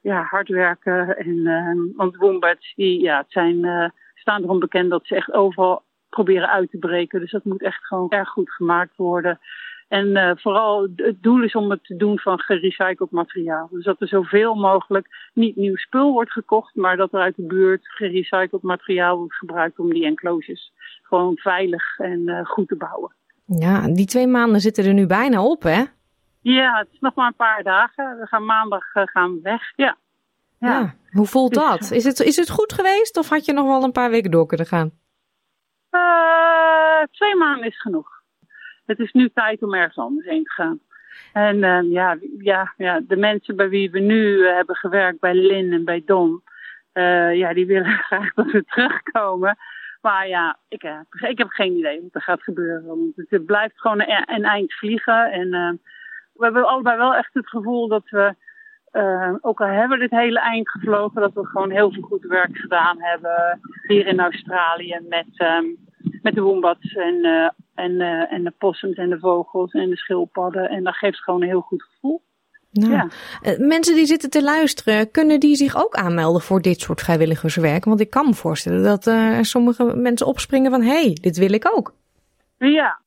ja, 0.00 0.22
hard 0.22 0.48
werken. 0.48 1.16
En, 1.16 1.92
want 1.96 2.16
wombats, 2.16 2.72
die 2.74 3.00
ja, 3.00 3.18
het 3.18 3.32
zijn, 3.32 3.92
staan 4.14 4.42
erom 4.42 4.58
bekend 4.58 4.90
dat 4.90 5.06
ze 5.06 5.14
echt 5.14 5.32
overal 5.32 5.82
proberen 6.08 6.48
uit 6.48 6.70
te 6.70 6.78
breken. 6.78 7.20
Dus 7.20 7.30
dat 7.30 7.44
moet 7.44 7.62
echt 7.62 7.86
gewoon 7.86 8.10
erg 8.10 8.28
goed 8.28 8.50
gemaakt 8.50 8.96
worden. 8.96 9.38
En 9.92 10.06
uh, 10.06 10.30
vooral 10.34 10.88
het 10.96 11.22
doel 11.22 11.42
is 11.42 11.54
om 11.54 11.70
het 11.70 11.84
te 11.84 11.96
doen 11.96 12.18
van 12.18 12.38
gerecycled 12.38 13.10
materiaal. 13.10 13.68
Dus 13.70 13.84
dat 13.84 14.00
er 14.00 14.08
zoveel 14.08 14.54
mogelijk 14.54 15.30
niet 15.34 15.56
nieuw 15.56 15.76
spul 15.76 16.12
wordt 16.12 16.32
gekocht, 16.32 16.74
maar 16.74 16.96
dat 16.96 17.12
er 17.12 17.20
uit 17.20 17.36
de 17.36 17.46
buurt 17.46 17.88
gerecycled 17.88 18.62
materiaal 18.62 19.16
wordt 19.16 19.34
gebruikt 19.34 19.78
om 19.78 19.92
die 19.92 20.04
enclosures 20.04 20.72
gewoon 21.02 21.36
veilig 21.36 21.98
en 21.98 22.20
uh, 22.28 22.44
goed 22.44 22.68
te 22.68 22.76
bouwen. 22.76 23.14
Ja, 23.46 23.88
die 23.88 24.06
twee 24.06 24.26
maanden 24.26 24.60
zitten 24.60 24.84
er 24.84 24.94
nu 24.94 25.06
bijna 25.06 25.44
op, 25.44 25.62
hè? 25.62 25.82
Ja, 26.40 26.78
het 26.78 26.88
is 26.92 27.00
nog 27.00 27.14
maar 27.14 27.26
een 27.26 27.34
paar 27.34 27.62
dagen. 27.62 28.18
We 28.18 28.26
gaan 28.26 28.44
maandag 28.44 28.94
uh, 28.94 29.02
gaan 29.06 29.34
we 29.34 29.40
weg. 29.42 29.72
Ja. 29.76 29.96
ja. 30.58 30.68
ja. 30.68 30.94
Hoe 31.10 31.26
voelt 31.26 31.54
dus, 31.54 31.62
dat? 31.62 31.90
Is 31.90 32.04
het, 32.04 32.20
is 32.20 32.36
het 32.36 32.50
goed 32.50 32.72
geweest 32.72 33.16
of 33.18 33.28
had 33.28 33.44
je 33.44 33.52
nog 33.52 33.66
wel 33.66 33.82
een 33.82 33.92
paar 33.92 34.10
weken 34.10 34.30
door 34.30 34.46
kunnen 34.46 34.66
gaan? 34.66 34.90
Twee 37.10 37.36
maanden 37.36 37.66
is 37.66 37.80
genoeg. 37.80 38.21
Het 38.86 38.98
is 38.98 39.12
nu 39.12 39.30
tijd 39.34 39.62
om 39.62 39.74
ergens 39.74 39.96
anders 39.96 40.26
heen 40.26 40.44
te 40.44 40.50
gaan. 40.50 40.80
En 41.32 41.56
uh, 41.56 41.90
ja, 41.90 42.18
ja, 42.38 42.74
ja, 42.76 43.00
de 43.00 43.16
mensen 43.16 43.56
bij 43.56 43.68
wie 43.68 43.90
we 43.90 43.98
nu 43.98 44.36
uh, 44.36 44.54
hebben 44.54 44.76
gewerkt, 44.76 45.20
bij 45.20 45.34
Lin 45.34 45.72
en 45.72 45.84
bij 45.84 46.02
Don, 46.06 46.42
uh, 46.94 47.34
ja, 47.34 47.54
die 47.54 47.66
willen 47.66 47.98
graag 48.08 48.34
dat 48.34 48.50
we 48.50 48.64
terugkomen. 48.64 49.56
Maar 50.00 50.28
ja, 50.28 50.58
ik, 50.68 50.82
ik 51.20 51.38
heb 51.38 51.48
geen 51.48 51.76
idee 51.76 52.02
wat 52.02 52.14
er 52.14 52.22
gaat 52.22 52.42
gebeuren. 52.42 52.84
Want 52.86 53.12
het 53.28 53.46
blijft 53.46 53.80
gewoon 53.80 54.00
een, 54.00 54.44
eind 54.44 54.72
vliegen. 54.72 55.32
En 55.32 55.50
we 56.32 56.44
hebben 56.44 56.68
allebei 56.68 56.96
wel 56.96 57.14
echt 57.14 57.34
het 57.34 57.48
gevoel 57.48 57.88
dat 57.88 58.08
we, 58.08 58.34
ook 59.40 59.60
al 59.60 59.66
hebben 59.66 59.98
we 59.98 60.08
dit 60.08 60.18
hele 60.18 60.40
eind 60.40 60.70
gevlogen, 60.70 61.20
dat 61.20 61.32
we 61.32 61.46
gewoon 61.46 61.70
heel 61.70 61.92
veel 61.92 62.02
goed 62.02 62.24
werk 62.24 62.56
gedaan 62.56 62.96
hebben 63.00 63.60
hier 63.86 64.06
in 64.06 64.20
Australië 64.20 65.00
met, 65.08 65.40
um, 65.40 65.76
met 66.22 66.34
de 66.34 66.40
wombats 66.40 66.94
en, 66.94 67.54
en, 67.74 67.92
uh, 67.92 68.32
en 68.32 68.44
de 68.44 68.52
possums 68.58 68.96
en 68.96 69.10
de 69.10 69.18
vogels 69.18 69.72
en 69.72 69.90
de 69.90 69.96
schildpadden. 69.96 70.68
En 70.68 70.84
dat 70.84 70.96
geeft 70.96 71.22
gewoon 71.22 71.42
een 71.42 71.48
heel 71.48 71.60
goed 71.60 71.82
gevoel. 71.82 72.22
Nou, 72.72 72.92
ja. 72.92 73.08
Mensen 73.58 73.94
die 73.94 74.06
zitten 74.06 74.30
te 74.30 74.42
luisteren, 74.42 75.10
kunnen 75.10 75.40
die 75.40 75.56
zich 75.56 75.84
ook 75.84 75.94
aanmelden 75.94 76.42
voor 76.42 76.60
dit 76.60 76.80
soort 76.80 77.00
vrijwilligerswerk? 77.00 77.84
Want 77.84 78.00
ik 78.00 78.10
kan 78.10 78.26
me 78.26 78.34
voorstellen 78.34 78.82
dat 78.82 79.06
uh, 79.06 79.40
sommige 79.40 79.96
mensen 79.96 80.26
opspringen 80.26 80.70
van, 80.70 80.82
hé, 80.82 81.02
hey, 81.02 81.18
dit 81.20 81.36
wil 81.36 81.52
ik 81.52 81.70
ook. 81.76 81.94
Ja, 82.58 83.00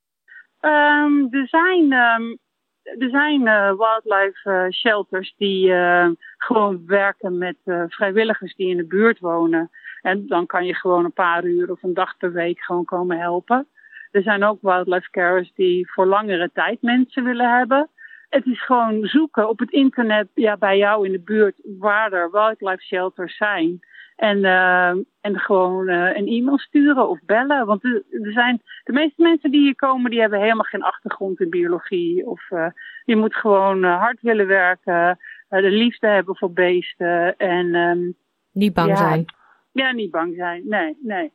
um, 0.62 1.28
er 1.32 1.48
zijn, 1.48 1.94
um, 1.94 2.38
er 2.84 3.10
zijn 3.10 3.42
uh, 3.42 3.74
wildlife 3.78 4.68
shelters 4.72 5.34
die 5.38 5.68
uh, 5.68 6.10
gewoon 6.38 6.86
werken 6.86 7.38
met 7.38 7.58
vrijwilligers 7.88 8.56
die 8.56 8.70
in 8.70 8.78
de 8.78 8.86
buurt 8.86 9.20
wonen. 9.20 9.70
En 10.02 10.28
dan 10.28 10.46
kan 10.46 10.66
je 10.66 10.76
gewoon 10.76 11.06
een 11.06 11.14
paar 11.14 11.44
uur 11.44 11.72
of 11.72 11.84
een 11.84 11.94
dag 11.94 12.18
per 12.18 12.32
week 12.32 12.60
gewoon 12.60 12.86
komen 12.86 13.20
helpen. 13.20 13.68
Er 14.16 14.22
zijn 14.22 14.44
ook 14.44 14.62
wildlife 14.62 15.10
carers 15.10 15.52
die 15.56 15.92
voor 15.92 16.06
langere 16.06 16.50
tijd 16.54 16.82
mensen 16.82 17.24
willen 17.24 17.58
hebben. 17.58 17.90
Het 18.30 18.46
is 18.46 18.66
gewoon 18.66 19.06
zoeken 19.06 19.50
op 19.50 19.60
het 19.60 19.72
internet 19.72 20.28
ja, 20.34 20.58
bij 20.58 20.78
jou 20.78 21.06
in 21.06 21.12
de 21.12 21.20
buurt 21.20 21.56
waar 21.80 22.14
er 22.14 22.32
wildlife 22.32 22.84
shelters 22.84 23.38
zijn. 23.38 23.80
En, 24.16 24.38
uh, 24.38 24.90
en 25.22 25.40
gewoon 25.40 25.90
uh, 25.90 26.16
een 26.16 26.28
e-mail 26.28 26.58
sturen 26.58 27.10
of 27.10 27.20
bellen. 27.26 27.66
Want 27.66 27.84
er, 27.84 28.04
er 28.12 28.32
zijn, 28.32 28.62
de 28.84 28.92
meeste 28.92 29.22
mensen 29.22 29.52
die 29.52 29.62
hier 29.62 29.76
komen, 29.76 30.12
die 30.12 30.20
hebben 30.20 30.40
helemaal 30.40 30.64
geen 30.64 30.84
achtergrond 30.84 31.40
in 31.40 31.50
biologie. 31.50 32.26
Of 32.26 32.52
uh, 32.52 32.68
je 33.06 33.16
moet 33.16 33.36
gewoon 33.36 33.84
hard 33.84 34.22
willen 34.22 34.48
werken, 34.48 35.18
de 35.50 35.72
liefde 35.72 36.08
hebben 36.08 36.36
voor 36.36 36.52
beesten. 36.52 37.38
En, 37.38 37.76
um, 37.76 38.16
Niet 38.52 38.74
bang 38.74 38.90
ja, 38.90 38.96
zijn. 38.96 39.26
Ja, 39.72 39.92
niet 39.92 40.12
bang 40.12 40.36
zijn. 40.36 40.62
Nee, 40.66 40.98
nee. 41.02 41.32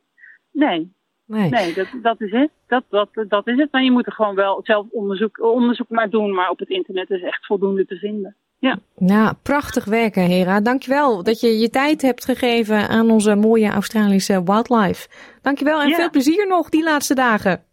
Nee. 0.51 0.99
Nee, 1.31 1.49
nee 1.49 1.73
dat, 1.73 1.87
dat 2.01 2.21
is 2.21 2.31
het. 2.31 2.49
Dat, 2.67 2.83
dat, 2.89 3.09
dat 3.27 3.47
is 3.47 3.57
het. 3.57 3.71
Maar 3.71 3.83
je 3.83 3.91
moet 3.91 4.05
er 4.05 4.11
gewoon 4.11 4.35
wel 4.35 4.61
zelf 4.63 4.85
onderzoek, 4.91 5.41
onderzoek 5.41 5.89
naar 5.89 6.09
doen. 6.09 6.33
Maar 6.33 6.49
op 6.49 6.59
het 6.59 6.69
internet 6.69 7.09
is 7.09 7.21
echt 7.21 7.45
voldoende 7.45 7.85
te 7.85 7.95
vinden. 7.95 8.35
Ja. 8.59 8.77
Nou, 8.97 9.33
prachtig 9.43 9.85
werken, 9.85 10.23
Hera. 10.23 10.61
Dankjewel 10.61 11.23
dat 11.23 11.39
je 11.39 11.47
je 11.47 11.69
tijd 11.69 12.01
hebt 12.01 12.25
gegeven 12.25 12.87
aan 12.87 13.11
onze 13.11 13.35
mooie 13.35 13.69
Australische 13.69 14.43
wildlife. 14.43 15.07
Dankjewel 15.41 15.81
en 15.81 15.89
ja. 15.89 15.95
veel 15.95 16.09
plezier 16.09 16.47
nog 16.47 16.69
die 16.69 16.83
laatste 16.83 17.15
dagen. 17.15 17.63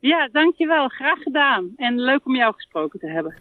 Ja, 0.00 0.28
dankjewel. 0.32 0.88
Graag 0.88 1.22
gedaan. 1.22 1.72
En 1.76 2.00
leuk 2.00 2.26
om 2.26 2.36
jou 2.36 2.54
gesproken 2.54 2.98
te 2.98 3.06
hebben. 3.06 3.34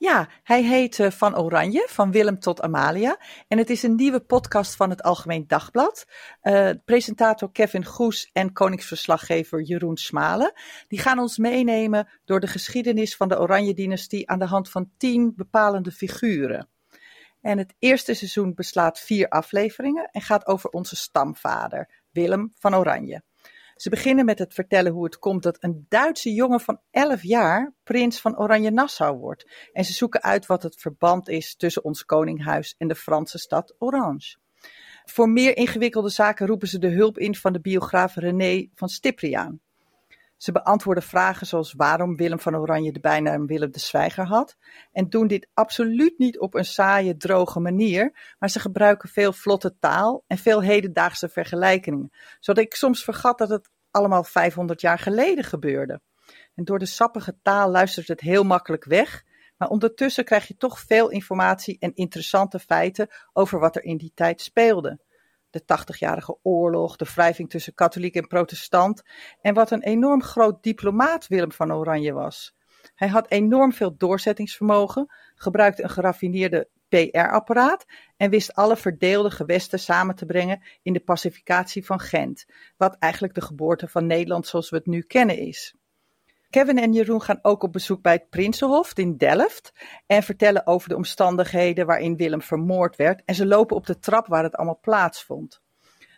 Ja, 0.00 0.28
hij 0.42 0.62
heet 0.62 0.98
uh, 0.98 1.10
Van 1.10 1.38
Oranje, 1.38 1.86
van 1.88 2.10
Willem 2.10 2.38
tot 2.38 2.60
Amalia. 2.60 3.18
En 3.48 3.58
het 3.58 3.70
is 3.70 3.82
een 3.82 3.94
nieuwe 3.94 4.20
podcast 4.20 4.76
van 4.76 4.90
het 4.90 5.02
Algemeen 5.02 5.44
Dagblad. 5.46 6.06
Uh, 6.42 6.70
presentator 6.84 7.52
Kevin 7.52 7.84
Goes 7.84 8.30
en 8.32 8.52
koningsverslaggever 8.52 9.62
Jeroen 9.62 9.96
Smalen. 9.96 10.52
Die 10.88 10.98
gaan 10.98 11.18
ons 11.18 11.38
meenemen 11.38 12.08
door 12.24 12.40
de 12.40 12.46
geschiedenis 12.46 13.16
van 13.16 13.28
de 13.28 13.40
Oranje-dynastie 13.40 14.30
aan 14.30 14.38
de 14.38 14.44
hand 14.44 14.70
van 14.70 14.90
tien 14.96 15.32
bepalende 15.36 15.92
figuren. 15.92 16.68
En 17.40 17.58
het 17.58 17.74
eerste 17.78 18.14
seizoen 18.14 18.54
beslaat 18.54 19.00
vier 19.00 19.28
afleveringen 19.28 20.08
en 20.12 20.20
gaat 20.22 20.46
over 20.46 20.70
onze 20.70 20.96
stamvader, 20.96 22.02
Willem 22.10 22.52
van 22.58 22.76
Oranje. 22.76 23.22
Ze 23.80 23.90
beginnen 23.90 24.24
met 24.24 24.38
het 24.38 24.54
vertellen 24.54 24.92
hoe 24.92 25.04
het 25.04 25.18
komt 25.18 25.42
dat 25.42 25.56
een 25.60 25.86
Duitse 25.88 26.32
jongen 26.32 26.60
van 26.60 26.80
11 26.90 27.22
jaar 27.22 27.74
prins 27.82 28.20
van 28.20 28.38
Oranje-Nassau 28.38 29.18
wordt. 29.18 29.50
En 29.72 29.84
ze 29.84 29.92
zoeken 29.92 30.22
uit 30.22 30.46
wat 30.46 30.62
het 30.62 30.80
verband 30.80 31.28
is 31.28 31.56
tussen 31.56 31.84
ons 31.84 32.04
koninghuis 32.04 32.74
en 32.78 32.88
de 32.88 32.94
Franse 32.94 33.38
stad 33.38 33.74
Orange. 33.78 34.36
Voor 35.04 35.28
meer 35.28 35.56
ingewikkelde 35.56 36.08
zaken 36.08 36.46
roepen 36.46 36.68
ze 36.68 36.78
de 36.78 36.88
hulp 36.88 37.18
in 37.18 37.34
van 37.34 37.52
de 37.52 37.60
biograaf 37.60 38.14
René 38.16 38.68
van 38.74 38.88
Stipriaan. 38.88 39.60
Ze 40.40 40.52
beantwoorden 40.52 41.02
vragen 41.02 41.46
zoals 41.46 41.72
waarom 41.72 42.16
Willem 42.16 42.40
van 42.40 42.56
Oranje 42.56 42.92
de 42.92 43.00
bijnaam 43.00 43.46
Willem 43.46 43.70
de 43.70 43.78
Zwijger 43.78 44.26
had. 44.26 44.56
En 44.92 45.08
doen 45.08 45.26
dit 45.26 45.48
absoluut 45.54 46.18
niet 46.18 46.38
op 46.38 46.54
een 46.54 46.64
saaie, 46.64 47.16
droge 47.16 47.60
manier, 47.60 48.34
maar 48.38 48.50
ze 48.50 48.60
gebruiken 48.60 49.08
veel 49.08 49.32
vlotte 49.32 49.76
taal 49.78 50.24
en 50.26 50.38
veel 50.38 50.62
hedendaagse 50.62 51.28
vergelijkingen. 51.28 52.10
Zodat 52.38 52.64
ik 52.64 52.74
soms 52.74 53.04
vergat 53.04 53.38
dat 53.38 53.48
het 53.48 53.70
allemaal 53.90 54.24
500 54.24 54.80
jaar 54.80 54.98
geleden 54.98 55.44
gebeurde. 55.44 56.00
En 56.54 56.64
door 56.64 56.78
de 56.78 56.86
sappige 56.86 57.38
taal 57.42 57.70
luistert 57.70 58.08
het 58.08 58.20
heel 58.20 58.44
makkelijk 58.44 58.84
weg, 58.84 59.24
maar 59.56 59.68
ondertussen 59.68 60.24
krijg 60.24 60.48
je 60.48 60.56
toch 60.56 60.80
veel 60.80 61.10
informatie 61.10 61.76
en 61.78 61.94
interessante 61.94 62.58
feiten 62.58 63.08
over 63.32 63.58
wat 63.58 63.76
er 63.76 63.84
in 63.84 63.96
die 63.96 64.12
tijd 64.14 64.40
speelde 64.40 65.00
de 65.50 65.64
Tachtigjarige 65.64 66.38
Oorlog, 66.42 66.96
de 66.96 67.06
wrijving 67.14 67.50
tussen 67.50 67.74
katholiek 67.74 68.14
en 68.14 68.26
protestant 68.26 69.02
en 69.40 69.54
wat 69.54 69.70
een 69.70 69.82
enorm 69.82 70.22
groot 70.22 70.62
diplomaat 70.62 71.28
Willem 71.28 71.52
van 71.52 71.72
Oranje 71.72 72.12
was. 72.12 72.54
Hij 72.94 73.08
had 73.08 73.30
enorm 73.30 73.72
veel 73.72 73.96
doorzettingsvermogen, 73.96 75.06
gebruikte 75.34 75.82
een 75.82 75.90
geraffineerde 75.90 76.68
PR-apparaat 76.88 77.84
en 78.16 78.30
wist 78.30 78.54
alle 78.54 78.76
verdeelde 78.76 79.30
gewesten 79.30 79.78
samen 79.78 80.14
te 80.14 80.26
brengen 80.26 80.62
in 80.82 80.92
de 80.92 81.00
pacificatie 81.00 81.86
van 81.86 82.00
Gent, 82.00 82.44
wat 82.76 82.96
eigenlijk 82.98 83.34
de 83.34 83.40
geboorte 83.40 83.88
van 83.88 84.06
Nederland 84.06 84.46
zoals 84.46 84.70
we 84.70 84.76
het 84.76 84.86
nu 84.86 85.02
kennen 85.02 85.38
is. 85.38 85.74
Kevin 86.50 86.78
en 86.78 86.92
Jeroen 86.92 87.22
gaan 87.22 87.38
ook 87.42 87.62
op 87.62 87.72
bezoek 87.72 88.02
bij 88.02 88.12
het 88.12 88.30
Prinsenhof 88.30 88.92
in 88.94 89.16
Delft 89.16 89.72
en 90.06 90.22
vertellen 90.22 90.66
over 90.66 90.88
de 90.88 90.96
omstandigheden 90.96 91.86
waarin 91.86 92.16
Willem 92.16 92.42
vermoord 92.42 92.96
werd. 92.96 93.22
En 93.24 93.34
ze 93.34 93.46
lopen 93.46 93.76
op 93.76 93.86
de 93.86 93.98
trap 93.98 94.26
waar 94.26 94.42
het 94.42 94.56
allemaal 94.56 94.78
plaatsvond. 94.80 95.60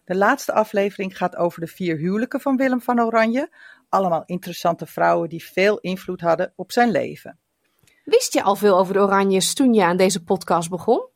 De 0.05 0.17
laatste 0.17 0.53
aflevering 0.53 1.17
gaat 1.17 1.37
over 1.37 1.61
de 1.61 1.67
vier 1.67 1.97
huwelijken 1.97 2.41
van 2.41 2.57
Willem 2.57 2.81
van 2.81 3.01
Oranje. 3.01 3.53
Allemaal 3.89 4.23
interessante 4.27 4.87
vrouwen 4.87 5.29
die 5.29 5.45
veel 5.45 5.79
invloed 5.79 6.21
hadden 6.21 6.53
op 6.57 6.73
zijn 6.73 6.91
leven. 6.91 7.39
Wist 8.05 8.33
je 8.33 8.43
al 8.43 8.57
veel 8.57 8.79
over 8.79 8.95
de 8.95 9.01
Oranjes 9.01 9.55
toen 9.55 9.75
je 9.75 9.85
aan 9.85 9.97
deze 9.97 10.25
podcast 10.25 10.71
begon? 10.71 11.12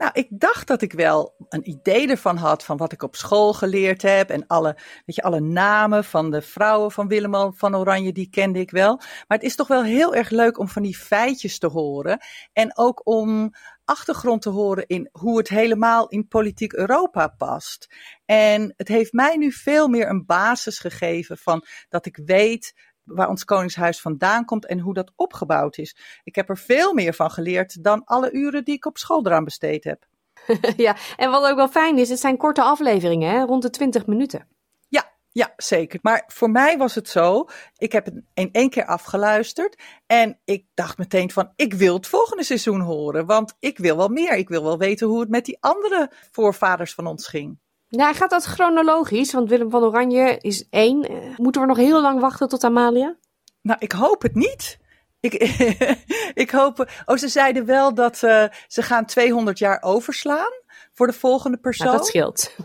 Nou, 0.00 0.12
ik 0.14 0.26
dacht 0.30 0.66
dat 0.66 0.82
ik 0.82 0.92
wel 0.92 1.34
een 1.48 1.68
idee 1.68 2.08
ervan 2.08 2.36
had 2.36 2.64
van 2.64 2.76
wat 2.76 2.92
ik 2.92 3.02
op 3.02 3.16
school 3.16 3.52
geleerd 3.52 4.02
heb. 4.02 4.30
En 4.30 4.46
alle, 4.46 4.76
weet 5.06 5.16
je, 5.16 5.22
alle 5.22 5.40
namen 5.40 6.04
van 6.04 6.30
de 6.30 6.42
vrouwen 6.42 6.90
van 6.90 7.08
Willem 7.08 7.54
van 7.54 7.76
Oranje, 7.76 8.12
die 8.12 8.30
kende 8.30 8.58
ik 8.58 8.70
wel. 8.70 8.96
Maar 8.96 9.38
het 9.38 9.42
is 9.42 9.56
toch 9.56 9.68
wel 9.68 9.82
heel 9.82 10.14
erg 10.14 10.30
leuk 10.30 10.58
om 10.58 10.68
van 10.68 10.82
die 10.82 10.96
feitjes 10.96 11.58
te 11.58 11.66
horen. 11.66 12.18
En 12.52 12.76
ook 12.76 13.06
om 13.06 13.50
achtergrond 13.84 14.42
te 14.42 14.48
horen 14.48 14.86
in 14.86 15.08
hoe 15.12 15.38
het 15.38 15.48
helemaal 15.48 16.08
in 16.08 16.28
politiek 16.28 16.72
Europa 16.72 17.28
past. 17.28 17.94
En 18.24 18.74
het 18.76 18.88
heeft 18.88 19.12
mij 19.12 19.36
nu 19.36 19.52
veel 19.52 19.88
meer 19.88 20.08
een 20.08 20.26
basis 20.26 20.78
gegeven 20.78 21.38
van 21.38 21.64
dat 21.88 22.06
ik 22.06 22.20
weet 22.24 22.89
waar 23.12 23.28
ons 23.28 23.44
Koningshuis 23.44 24.00
vandaan 24.00 24.44
komt 24.44 24.66
en 24.66 24.78
hoe 24.78 24.94
dat 24.94 25.12
opgebouwd 25.16 25.78
is. 25.78 25.96
Ik 26.24 26.34
heb 26.34 26.48
er 26.48 26.58
veel 26.58 26.94
meer 26.94 27.14
van 27.14 27.30
geleerd 27.30 27.84
dan 27.84 28.04
alle 28.04 28.32
uren 28.32 28.64
die 28.64 28.74
ik 28.74 28.86
op 28.86 28.98
school 28.98 29.26
eraan 29.26 29.44
besteed 29.44 29.84
heb. 29.84 30.06
ja, 30.76 30.96
en 31.16 31.30
wat 31.30 31.50
ook 31.50 31.56
wel 31.56 31.68
fijn 31.68 31.98
is, 31.98 32.08
het 32.08 32.20
zijn 32.20 32.36
korte 32.36 32.62
afleveringen, 32.62 33.30
hè? 33.30 33.44
rond 33.44 33.62
de 33.62 33.70
20 33.70 34.06
minuten. 34.06 34.46
Ja, 34.88 35.12
ja, 35.32 35.52
zeker. 35.56 35.98
Maar 36.02 36.24
voor 36.26 36.50
mij 36.50 36.78
was 36.78 36.94
het 36.94 37.08
zo, 37.08 37.46
ik 37.76 37.92
heb 37.92 38.04
het 38.04 38.22
in 38.34 38.48
één 38.52 38.70
keer 38.70 38.86
afgeluisterd 38.86 39.82
en 40.06 40.40
ik 40.44 40.66
dacht 40.74 40.98
meteen 40.98 41.30
van, 41.30 41.52
ik 41.56 41.74
wil 41.74 41.94
het 41.94 42.06
volgende 42.06 42.44
seizoen 42.44 42.80
horen, 42.80 43.26
want 43.26 43.56
ik 43.58 43.78
wil 43.78 43.96
wel 43.96 44.08
meer. 44.08 44.36
Ik 44.36 44.48
wil 44.48 44.62
wel 44.62 44.78
weten 44.78 45.06
hoe 45.06 45.20
het 45.20 45.28
met 45.28 45.44
die 45.44 45.56
andere 45.60 46.12
voorvaders 46.30 46.94
van 46.94 47.06
ons 47.06 47.28
ging. 47.28 47.58
Ja, 47.90 48.12
gaat 48.12 48.30
dat 48.30 48.44
chronologisch? 48.44 49.32
Want 49.32 49.48
Willem 49.48 49.70
van 49.70 49.82
Oranje 49.82 50.38
is 50.40 50.68
één. 50.68 51.02
Eh, 51.02 51.16
moeten 51.36 51.60
we 51.60 51.66
nog 51.66 51.76
heel 51.76 52.00
lang 52.00 52.20
wachten 52.20 52.48
tot 52.48 52.64
Amalia? 52.64 53.16
Nou, 53.62 53.78
ik 53.80 53.92
hoop 53.92 54.22
het 54.22 54.34
niet. 54.34 54.78
Ik, 55.20 55.34
ik 56.44 56.50
hoop. 56.50 56.90
Oh, 57.04 57.16
ze 57.16 57.28
zeiden 57.28 57.64
wel 57.64 57.94
dat 57.94 58.22
uh, 58.22 58.44
ze 58.66 58.82
gaan 58.82 59.06
200 59.06 59.58
jaar 59.58 59.82
overslaan 59.82 60.52
voor 60.92 61.06
de 61.06 61.12
volgende 61.12 61.56
persoon. 61.56 61.86
Nou, 61.86 61.98
dat 61.98 62.06
scheelt. 62.06 62.56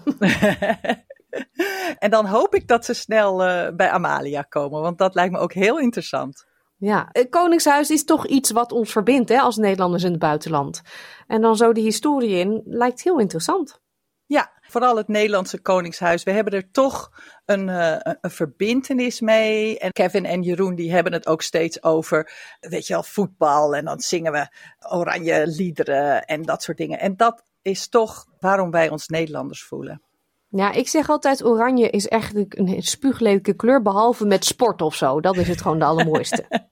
en 2.05 2.09
dan 2.09 2.25
hoop 2.25 2.55
ik 2.55 2.67
dat 2.67 2.85
ze 2.85 2.93
snel 2.93 3.47
uh, 3.47 3.67
bij 3.75 3.89
Amalia 3.89 4.41
komen, 4.41 4.81
want 4.81 4.97
dat 4.97 5.15
lijkt 5.15 5.33
me 5.33 5.39
ook 5.39 5.53
heel 5.53 5.79
interessant. 5.79 6.45
Ja, 6.77 7.09
het 7.11 7.29
Koningshuis 7.29 7.89
is 7.89 8.03
toch 8.03 8.27
iets 8.27 8.51
wat 8.51 8.71
ons 8.71 8.91
verbindt 8.91 9.29
hè, 9.29 9.39
als 9.39 9.55
Nederlanders 9.55 10.03
in 10.03 10.11
het 10.11 10.19
buitenland. 10.19 10.81
En 11.27 11.41
dan 11.41 11.55
zo 11.55 11.73
die 11.73 11.83
historie 11.83 12.37
in 12.37 12.61
lijkt 12.65 13.03
heel 13.03 13.19
interessant. 13.19 13.83
Ja, 14.27 14.51
vooral 14.61 14.97
het 14.97 15.07
Nederlandse 15.07 15.61
Koningshuis. 15.61 16.23
We 16.23 16.31
hebben 16.31 16.53
er 16.53 16.71
toch 16.71 17.11
een, 17.45 17.67
uh, 17.67 17.95
een 17.99 18.31
verbintenis 18.31 19.21
mee. 19.21 19.79
En 19.79 19.91
Kevin 19.91 20.25
en 20.25 20.41
Jeroen 20.41 20.75
die 20.75 20.91
hebben 20.91 21.13
het 21.13 21.27
ook 21.27 21.41
steeds 21.41 21.83
over, 21.83 22.31
weet 22.59 22.87
je 22.87 22.93
wel, 22.93 23.03
voetbal. 23.03 23.75
En 23.75 23.85
dan 23.85 23.99
zingen 23.99 24.31
we 24.31 24.47
oranje 24.89 25.47
liederen 25.47 26.25
en 26.25 26.41
dat 26.41 26.63
soort 26.63 26.77
dingen. 26.77 26.99
En 26.99 27.17
dat 27.17 27.43
is 27.61 27.87
toch 27.87 28.25
waarom 28.39 28.71
wij 28.71 28.89
ons 28.89 29.07
Nederlanders 29.07 29.63
voelen. 29.63 30.01
Ja, 30.49 30.71
ik 30.71 30.87
zeg 30.87 31.09
altijd 31.09 31.43
oranje 31.43 31.89
is 31.89 32.07
echt 32.07 32.35
een 32.35 32.81
spuuglelijke 32.81 33.53
kleur, 33.53 33.81
behalve 33.81 34.25
met 34.25 34.45
sport 34.45 34.81
of 34.81 34.95
zo. 34.95 35.21
Dat 35.21 35.37
is 35.37 35.47
het 35.47 35.61
gewoon 35.61 35.79
de 35.79 35.85
allermooiste. 35.85 36.45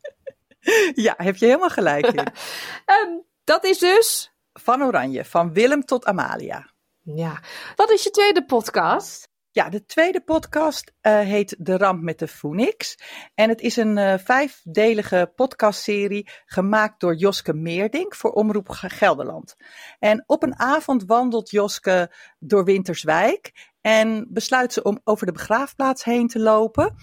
ja, 1.06 1.14
heb 1.18 1.36
je 1.36 1.46
helemaal 1.46 1.70
gelijk 1.70 2.06
in. 2.06 2.20
um, 2.20 3.24
dat 3.44 3.66
is 3.66 3.78
dus... 3.78 4.32
Van 4.54 4.84
Oranje, 4.84 5.26
van 5.26 5.54
Willem 5.54 5.86
tot 5.86 6.06
Amalia. 6.06 6.73
Ja. 7.04 7.42
Wat 7.76 7.92
is 7.92 8.04
je 8.04 8.10
tweede 8.10 8.46
podcast? 8.46 9.32
Ja, 9.52 9.70
de 9.70 9.86
tweede 9.86 10.22
podcast 10.22 10.92
uh, 11.02 11.20
heet 11.20 11.56
De 11.60 11.78
Ramp 11.78 12.02
met 12.02 12.20
de 12.20 12.28
Phoenix. 12.28 12.98
En 13.34 13.50
het 13.50 13.62
is 13.62 13.76
een 13.76 13.98
uh, 13.98 14.14
vijfdelige 14.18 15.32
podcastserie 15.36 16.30
gemaakt 16.46 17.00
door 17.00 17.16
Joske 17.16 17.54
Meerdink 17.54 18.16
voor 18.16 18.32
Omroep 18.32 18.70
Gelderland. 18.70 19.56
En 20.00 20.24
op 20.26 20.44
een 20.44 20.60
avond 20.60 21.06
wandelt 21.06 21.50
Joske 21.50 22.14
door 22.40 22.64
Winterswijk 22.64 23.72
en 23.82 24.28
besluit 24.30 24.74
ze 24.74 24.84
om 24.84 25.00
over 25.04 25.26
de 25.26 25.32
begraafplaats 25.32 26.04
heen 26.04 26.28
te 26.28 26.40
lopen. 26.40 26.96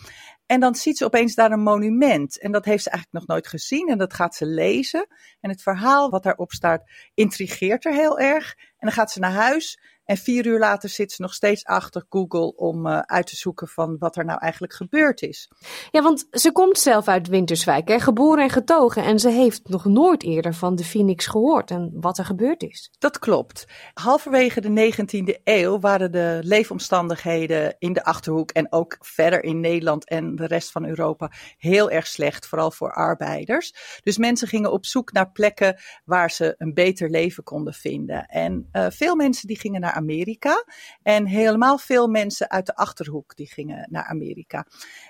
En 0.51 0.61
dan 0.61 0.74
ziet 0.74 0.98
ze 0.98 1.05
opeens 1.05 1.34
daar 1.34 1.53
een 1.53 1.62
monument. 1.62 2.40
En 2.40 2.53
dat 2.53 2.64
heeft 2.64 2.82
ze 2.82 2.90
eigenlijk 2.90 3.18
nog 3.18 3.34
nooit 3.34 3.48
gezien. 3.48 3.88
En 3.88 3.98
dat 3.98 4.14
gaat 4.14 4.34
ze 4.34 4.46
lezen. 4.46 5.07
En 5.40 5.51
het 5.51 5.62
verhaal 5.62 6.11
wat 6.11 6.22
daarop 6.22 6.53
staat 6.53 6.90
intrigeert 7.14 7.84
er 7.84 7.92
heel 7.92 8.18
erg. 8.18 8.55
En 8.57 8.64
dan 8.78 8.92
gaat 8.92 9.11
ze 9.11 9.20
naar 9.20 9.32
huis. 9.32 9.80
En 10.11 10.16
vier 10.16 10.46
uur 10.46 10.58
later 10.58 10.88
zit 10.88 11.12
ze 11.12 11.22
nog 11.22 11.34
steeds 11.34 11.64
achter 11.64 12.04
Google 12.08 12.56
om 12.56 12.86
uh, 12.86 12.98
uit 12.98 13.26
te 13.26 13.36
zoeken 13.36 13.68
van 13.68 13.96
wat 13.98 14.16
er 14.16 14.24
nou 14.24 14.38
eigenlijk 14.40 14.72
gebeurd 14.72 15.22
is. 15.22 15.50
Ja, 15.90 16.02
want 16.02 16.26
ze 16.30 16.52
komt 16.52 16.78
zelf 16.78 17.08
uit 17.08 17.28
Winterswijk, 17.28 17.88
hè? 17.88 18.00
geboren 18.00 18.42
en 18.42 18.50
getogen. 18.50 19.04
En 19.04 19.18
ze 19.18 19.28
heeft 19.28 19.68
nog 19.68 19.84
nooit 19.84 20.22
eerder 20.22 20.54
van 20.54 20.74
de 20.74 20.84
Phoenix 20.84 21.26
gehoord 21.26 21.70
en 21.70 21.90
wat 21.94 22.18
er 22.18 22.24
gebeurd 22.24 22.62
is. 22.62 22.90
Dat 22.98 23.18
klopt. 23.18 23.66
Halverwege 23.94 24.61
de 24.61 24.92
19e 24.92 25.42
eeuw 25.44 25.80
waren 25.80 26.12
de 26.12 26.38
leefomstandigheden 26.42 27.74
in 27.78 27.92
de 27.92 28.04
Achterhoek 28.04 28.50
en 28.50 28.72
ook 28.72 28.96
verder 29.00 29.44
in 29.44 29.61
Nederland 29.61 30.08
en 30.08 30.36
de 30.36 30.46
rest 30.46 30.70
van 30.70 30.86
Europa 30.86 31.30
heel 31.58 31.90
erg 31.90 32.06
slecht, 32.06 32.46
vooral 32.46 32.70
voor 32.70 32.92
arbeiders. 32.92 33.74
Dus 34.02 34.18
mensen 34.18 34.48
gingen 34.48 34.72
op 34.72 34.86
zoek 34.86 35.12
naar 35.12 35.30
plekken 35.30 35.76
waar 36.04 36.30
ze 36.30 36.54
een 36.58 36.74
beter 36.74 37.11
leven 37.11 37.42
konden 37.42 37.74
vinden. 37.74 38.26
En 38.26 38.68
uh, 38.72 38.86
veel 38.88 39.16
mensen 39.16 39.46
die 39.46 39.58
gingen 39.58 39.80
naar 39.80 39.98
Amerika. 40.01 40.64
En 41.03 41.26
helemaal 41.26 41.78
veel 41.78 42.09
mensen 42.09 42.51
uit 42.51 42.66
de 42.66 42.76
achterhoek 42.76 43.36
die 43.36 43.46
gingen 43.46 43.88
naar 43.90 44.05
Amerika. 44.05 44.66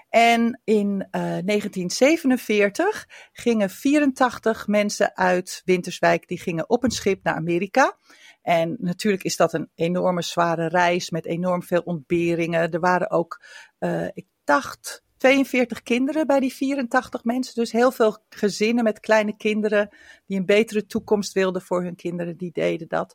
En 0.09 0.61
in 0.65 0.87
uh, 0.87 1.21
1947 1.21 3.09
gingen 3.33 3.71
84 3.71 4.67
mensen 4.67 5.17
uit 5.17 5.63
Winterswijk 5.65 6.29
die 6.29 6.39
gingen 6.39 6.71
op 6.71 6.85
een 6.85 6.91
schip 6.91 7.23
naar 7.23 7.35
Amerika. 7.35 7.97
En 8.43 8.77
natuurlijk 8.79 9.23
is 9.23 9.37
dat 9.37 9.53
een 9.53 9.71
enorme 9.75 10.23
zware 10.23 10.69
reis 10.69 11.11
met 11.11 11.27
enorm 11.27 11.63
veel 11.63 11.81
ontberingen. 11.81 12.71
Er 12.71 12.81
waren 12.81 13.11
ook, 13.11 13.45
uh, 13.79 14.09
ik 14.13 14.27
dacht, 14.45 15.05
42 15.21 15.83
kinderen 15.83 16.27
bij 16.27 16.41
die 16.41 16.55
84 16.55 17.25
mensen. 17.25 17.55
Dus 17.55 17.73
heel 17.73 17.93
veel 17.93 18.19
gezinnen 18.29 18.85
met 18.85 19.01
kleine 19.01 19.37
kinderen 19.37 19.89
die 20.27 20.39
een 20.39 20.47
betere 20.47 20.87
toekomst 20.87 21.33
wilden 21.33 21.63
voor 21.63 21.83
hun 21.83 21.97
kinderen, 21.97 22.37
die 22.37 22.53
deden 22.53 22.89
dat. 22.89 23.15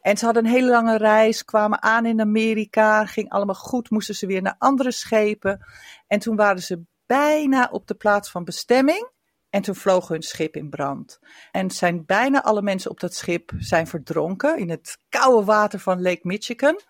En 0.00 0.16
ze 0.16 0.24
hadden 0.24 0.44
een 0.44 0.50
hele 0.50 0.70
lange 0.70 0.96
reis, 0.96 1.44
kwamen 1.44 1.82
aan 1.82 2.06
in 2.06 2.20
Amerika, 2.20 3.06
ging 3.06 3.30
allemaal 3.30 3.54
goed, 3.54 3.90
moesten 3.90 4.14
ze 4.14 4.26
weer 4.26 4.42
naar 4.42 4.54
andere 4.58 4.90
schepen. 4.90 5.66
En 6.06 6.18
toen 6.18 6.36
waren 6.36 6.62
ze 6.62 6.82
bijna 7.06 7.68
op 7.72 7.86
de 7.86 7.94
plaats 7.94 8.30
van 8.30 8.44
bestemming. 8.44 9.10
En 9.50 9.62
toen 9.62 9.74
vloog 9.74 10.08
hun 10.08 10.22
schip 10.22 10.56
in 10.56 10.70
brand. 10.70 11.18
En 11.52 11.70
zijn 11.70 12.06
bijna 12.06 12.42
alle 12.42 12.62
mensen 12.62 12.90
op 12.90 13.00
dat 13.00 13.14
schip 13.14 13.52
zijn 13.58 13.86
verdronken 13.86 14.58
in 14.58 14.70
het 14.70 14.98
koude 15.08 15.44
water 15.44 15.78
van 15.78 16.02
Lake 16.02 16.20
Michigan. 16.22 16.80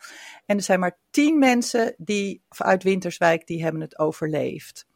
En 0.47 0.57
er 0.57 0.63
zijn 0.63 0.81
maar 0.81 0.99
tien 1.11 1.39
mensen 1.39 1.95
die 1.99 2.43
uit 2.49 2.83
Winterswijk 2.83 3.47
die 3.47 3.63
hebben 3.63 3.81
het 3.81 3.99
overleefd. 3.99 4.87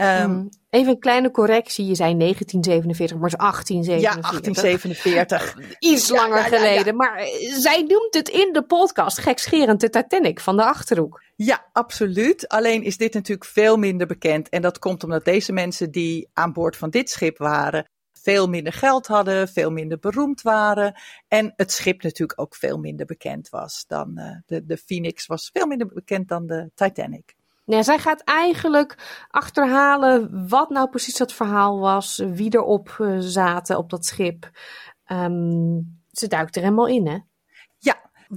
Um, 0.00 0.48
Even 0.70 0.92
een 0.92 0.98
kleine 0.98 1.30
correctie. 1.30 1.86
Je 1.86 1.94
zei 1.94 2.16
1947, 2.16 3.16
maar 3.16 3.30
het 3.30 3.38
is 3.38 3.44
1847. 3.44 4.14
Ja, 4.14 4.30
1847. 4.30 5.78
Iets 5.78 6.08
Ja, 6.08 6.14
langer 6.14 6.36
ja, 6.36 6.44
ja, 6.44 6.50
ja. 6.50 6.58
geleden. 6.58 6.96
Maar 6.96 7.16
eh, 7.16 7.54
zij 7.54 7.82
noemt 7.82 8.14
het 8.14 8.28
in 8.28 8.52
de 8.52 8.62
podcast 8.62 9.18
gekscherend 9.18 9.80
de 9.80 9.90
Titanic 9.90 10.40
van 10.40 10.56
de 10.56 10.64
Achterhoek. 10.64 11.22
Ja, 11.36 11.66
absoluut. 11.72 12.48
Alleen 12.48 12.82
is 12.82 12.96
dit 12.96 13.14
natuurlijk 13.14 13.48
veel 13.48 13.76
minder 13.76 14.06
bekend. 14.06 14.48
En 14.48 14.62
dat 14.62 14.78
komt 14.78 15.04
omdat 15.04 15.24
deze 15.24 15.52
mensen 15.52 15.90
die 15.90 16.28
aan 16.32 16.52
boord 16.52 16.76
van 16.76 16.90
dit 16.90 17.10
schip 17.10 17.38
waren, 17.38 17.88
veel 18.12 18.48
minder 18.48 18.72
geld 18.72 19.06
hadden, 19.06 19.48
veel 19.48 19.70
minder 19.70 19.98
beroemd 19.98 20.42
waren. 20.42 21.00
En 21.28 21.52
het 21.56 21.72
schip 21.72 22.02
natuurlijk 22.02 22.40
ook 22.40 22.54
veel 22.54 22.78
minder 22.78 23.06
bekend 23.06 23.48
was 23.48 23.84
dan 23.86 24.16
eh, 24.16 24.36
de, 24.46 24.64
de 24.64 24.76
Phoenix 24.76 25.26
was 25.26 25.50
veel 25.52 25.66
minder 25.66 25.86
bekend 25.86 26.28
dan 26.28 26.46
de 26.46 26.70
Titanic. 26.74 27.34
Ja, 27.64 27.82
zij 27.82 27.98
gaat 27.98 28.20
eigenlijk 28.20 29.24
achterhalen 29.28 30.48
wat 30.48 30.70
nou 30.70 30.88
precies 30.88 31.16
dat 31.16 31.32
verhaal 31.32 31.78
was, 31.80 32.16
wie 32.16 32.54
erop 32.54 32.96
eh, 32.98 33.16
zaten 33.18 33.78
op 33.78 33.90
dat 33.90 34.04
schip. 34.04 34.50
Ehm, 35.04 35.80
ze 36.10 36.26
duikt 36.28 36.56
er 36.56 36.62
helemaal 36.62 36.88
in, 36.88 37.06
hè? 37.06 37.18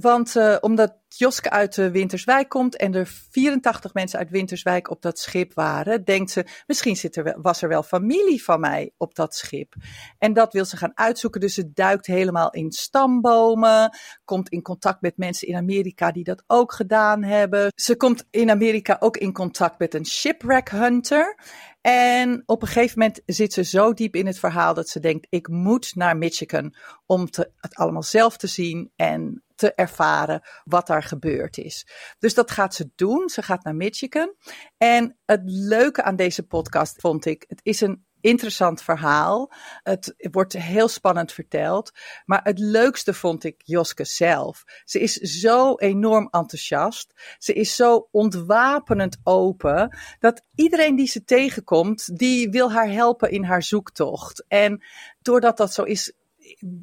Want 0.00 0.36
eh, 0.36 0.56
omdat 0.60 0.96
Joske 1.08 1.50
uit 1.50 1.76
uh, 1.76 1.90
Winterswijk 1.90 2.48
komt 2.48 2.76
en 2.76 2.94
er 2.94 3.06
84 3.30 3.94
mensen 3.94 4.18
uit 4.18 4.30
Winterswijk 4.30 4.90
op 4.90 5.02
dat 5.02 5.18
schip 5.18 5.54
waren, 5.54 6.04
denkt 6.04 6.30
ze, 6.30 6.46
misschien 6.66 6.96
zit 6.96 7.16
er 7.16 7.36
was 7.40 7.62
er 7.62 7.68
wel 7.68 7.82
familie 7.82 8.44
van 8.44 8.60
mij 8.60 8.92
op 8.96 9.14
dat 9.14 9.34
schip. 9.34 9.74
En 10.18 10.32
dat 10.32 10.52
wil 10.52 10.64
ze 10.64 10.76
gaan 10.76 10.98
uitzoeken, 10.98 11.40
dus 11.40 11.54
ze 11.54 11.72
duikt 11.72 12.06
helemaal 12.06 12.50
in 12.50 12.72
stambomen, 12.72 13.96
komt 14.24 14.48
in 14.48 14.62
contact 14.62 15.00
met 15.00 15.16
mensen 15.16 15.48
in 15.48 15.56
Amerika 15.56 16.12
die 16.12 16.24
dat 16.24 16.44
ook 16.46 16.72
gedaan 16.72 17.22
hebben. 17.22 17.72
Ze 17.74 17.96
komt 17.96 18.26
in 18.30 18.50
Amerika 18.50 18.96
ook 19.00 19.16
in 19.16 19.32
contact 19.32 19.78
met 19.78 19.94
een 19.94 20.06
shipwreck 20.06 20.68
hunter. 20.68 21.38
En 21.80 22.42
op 22.46 22.62
een 22.62 22.68
gegeven 22.68 22.98
moment 22.98 23.20
zit 23.26 23.52
ze 23.52 23.64
zo 23.64 23.92
diep 23.92 24.14
in 24.16 24.26
het 24.26 24.38
verhaal 24.38 24.74
dat 24.74 24.88
ze 24.88 25.00
denkt: 25.00 25.26
ik 25.30 25.48
moet 25.48 25.94
naar 25.94 26.16
Michigan 26.16 26.74
om 27.06 27.20
het 27.20 27.74
allemaal 27.74 28.02
zelf 28.02 28.36
te 28.36 28.46
zien 28.46 28.92
en 28.96 29.44
te 29.56 29.74
ervaren 29.74 30.42
wat 30.64 30.86
daar 30.86 31.02
gebeurd 31.02 31.58
is. 31.58 31.86
Dus 32.18 32.34
dat 32.34 32.50
gaat 32.50 32.74
ze 32.74 32.90
doen. 32.94 33.28
Ze 33.28 33.42
gaat 33.42 33.64
naar 33.64 33.74
Michigan. 33.74 34.34
En 34.76 35.18
het 35.24 35.42
leuke 35.44 36.02
aan 36.02 36.16
deze 36.16 36.42
podcast 36.42 37.00
vond 37.00 37.24
ik: 37.24 37.44
het 37.48 37.60
is 37.62 37.80
een 37.80 38.04
interessant 38.20 38.82
verhaal. 38.82 39.52
Het 39.82 40.14
wordt 40.30 40.52
heel 40.52 40.88
spannend 40.88 41.32
verteld. 41.32 41.90
Maar 42.24 42.40
het 42.42 42.58
leukste 42.58 43.14
vond 43.14 43.44
ik 43.44 43.62
Joske 43.64 44.04
zelf. 44.04 44.64
Ze 44.84 45.00
is 45.00 45.14
zo 45.14 45.74
enorm 45.74 46.28
enthousiast. 46.30 47.36
Ze 47.38 47.52
is 47.52 47.76
zo 47.76 48.08
ontwapenend 48.10 49.18
open. 49.22 49.98
Dat 50.18 50.42
iedereen 50.54 50.96
die 50.96 51.06
ze 51.06 51.24
tegenkomt, 51.24 52.18
die 52.18 52.50
wil 52.50 52.72
haar 52.72 52.90
helpen 52.90 53.30
in 53.30 53.44
haar 53.44 53.62
zoektocht. 53.62 54.44
En 54.48 54.82
doordat 55.22 55.56
dat 55.56 55.72
zo 55.72 55.82
is, 55.82 56.12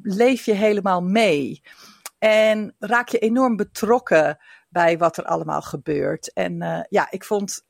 leef 0.02 0.44
je 0.44 0.54
helemaal 0.54 1.00
mee. 1.00 1.62
En 2.24 2.74
raak 2.78 3.08
je 3.08 3.18
enorm 3.18 3.56
betrokken 3.56 4.38
bij 4.68 4.98
wat 4.98 5.16
er 5.16 5.24
allemaal 5.24 5.62
gebeurt. 5.62 6.32
En 6.32 6.62
uh, 6.62 6.80
ja, 6.88 7.06
ik 7.10 7.24
vond 7.24 7.64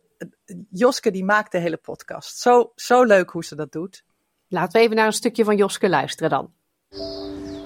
Joske 0.71 1.11
die 1.11 1.25
maakt 1.25 1.53
de 1.53 1.59
hele 1.59 1.77
podcast. 1.77 2.39
Zo, 2.39 2.73
zo 2.75 3.03
leuk 3.03 3.31
hoe 3.31 3.45
ze 3.45 3.57
dat 3.57 3.73
doet. 3.73 4.05
Laten 4.49 4.73
we 4.73 4.85
even 4.85 4.97
naar 4.97 5.07
een 5.07 5.13
stukje 5.13 5.45
van 5.45 5.57
Joske 5.57 5.89
luisteren 5.89 6.31
dan. 6.31 6.53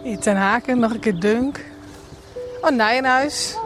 Hier 0.02 0.18
ten 0.18 0.36
Haken, 0.36 0.78
nog 0.78 0.92
een 0.92 1.00
keer 1.00 1.20
Dunk. 1.20 1.64
Oh, 2.60 2.70
Nijenhuis. 2.70 3.56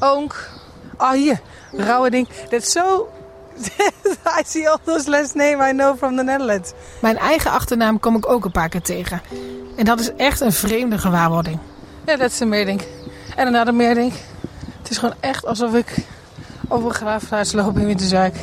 Oonk. 0.00 0.50
Oh, 0.98 1.10
hier. 1.10 1.40
Rauwerding. 1.72 2.28
Dat 2.28 2.62
is 2.62 2.72
zo... 2.72 3.08
I 4.40 4.42
see 4.44 4.68
all 4.68 4.78
those 4.84 5.10
last 5.10 5.34
name 5.34 5.68
I 5.68 5.72
know 5.72 5.96
from 5.96 6.16
the 6.16 6.22
Netherlands. 6.22 6.72
Mijn 7.00 7.16
eigen 7.16 7.50
achternaam 7.50 8.00
kom 8.00 8.16
ik 8.16 8.28
ook 8.28 8.44
een 8.44 8.50
paar 8.50 8.68
keer 8.68 8.82
tegen. 8.82 9.20
En 9.76 9.84
dat 9.84 10.00
is 10.00 10.14
echt 10.14 10.40
een 10.40 10.52
vreemde 10.52 10.98
gewaarwording. 10.98 11.58
Ja, 12.06 12.16
dat 12.16 12.30
is 12.30 12.40
een 12.40 12.48
meerding. 12.48 12.80
En 13.36 13.52
daarna 13.52 13.66
een 13.66 13.76
meerding. 13.76 14.12
Het 14.78 14.90
is 14.90 14.98
gewoon 14.98 15.14
echt 15.20 15.46
alsof 15.46 15.74
ik 15.74 15.96
over 16.68 16.88
een 16.88 16.94
graafplaats 16.94 17.52
loop 17.52 17.78
in 17.78 17.86
Winterswijk. 17.86 18.36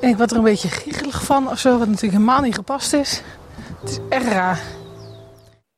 En 0.00 0.08
ik 0.08 0.16
word 0.16 0.30
er 0.30 0.36
een 0.36 0.42
beetje 0.42 0.68
giechelig 0.68 1.24
van 1.24 1.50
of 1.50 1.58
zo, 1.58 1.70
wat 1.78 1.86
natuurlijk 1.86 2.12
helemaal 2.12 2.40
niet 2.40 2.54
gepast 2.54 2.92
is. 2.92 3.22
Het 3.80 3.90
is 3.90 3.98
echt 4.08 4.26
raar. 4.26 4.62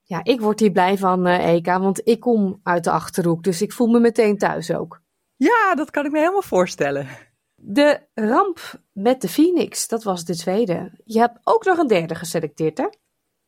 Ja, 0.03 0.21
ik 0.23 0.41
word 0.41 0.61
hier 0.61 0.71
blij 0.71 0.99
van, 0.99 1.27
uh, 1.27 1.47
Eka, 1.47 1.81
want 1.81 2.01
ik 2.05 2.21
kom 2.21 2.61
uit 2.63 2.85
de 2.85 2.91
Achterhoek, 2.91 3.43
dus 3.43 3.63
ik 3.63 3.73
voel 3.73 3.87
me 3.87 4.01
meteen 4.01 4.39
thuis 4.39 4.73
ook. 4.73 5.01
Ja, 5.37 5.75
dat 5.75 5.91
kan 5.91 6.05
ik 6.05 6.13
me 6.13 6.19
helemaal 6.19 6.43
voorstellen. 6.43 7.07
De 7.55 8.01
ramp 8.15 8.81
met 8.93 9.21
de 9.21 9.29
Phoenix, 9.29 9.89
dat 9.89 10.03
was 10.03 10.25
de 10.25 10.37
tweede. 10.37 10.93
Je 11.05 11.19
hebt 11.19 11.39
ook 11.45 11.65
nog 11.65 11.79
een 11.79 11.87
derde 11.87 12.15
geselecteerd, 12.15 12.79
hè? 12.79 12.87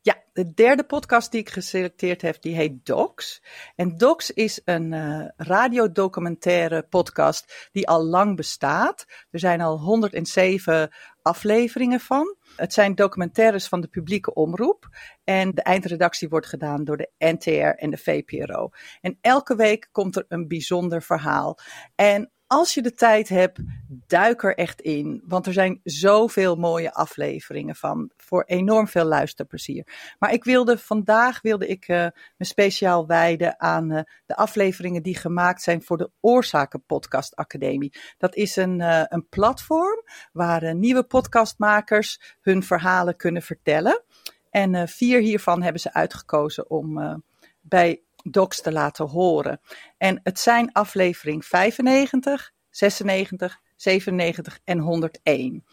Ja, 0.05 0.23
de 0.33 0.53
derde 0.53 0.83
podcast 0.83 1.31
die 1.31 1.39
ik 1.39 1.49
geselecteerd 1.49 2.21
heb, 2.21 2.41
die 2.41 2.55
heet 2.55 2.85
Docs. 2.85 3.43
En 3.75 3.97
Docs 3.97 4.31
is 4.31 4.61
een 4.65 4.91
uh, 4.91 5.27
radiodocumentaire 5.35 6.83
podcast 6.83 7.69
die 7.71 7.87
al 7.87 8.03
lang 8.03 8.35
bestaat. 8.35 9.05
Er 9.31 9.39
zijn 9.39 9.61
al 9.61 9.79
107 9.79 10.89
afleveringen 11.21 11.99
van. 11.99 12.35
Het 12.55 12.73
zijn 12.73 12.95
documentaires 12.95 13.67
van 13.67 13.81
de 13.81 13.87
publieke 13.87 14.33
omroep. 14.33 14.89
En 15.23 15.51
de 15.51 15.61
eindredactie 15.61 16.29
wordt 16.29 16.47
gedaan 16.47 16.83
door 16.83 16.97
de 16.97 17.11
NTR 17.17 17.49
en 17.49 17.89
de 17.89 17.97
VPRO. 17.97 18.69
En 19.01 19.17
elke 19.21 19.55
week 19.55 19.89
komt 19.91 20.15
er 20.15 20.25
een 20.27 20.47
bijzonder 20.47 21.01
verhaal. 21.01 21.57
En 21.95 22.31
als 22.53 22.73
je 22.73 22.81
de 22.81 22.93
tijd 22.93 23.29
hebt, 23.29 23.59
duik 24.07 24.43
er 24.43 24.55
echt 24.55 24.81
in. 24.81 25.23
Want 25.27 25.45
er 25.45 25.53
zijn 25.53 25.79
zoveel 25.83 26.55
mooie 26.55 26.93
afleveringen 26.93 27.75
van. 27.75 28.11
Voor 28.17 28.43
enorm 28.43 28.87
veel 28.87 29.05
luisterplezier. 29.05 30.15
Maar 30.19 30.33
ik 30.33 30.43
wilde 30.43 30.77
vandaag 30.77 31.41
wilde 31.41 31.67
ik, 31.67 31.87
uh, 31.87 32.07
me 32.37 32.45
speciaal 32.45 33.07
wijden 33.07 33.59
aan 33.59 33.91
uh, 33.91 33.99
de 34.25 34.35
afleveringen 34.35 35.03
die 35.03 35.17
gemaakt 35.17 35.61
zijn 35.61 35.83
voor 35.83 35.97
de 35.97 36.09
Oorzaken 36.19 36.83
Podcast 36.85 37.35
Academie. 37.35 37.93
Dat 38.17 38.35
is 38.35 38.55
een, 38.55 38.79
uh, 38.79 39.03
een 39.07 39.27
platform 39.29 40.03
waar 40.31 40.75
nieuwe 40.75 41.03
podcastmakers 41.03 42.37
hun 42.41 42.63
verhalen 42.63 43.15
kunnen 43.15 43.41
vertellen. 43.41 44.03
En 44.49 44.87
vier 44.87 45.21
hiervan 45.21 45.61
hebben 45.61 45.81
ze 45.81 45.93
uitgekozen 45.93 46.69
om 46.69 47.21
bij 47.61 48.01
docs 48.23 48.61
te 48.61 48.71
laten 48.71 49.07
horen. 49.07 49.61
En 49.97 50.19
het 50.23 50.39
zijn 50.39 50.71
aflevering 50.71 51.45
95, 51.45 52.51
96, 52.69 53.59
97 53.75 54.59
en 54.63 54.79
101. 54.79 55.65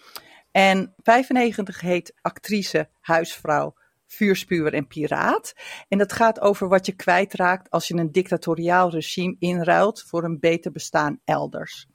En 0.50 0.94
95 1.02 1.80
heet 1.80 2.14
actrice, 2.20 2.88
huisvrouw, 3.00 3.74
vuurspuwer 4.06 4.74
en 4.74 4.86
piraat. 4.86 5.52
En 5.88 5.98
dat 5.98 6.12
gaat 6.12 6.40
over 6.40 6.68
wat 6.68 6.86
je 6.86 6.92
kwijtraakt 6.92 7.70
als 7.70 7.88
je 7.88 7.94
een 7.94 8.12
dictatoriaal 8.12 8.90
regime 8.90 9.36
inruilt 9.38 10.02
voor 10.02 10.24
een 10.24 10.40
beter 10.40 10.72
bestaan 10.72 11.20
elders. 11.24 11.88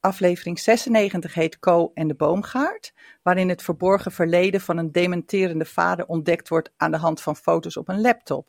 Aflevering 0.00 0.58
96 0.58 1.34
heet 1.34 1.58
Co 1.58 1.90
en 1.94 2.08
de 2.08 2.14
boomgaard, 2.14 2.92
waarin 3.22 3.48
het 3.48 3.62
verborgen 3.62 4.12
verleden 4.12 4.60
van 4.60 4.76
een 4.76 4.92
dementerende 4.92 5.64
vader 5.64 6.06
ontdekt 6.06 6.48
wordt 6.48 6.72
aan 6.76 6.90
de 6.90 6.96
hand 6.96 7.20
van 7.20 7.36
foto's 7.36 7.76
op 7.76 7.88
een 7.88 8.00
laptop 8.00 8.48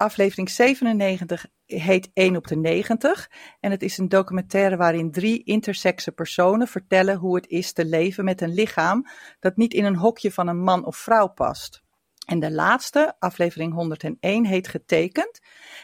aflevering 0.00 0.50
97 0.50 1.46
heet 1.66 2.10
1 2.12 2.36
op 2.36 2.46
de 2.46 2.56
90. 2.56 3.30
En 3.60 3.70
het 3.70 3.82
is 3.82 3.98
een 3.98 4.08
documentaire 4.08 4.76
waarin 4.76 5.10
drie 5.10 5.44
intersexe 5.44 6.12
personen 6.12 6.68
vertellen 6.68 7.16
hoe 7.16 7.36
het 7.36 7.46
is 7.46 7.72
te 7.72 7.84
leven 7.84 8.24
met 8.24 8.40
een 8.40 8.54
lichaam 8.54 9.06
dat 9.40 9.56
niet 9.56 9.74
in 9.74 9.84
een 9.84 9.96
hokje 9.96 10.32
van 10.32 10.48
een 10.48 10.62
man 10.62 10.84
of 10.84 10.96
vrouw 10.96 11.28
past. 11.28 11.82
En 12.26 12.40
de 12.40 12.50
laatste, 12.50 13.14
aflevering 13.18 13.72
101, 13.72 14.46
heet 14.46 14.68
Getekend. 14.68 15.40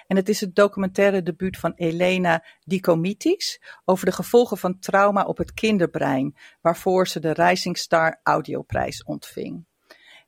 En 0.07 0.17
het 0.17 0.29
is 0.29 0.41
het 0.41 0.55
documentaire 0.55 1.23
debuut 1.23 1.57
van 1.57 1.73
Elena 1.75 2.45
Dikomitis 2.65 3.63
over 3.85 4.07
de 4.07 4.13
gevolgen 4.13 4.59
van 4.59 4.79
trauma 4.79 5.25
op 5.25 5.39
het 5.39 5.53
kinderbrein, 5.53 6.37
waarvoor 6.61 7.09
ze 7.09 7.21
de 7.21 7.33
Rising 7.33 7.79
Star 7.79 8.21
Audioprijs 8.23 9.05
ontving. 9.05 9.67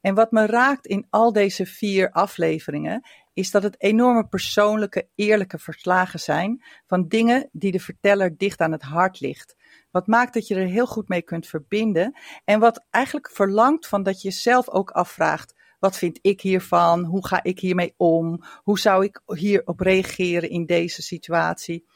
En 0.01 0.15
wat 0.15 0.31
me 0.31 0.47
raakt 0.47 0.87
in 0.87 1.07
al 1.11 1.33
deze 1.33 1.67
vier 1.67 2.11
afleveringen 2.11 3.09
is 3.39 3.51
dat 3.51 3.63
het 3.63 3.83
enorme 3.83 4.27
persoonlijke, 4.27 5.09
eerlijke 5.15 5.59
verslagen 5.59 6.21
zijn 6.21 6.65
van 6.87 7.09
dingen 7.09 7.49
die 7.53 7.73
de 7.73 7.81
verteller 7.81 8.37
dicht 8.37 8.61
aan 8.61 8.73
het 8.73 8.83
hart 8.83 9.21
ligt. 9.21 9.57
Wat 9.91 10.07
maakt 10.07 10.35
dat 10.35 10.47
je 10.47 10.55
er 10.55 10.67
heel 10.67 10.87
goed 10.87 11.09
mee 11.09 11.23
kunt 11.23 11.47
verbinden 11.47 12.19
en 12.45 12.61
wat 12.61 12.87
eigenlijk 12.91 13.31
verlangt 13.31 13.87
van 13.89 14.03
dat 14.03 14.23
je 14.23 14.31
zelf 14.31 14.69
ook 14.69 14.91
afvraagt: 14.91 15.55
wat 15.79 15.97
vind 15.97 16.19
ik 16.23 16.41
hiervan? 16.41 17.05
Hoe 17.05 17.27
ga 17.27 17.43
ik 17.43 17.61
hiermee 17.61 17.95
om? 17.97 18.45
Hoe 18.63 18.79
zou 18.79 19.05
ik 19.05 19.21
hierop 19.27 19.81
reageren 19.81 20.51
in 20.51 20.67
deze 20.67 21.03
situatie? 21.03 21.87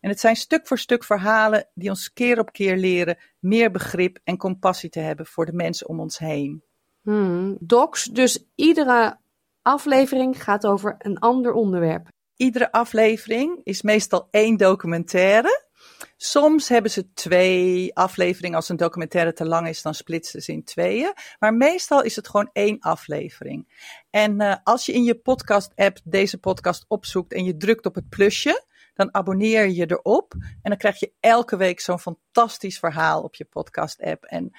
En 0.00 0.10
het 0.10 0.20
zijn 0.20 0.36
stuk 0.36 0.66
voor 0.66 0.78
stuk 0.78 1.04
verhalen 1.04 1.68
die 1.74 1.90
ons 1.90 2.12
keer 2.12 2.38
op 2.38 2.52
keer 2.52 2.76
leren 2.76 3.18
meer 3.38 3.70
begrip 3.70 4.18
en 4.24 4.36
compassie 4.36 4.90
te 4.90 5.00
hebben 5.00 5.26
voor 5.26 5.46
de 5.46 5.52
mensen 5.52 5.88
om 5.88 6.00
ons 6.00 6.18
heen. 6.18 6.62
Hmm, 7.02 7.56
docs, 7.60 8.04
dus 8.04 8.44
iedere 8.54 9.18
aflevering 9.62 10.42
gaat 10.42 10.66
over 10.66 10.94
een 10.98 11.18
ander 11.18 11.52
onderwerp. 11.52 12.08
Iedere 12.36 12.72
aflevering 12.72 13.60
is 13.64 13.82
meestal 13.82 14.28
één 14.30 14.56
documentaire. 14.56 15.68
Soms 16.16 16.68
hebben 16.68 16.90
ze 16.90 17.12
twee 17.12 17.96
afleveringen. 17.96 18.56
Als 18.56 18.68
een 18.68 18.76
documentaire 18.76 19.32
te 19.32 19.46
lang 19.46 19.68
is, 19.68 19.82
dan 19.82 19.94
splitsen 19.94 20.42
ze 20.42 20.52
in 20.52 20.64
tweeën. 20.64 21.12
Maar 21.38 21.54
meestal 21.54 22.02
is 22.02 22.16
het 22.16 22.28
gewoon 22.28 22.50
één 22.52 22.78
aflevering. 22.80 23.88
En 24.10 24.40
uh, 24.40 24.54
als 24.64 24.86
je 24.86 24.92
in 24.92 25.04
je 25.04 25.14
podcast-app 25.14 25.98
deze 26.04 26.38
podcast 26.38 26.84
opzoekt 26.88 27.32
en 27.32 27.44
je 27.44 27.56
drukt 27.56 27.86
op 27.86 27.94
het 27.94 28.08
plusje, 28.08 28.64
dan 28.94 29.14
abonneer 29.14 29.68
je 29.68 29.90
erop. 29.90 30.32
En 30.32 30.70
dan 30.70 30.76
krijg 30.76 31.00
je 31.00 31.12
elke 31.20 31.56
week 31.56 31.80
zo'n 31.80 31.98
fantastisch 31.98 32.78
verhaal 32.78 33.22
op 33.22 33.34
je 33.34 33.44
podcast-app. 33.44 34.24
En 34.24 34.50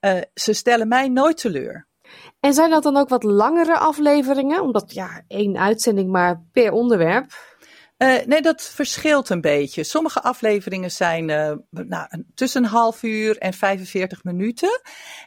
uh, 0.00 0.20
ze 0.34 0.52
stellen 0.52 0.88
mij 0.88 1.08
nooit 1.08 1.36
teleur. 1.36 1.88
En 2.40 2.54
zijn 2.54 2.70
dat 2.70 2.82
dan 2.82 2.96
ook 2.96 3.08
wat 3.08 3.22
langere 3.22 3.78
afleveringen? 3.78 4.62
Omdat 4.62 4.94
ja, 4.94 5.22
één 5.28 5.56
uitzending 5.58 6.10
maar 6.10 6.42
per 6.52 6.72
onderwerp. 6.72 7.49
Uh, 8.02 8.24
nee, 8.26 8.42
dat 8.42 8.62
verschilt 8.62 9.28
een 9.28 9.40
beetje. 9.40 9.84
Sommige 9.84 10.22
afleveringen 10.22 10.90
zijn 10.90 11.28
uh, 11.28 11.52
nou, 11.70 12.24
tussen 12.34 12.64
een 12.64 12.70
half 12.70 13.02
uur 13.02 13.38
en 13.38 13.52
45 13.52 14.24
minuten. 14.24 14.80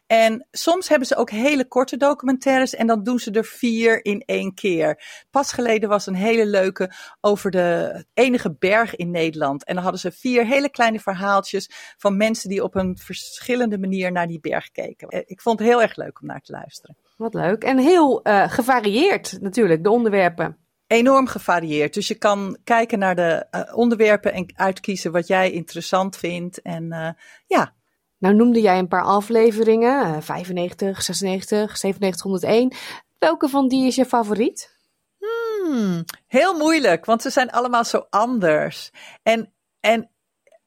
En 0.07 0.47
soms 0.51 0.89
hebben 0.89 1.07
ze 1.07 1.15
ook 1.15 1.29
hele 1.29 1.67
korte 1.67 1.97
documentaires 1.97 2.75
en 2.75 2.87
dan 2.87 3.03
doen 3.03 3.19
ze 3.19 3.31
er 3.31 3.45
vier 3.45 4.05
in 4.05 4.23
één 4.25 4.53
keer. 4.53 5.03
Pas 5.31 5.51
geleden 5.51 5.89
was 5.89 6.05
een 6.05 6.15
hele 6.15 6.45
leuke 6.45 6.91
over 7.21 7.51
de 7.51 8.05
enige 8.13 8.55
berg 8.59 8.95
in 8.95 9.11
Nederland. 9.11 9.63
En 9.63 9.73
dan 9.73 9.83
hadden 9.83 10.01
ze 10.01 10.11
vier 10.11 10.45
hele 10.45 10.69
kleine 10.69 10.99
verhaaltjes 10.99 11.69
van 11.97 12.17
mensen 12.17 12.49
die 12.49 12.63
op 12.63 12.75
een 12.75 12.97
verschillende 12.97 13.77
manier 13.77 14.11
naar 14.11 14.27
die 14.27 14.39
berg 14.39 14.71
keken. 14.71 15.07
Eh, 15.07 15.21
ik 15.25 15.41
vond 15.41 15.59
het 15.59 15.67
heel 15.67 15.81
erg 15.81 15.95
leuk 15.95 16.21
om 16.21 16.27
naar 16.27 16.41
te 16.41 16.51
luisteren. 16.51 16.97
Wat 17.17 17.33
leuk. 17.33 17.63
En 17.63 17.77
heel 17.77 18.19
gevarieerd 18.47 19.37
natuurlijk, 19.41 19.83
de 19.83 19.89
onderwerpen 19.89 20.62
enorm 20.87 21.27
gevarieerd. 21.27 21.93
Dus 21.93 22.07
je 22.07 22.15
kan 22.15 22.57
kijken 22.63 22.99
naar 22.99 23.15
de 23.15 23.45
uh, 23.51 23.77
onderwerpen 23.77 24.33
en 24.33 24.53
uitkiezen 24.55 25.11
wat 25.11 25.27
jij 25.27 25.51
interessant 25.51 26.17
vindt. 26.17 26.61
En 26.61 26.83
uh, 26.83 27.09
ja. 27.45 27.73
Nou 28.17 28.35
noemde 28.35 28.61
jij 28.61 28.77
een 28.77 28.87
paar 28.87 29.03
afleveringen, 29.03 30.15
uh, 30.15 30.21
95, 30.21 31.01
96, 31.01 31.81
9701. 31.81 32.73
Welke 33.19 33.49
van 33.49 33.67
die 33.67 33.87
is 33.87 33.95
je 33.95 34.05
favoriet? 34.05 34.77
Hmm, 35.17 36.03
heel 36.27 36.57
moeilijk, 36.57 37.05
want 37.05 37.21
ze 37.21 37.29
zijn 37.29 37.51
allemaal 37.51 37.83
zo 37.83 38.05
anders. 38.09 38.91
En, 39.23 39.53
en 39.79 40.09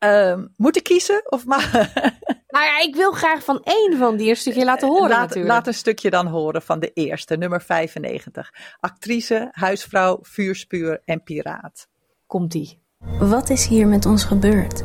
uh, 0.04 0.44
moet 0.56 0.76
ik 0.76 0.82
kiezen? 0.82 1.32
Of 1.32 1.44
maar... 1.44 1.92
nou 2.56 2.68
ja, 2.68 2.80
ik 2.80 2.96
wil 2.96 3.12
graag 3.12 3.44
van 3.44 3.60
één 3.62 3.98
van 3.98 4.16
die 4.16 4.28
een 4.28 4.36
stukje 4.36 4.64
laten 4.64 4.88
horen 4.88 5.08
laat, 5.08 5.20
natuurlijk. 5.20 5.48
Laat 5.48 5.66
een 5.66 5.74
stukje 5.74 6.10
dan 6.10 6.26
horen 6.26 6.62
van 6.62 6.80
de 6.80 6.90
eerste, 6.92 7.36
nummer 7.36 7.62
95. 7.62 8.52
Actrice, 8.80 9.48
huisvrouw, 9.52 10.18
vuurspuur 10.22 11.02
en 11.04 11.22
piraat. 11.22 11.88
Komt-ie. 12.26 12.80
Wat 13.18 13.50
is 13.50 13.66
hier 13.66 13.86
met 13.86 14.06
ons 14.06 14.24
gebeurd? 14.24 14.84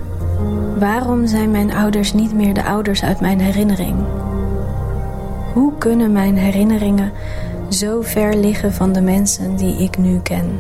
Waarom 0.78 1.28
zijn 1.28 1.52
mijn 1.52 1.72
ouders 1.74 2.14
niet 2.14 2.34
meer 2.34 2.54
de 2.54 2.64
ouders 2.64 3.04
uit 3.04 3.20
mijn 3.20 3.40
herinnering? 3.40 4.06
Hoe 5.54 5.78
kunnen 5.78 6.12
mijn 6.12 6.38
herinneringen 6.38 7.14
zo 7.70 8.02
ver 8.02 8.36
liggen 8.36 8.74
van 8.74 8.94
de 8.94 9.02
mensen 9.02 9.56
die 9.56 9.84
ik 9.84 9.98
nu 9.98 10.22
ken? 10.22 10.60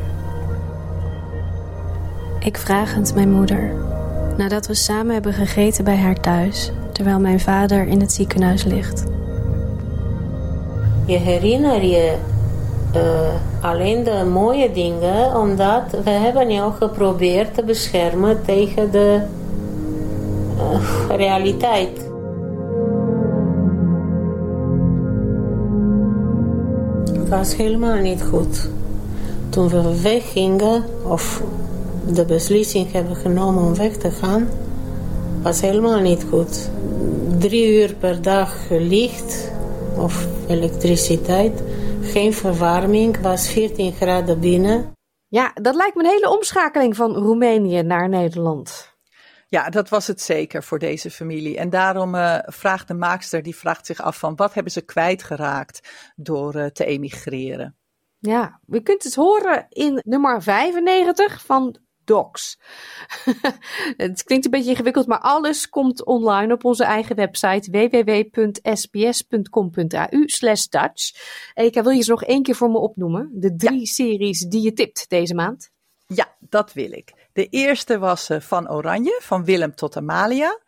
Ik 2.39 2.57
vraag 2.57 2.95
het 2.95 3.15
mijn 3.15 3.31
moeder. 3.31 3.91
Nadat 4.37 4.67
we 4.67 4.73
samen 4.73 5.13
hebben 5.13 5.33
gegeten 5.33 5.83
bij 5.83 5.97
haar 5.97 6.19
thuis, 6.19 6.71
terwijl 6.91 7.19
mijn 7.19 7.39
vader 7.39 7.87
in 7.87 7.99
het 7.99 8.11
ziekenhuis 8.11 8.63
ligt. 8.63 9.03
Je 11.05 11.17
herinner 11.17 11.83
je 11.83 12.15
uh, 12.95 13.01
alleen 13.61 14.03
de 14.03 14.25
mooie 14.31 14.71
dingen, 14.71 15.35
omdat 15.35 15.83
we 16.03 16.09
hebben 16.09 16.51
jou 16.51 16.73
geprobeerd 16.73 17.53
te 17.53 17.63
beschermen 17.63 18.41
tegen 18.45 18.91
de 18.91 19.21
uh, 20.57 21.15
realiteit. 21.17 22.09
Het 27.13 27.29
was 27.29 27.55
helemaal 27.55 27.97
niet 27.97 28.23
goed. 28.23 28.69
Toen 29.49 29.69
we 29.69 30.01
weggingen, 30.01 30.83
of 31.03 31.41
de 32.13 32.25
beslissing 32.25 32.91
hebben 32.91 33.15
genomen 33.15 33.63
om 33.63 33.75
weg 33.75 33.97
te 33.97 34.11
gaan, 34.11 34.49
was 35.41 35.61
helemaal 35.61 35.99
niet 35.99 36.25
goed. 36.29 36.69
Drie 37.39 37.81
uur 37.81 37.95
per 37.95 38.21
dag 38.21 38.69
licht 38.69 39.51
of 39.97 40.27
elektriciteit, 40.47 41.63
geen 42.01 42.33
verwarming, 42.33 43.21
was 43.21 43.49
14 43.49 43.93
graden 43.93 44.39
binnen. 44.39 44.91
Ja, 45.27 45.51
dat 45.53 45.75
lijkt 45.75 45.95
me 45.95 46.03
een 46.03 46.09
hele 46.09 46.29
omschakeling 46.29 46.95
van 46.95 47.15
Roemenië 47.15 47.83
naar 47.83 48.09
Nederland. 48.09 48.95
Ja, 49.47 49.69
dat 49.69 49.89
was 49.89 50.07
het 50.07 50.21
zeker 50.21 50.63
voor 50.63 50.79
deze 50.79 51.11
familie. 51.11 51.57
En 51.57 51.69
daarom 51.69 52.15
uh, 52.15 52.37
vraagt 52.41 52.87
de 52.87 52.93
maakster, 52.93 53.43
die 53.43 53.55
vraagt 53.55 53.85
zich 53.85 54.01
af 54.01 54.17
van 54.17 54.35
wat 54.35 54.53
hebben 54.53 54.71
ze 54.71 54.81
kwijtgeraakt 54.81 56.11
door 56.15 56.55
uh, 56.55 56.65
te 56.65 56.85
emigreren. 56.85 57.75
Ja, 58.19 58.59
je 58.65 58.81
kunt 58.81 59.03
het 59.03 59.15
horen 59.15 59.65
in 59.69 60.01
nummer 60.03 60.41
95 60.41 61.45
van 61.45 61.77
docs. 62.03 62.59
het 63.97 64.23
klinkt 64.23 64.45
een 64.45 64.51
beetje 64.51 64.69
ingewikkeld, 64.69 65.07
maar 65.07 65.19
alles 65.19 65.69
komt 65.69 66.05
online 66.05 66.53
op 66.53 66.65
onze 66.65 66.83
eigen 66.83 67.15
website 67.15 67.71
www.sbs.com.au 67.71 69.09
Dutch. 70.69 71.11
Eka, 71.53 71.83
wil 71.83 71.91
je 71.91 72.01
ze 72.01 72.09
nog 72.09 72.23
één 72.23 72.43
keer 72.43 72.55
voor 72.55 72.69
me 72.69 72.77
opnoemen? 72.77 73.29
De 73.33 73.55
drie 73.55 73.79
ja. 73.79 73.85
series 73.85 74.39
die 74.39 74.61
je 74.61 74.73
tipt 74.73 75.09
deze 75.09 75.35
maand? 75.35 75.71
Ja, 76.07 76.35
dat 76.39 76.73
wil 76.73 76.91
ik. 76.91 77.13
De 77.33 77.47
eerste 77.47 77.99
was 77.99 78.29
uh, 78.29 78.39
Van 78.39 78.69
Oranje, 78.69 79.19
van 79.21 79.45
Willem 79.45 79.75
tot 79.75 79.97
Amalia. 79.97 80.59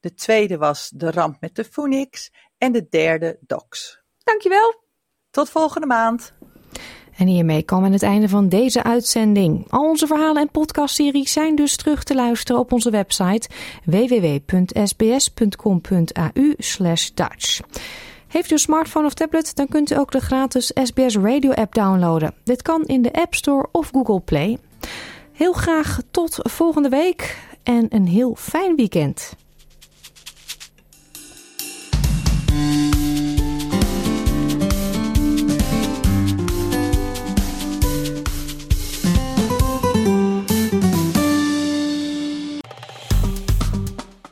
De 0.00 0.14
tweede 0.14 0.56
was 0.56 0.90
De 0.94 1.10
Ramp 1.10 1.40
met 1.40 1.54
de 1.54 1.64
Phoenix. 1.64 2.30
En 2.58 2.72
de 2.72 2.86
derde 2.88 3.38
Docs. 3.40 4.02
Dankjewel. 4.22 4.82
Tot 5.30 5.50
volgende 5.50 5.86
maand. 5.86 6.32
En 7.16 7.26
hiermee 7.26 7.62
komen 7.62 7.84
we 7.84 7.88
aan 7.90 7.94
het 7.94 8.02
einde 8.08 8.28
van 8.28 8.48
deze 8.48 8.82
uitzending. 8.82 9.64
Al 9.68 9.88
onze 9.88 10.06
verhalen 10.06 10.42
en 10.42 10.50
podcastseries 10.50 11.32
zijn 11.32 11.54
dus 11.54 11.76
terug 11.76 12.02
te 12.04 12.14
luisteren 12.14 12.60
op 12.60 12.72
onze 12.72 12.90
website 12.90 13.48
www.sbs.com.au 13.84 14.48
Dutch. 17.14 17.60
Heeft 18.28 18.50
u 18.50 18.52
een 18.52 18.58
smartphone 18.58 19.06
of 19.06 19.14
tablet, 19.14 19.56
dan 19.56 19.68
kunt 19.68 19.90
u 19.90 19.96
ook 19.96 20.12
de 20.12 20.20
gratis 20.20 20.72
SBS 20.82 21.16
Radio 21.16 21.50
app 21.50 21.74
downloaden. 21.74 22.34
Dit 22.44 22.62
kan 22.62 22.84
in 22.84 23.02
de 23.02 23.12
App 23.12 23.34
Store 23.34 23.68
of 23.72 23.90
Google 23.92 24.20
Play. 24.20 24.58
Heel 25.32 25.52
graag 25.52 26.00
tot 26.10 26.38
volgende 26.42 26.88
week 26.88 27.38
en 27.62 27.86
een 27.88 28.06
heel 28.06 28.34
fijn 28.38 28.76
weekend. 28.76 29.36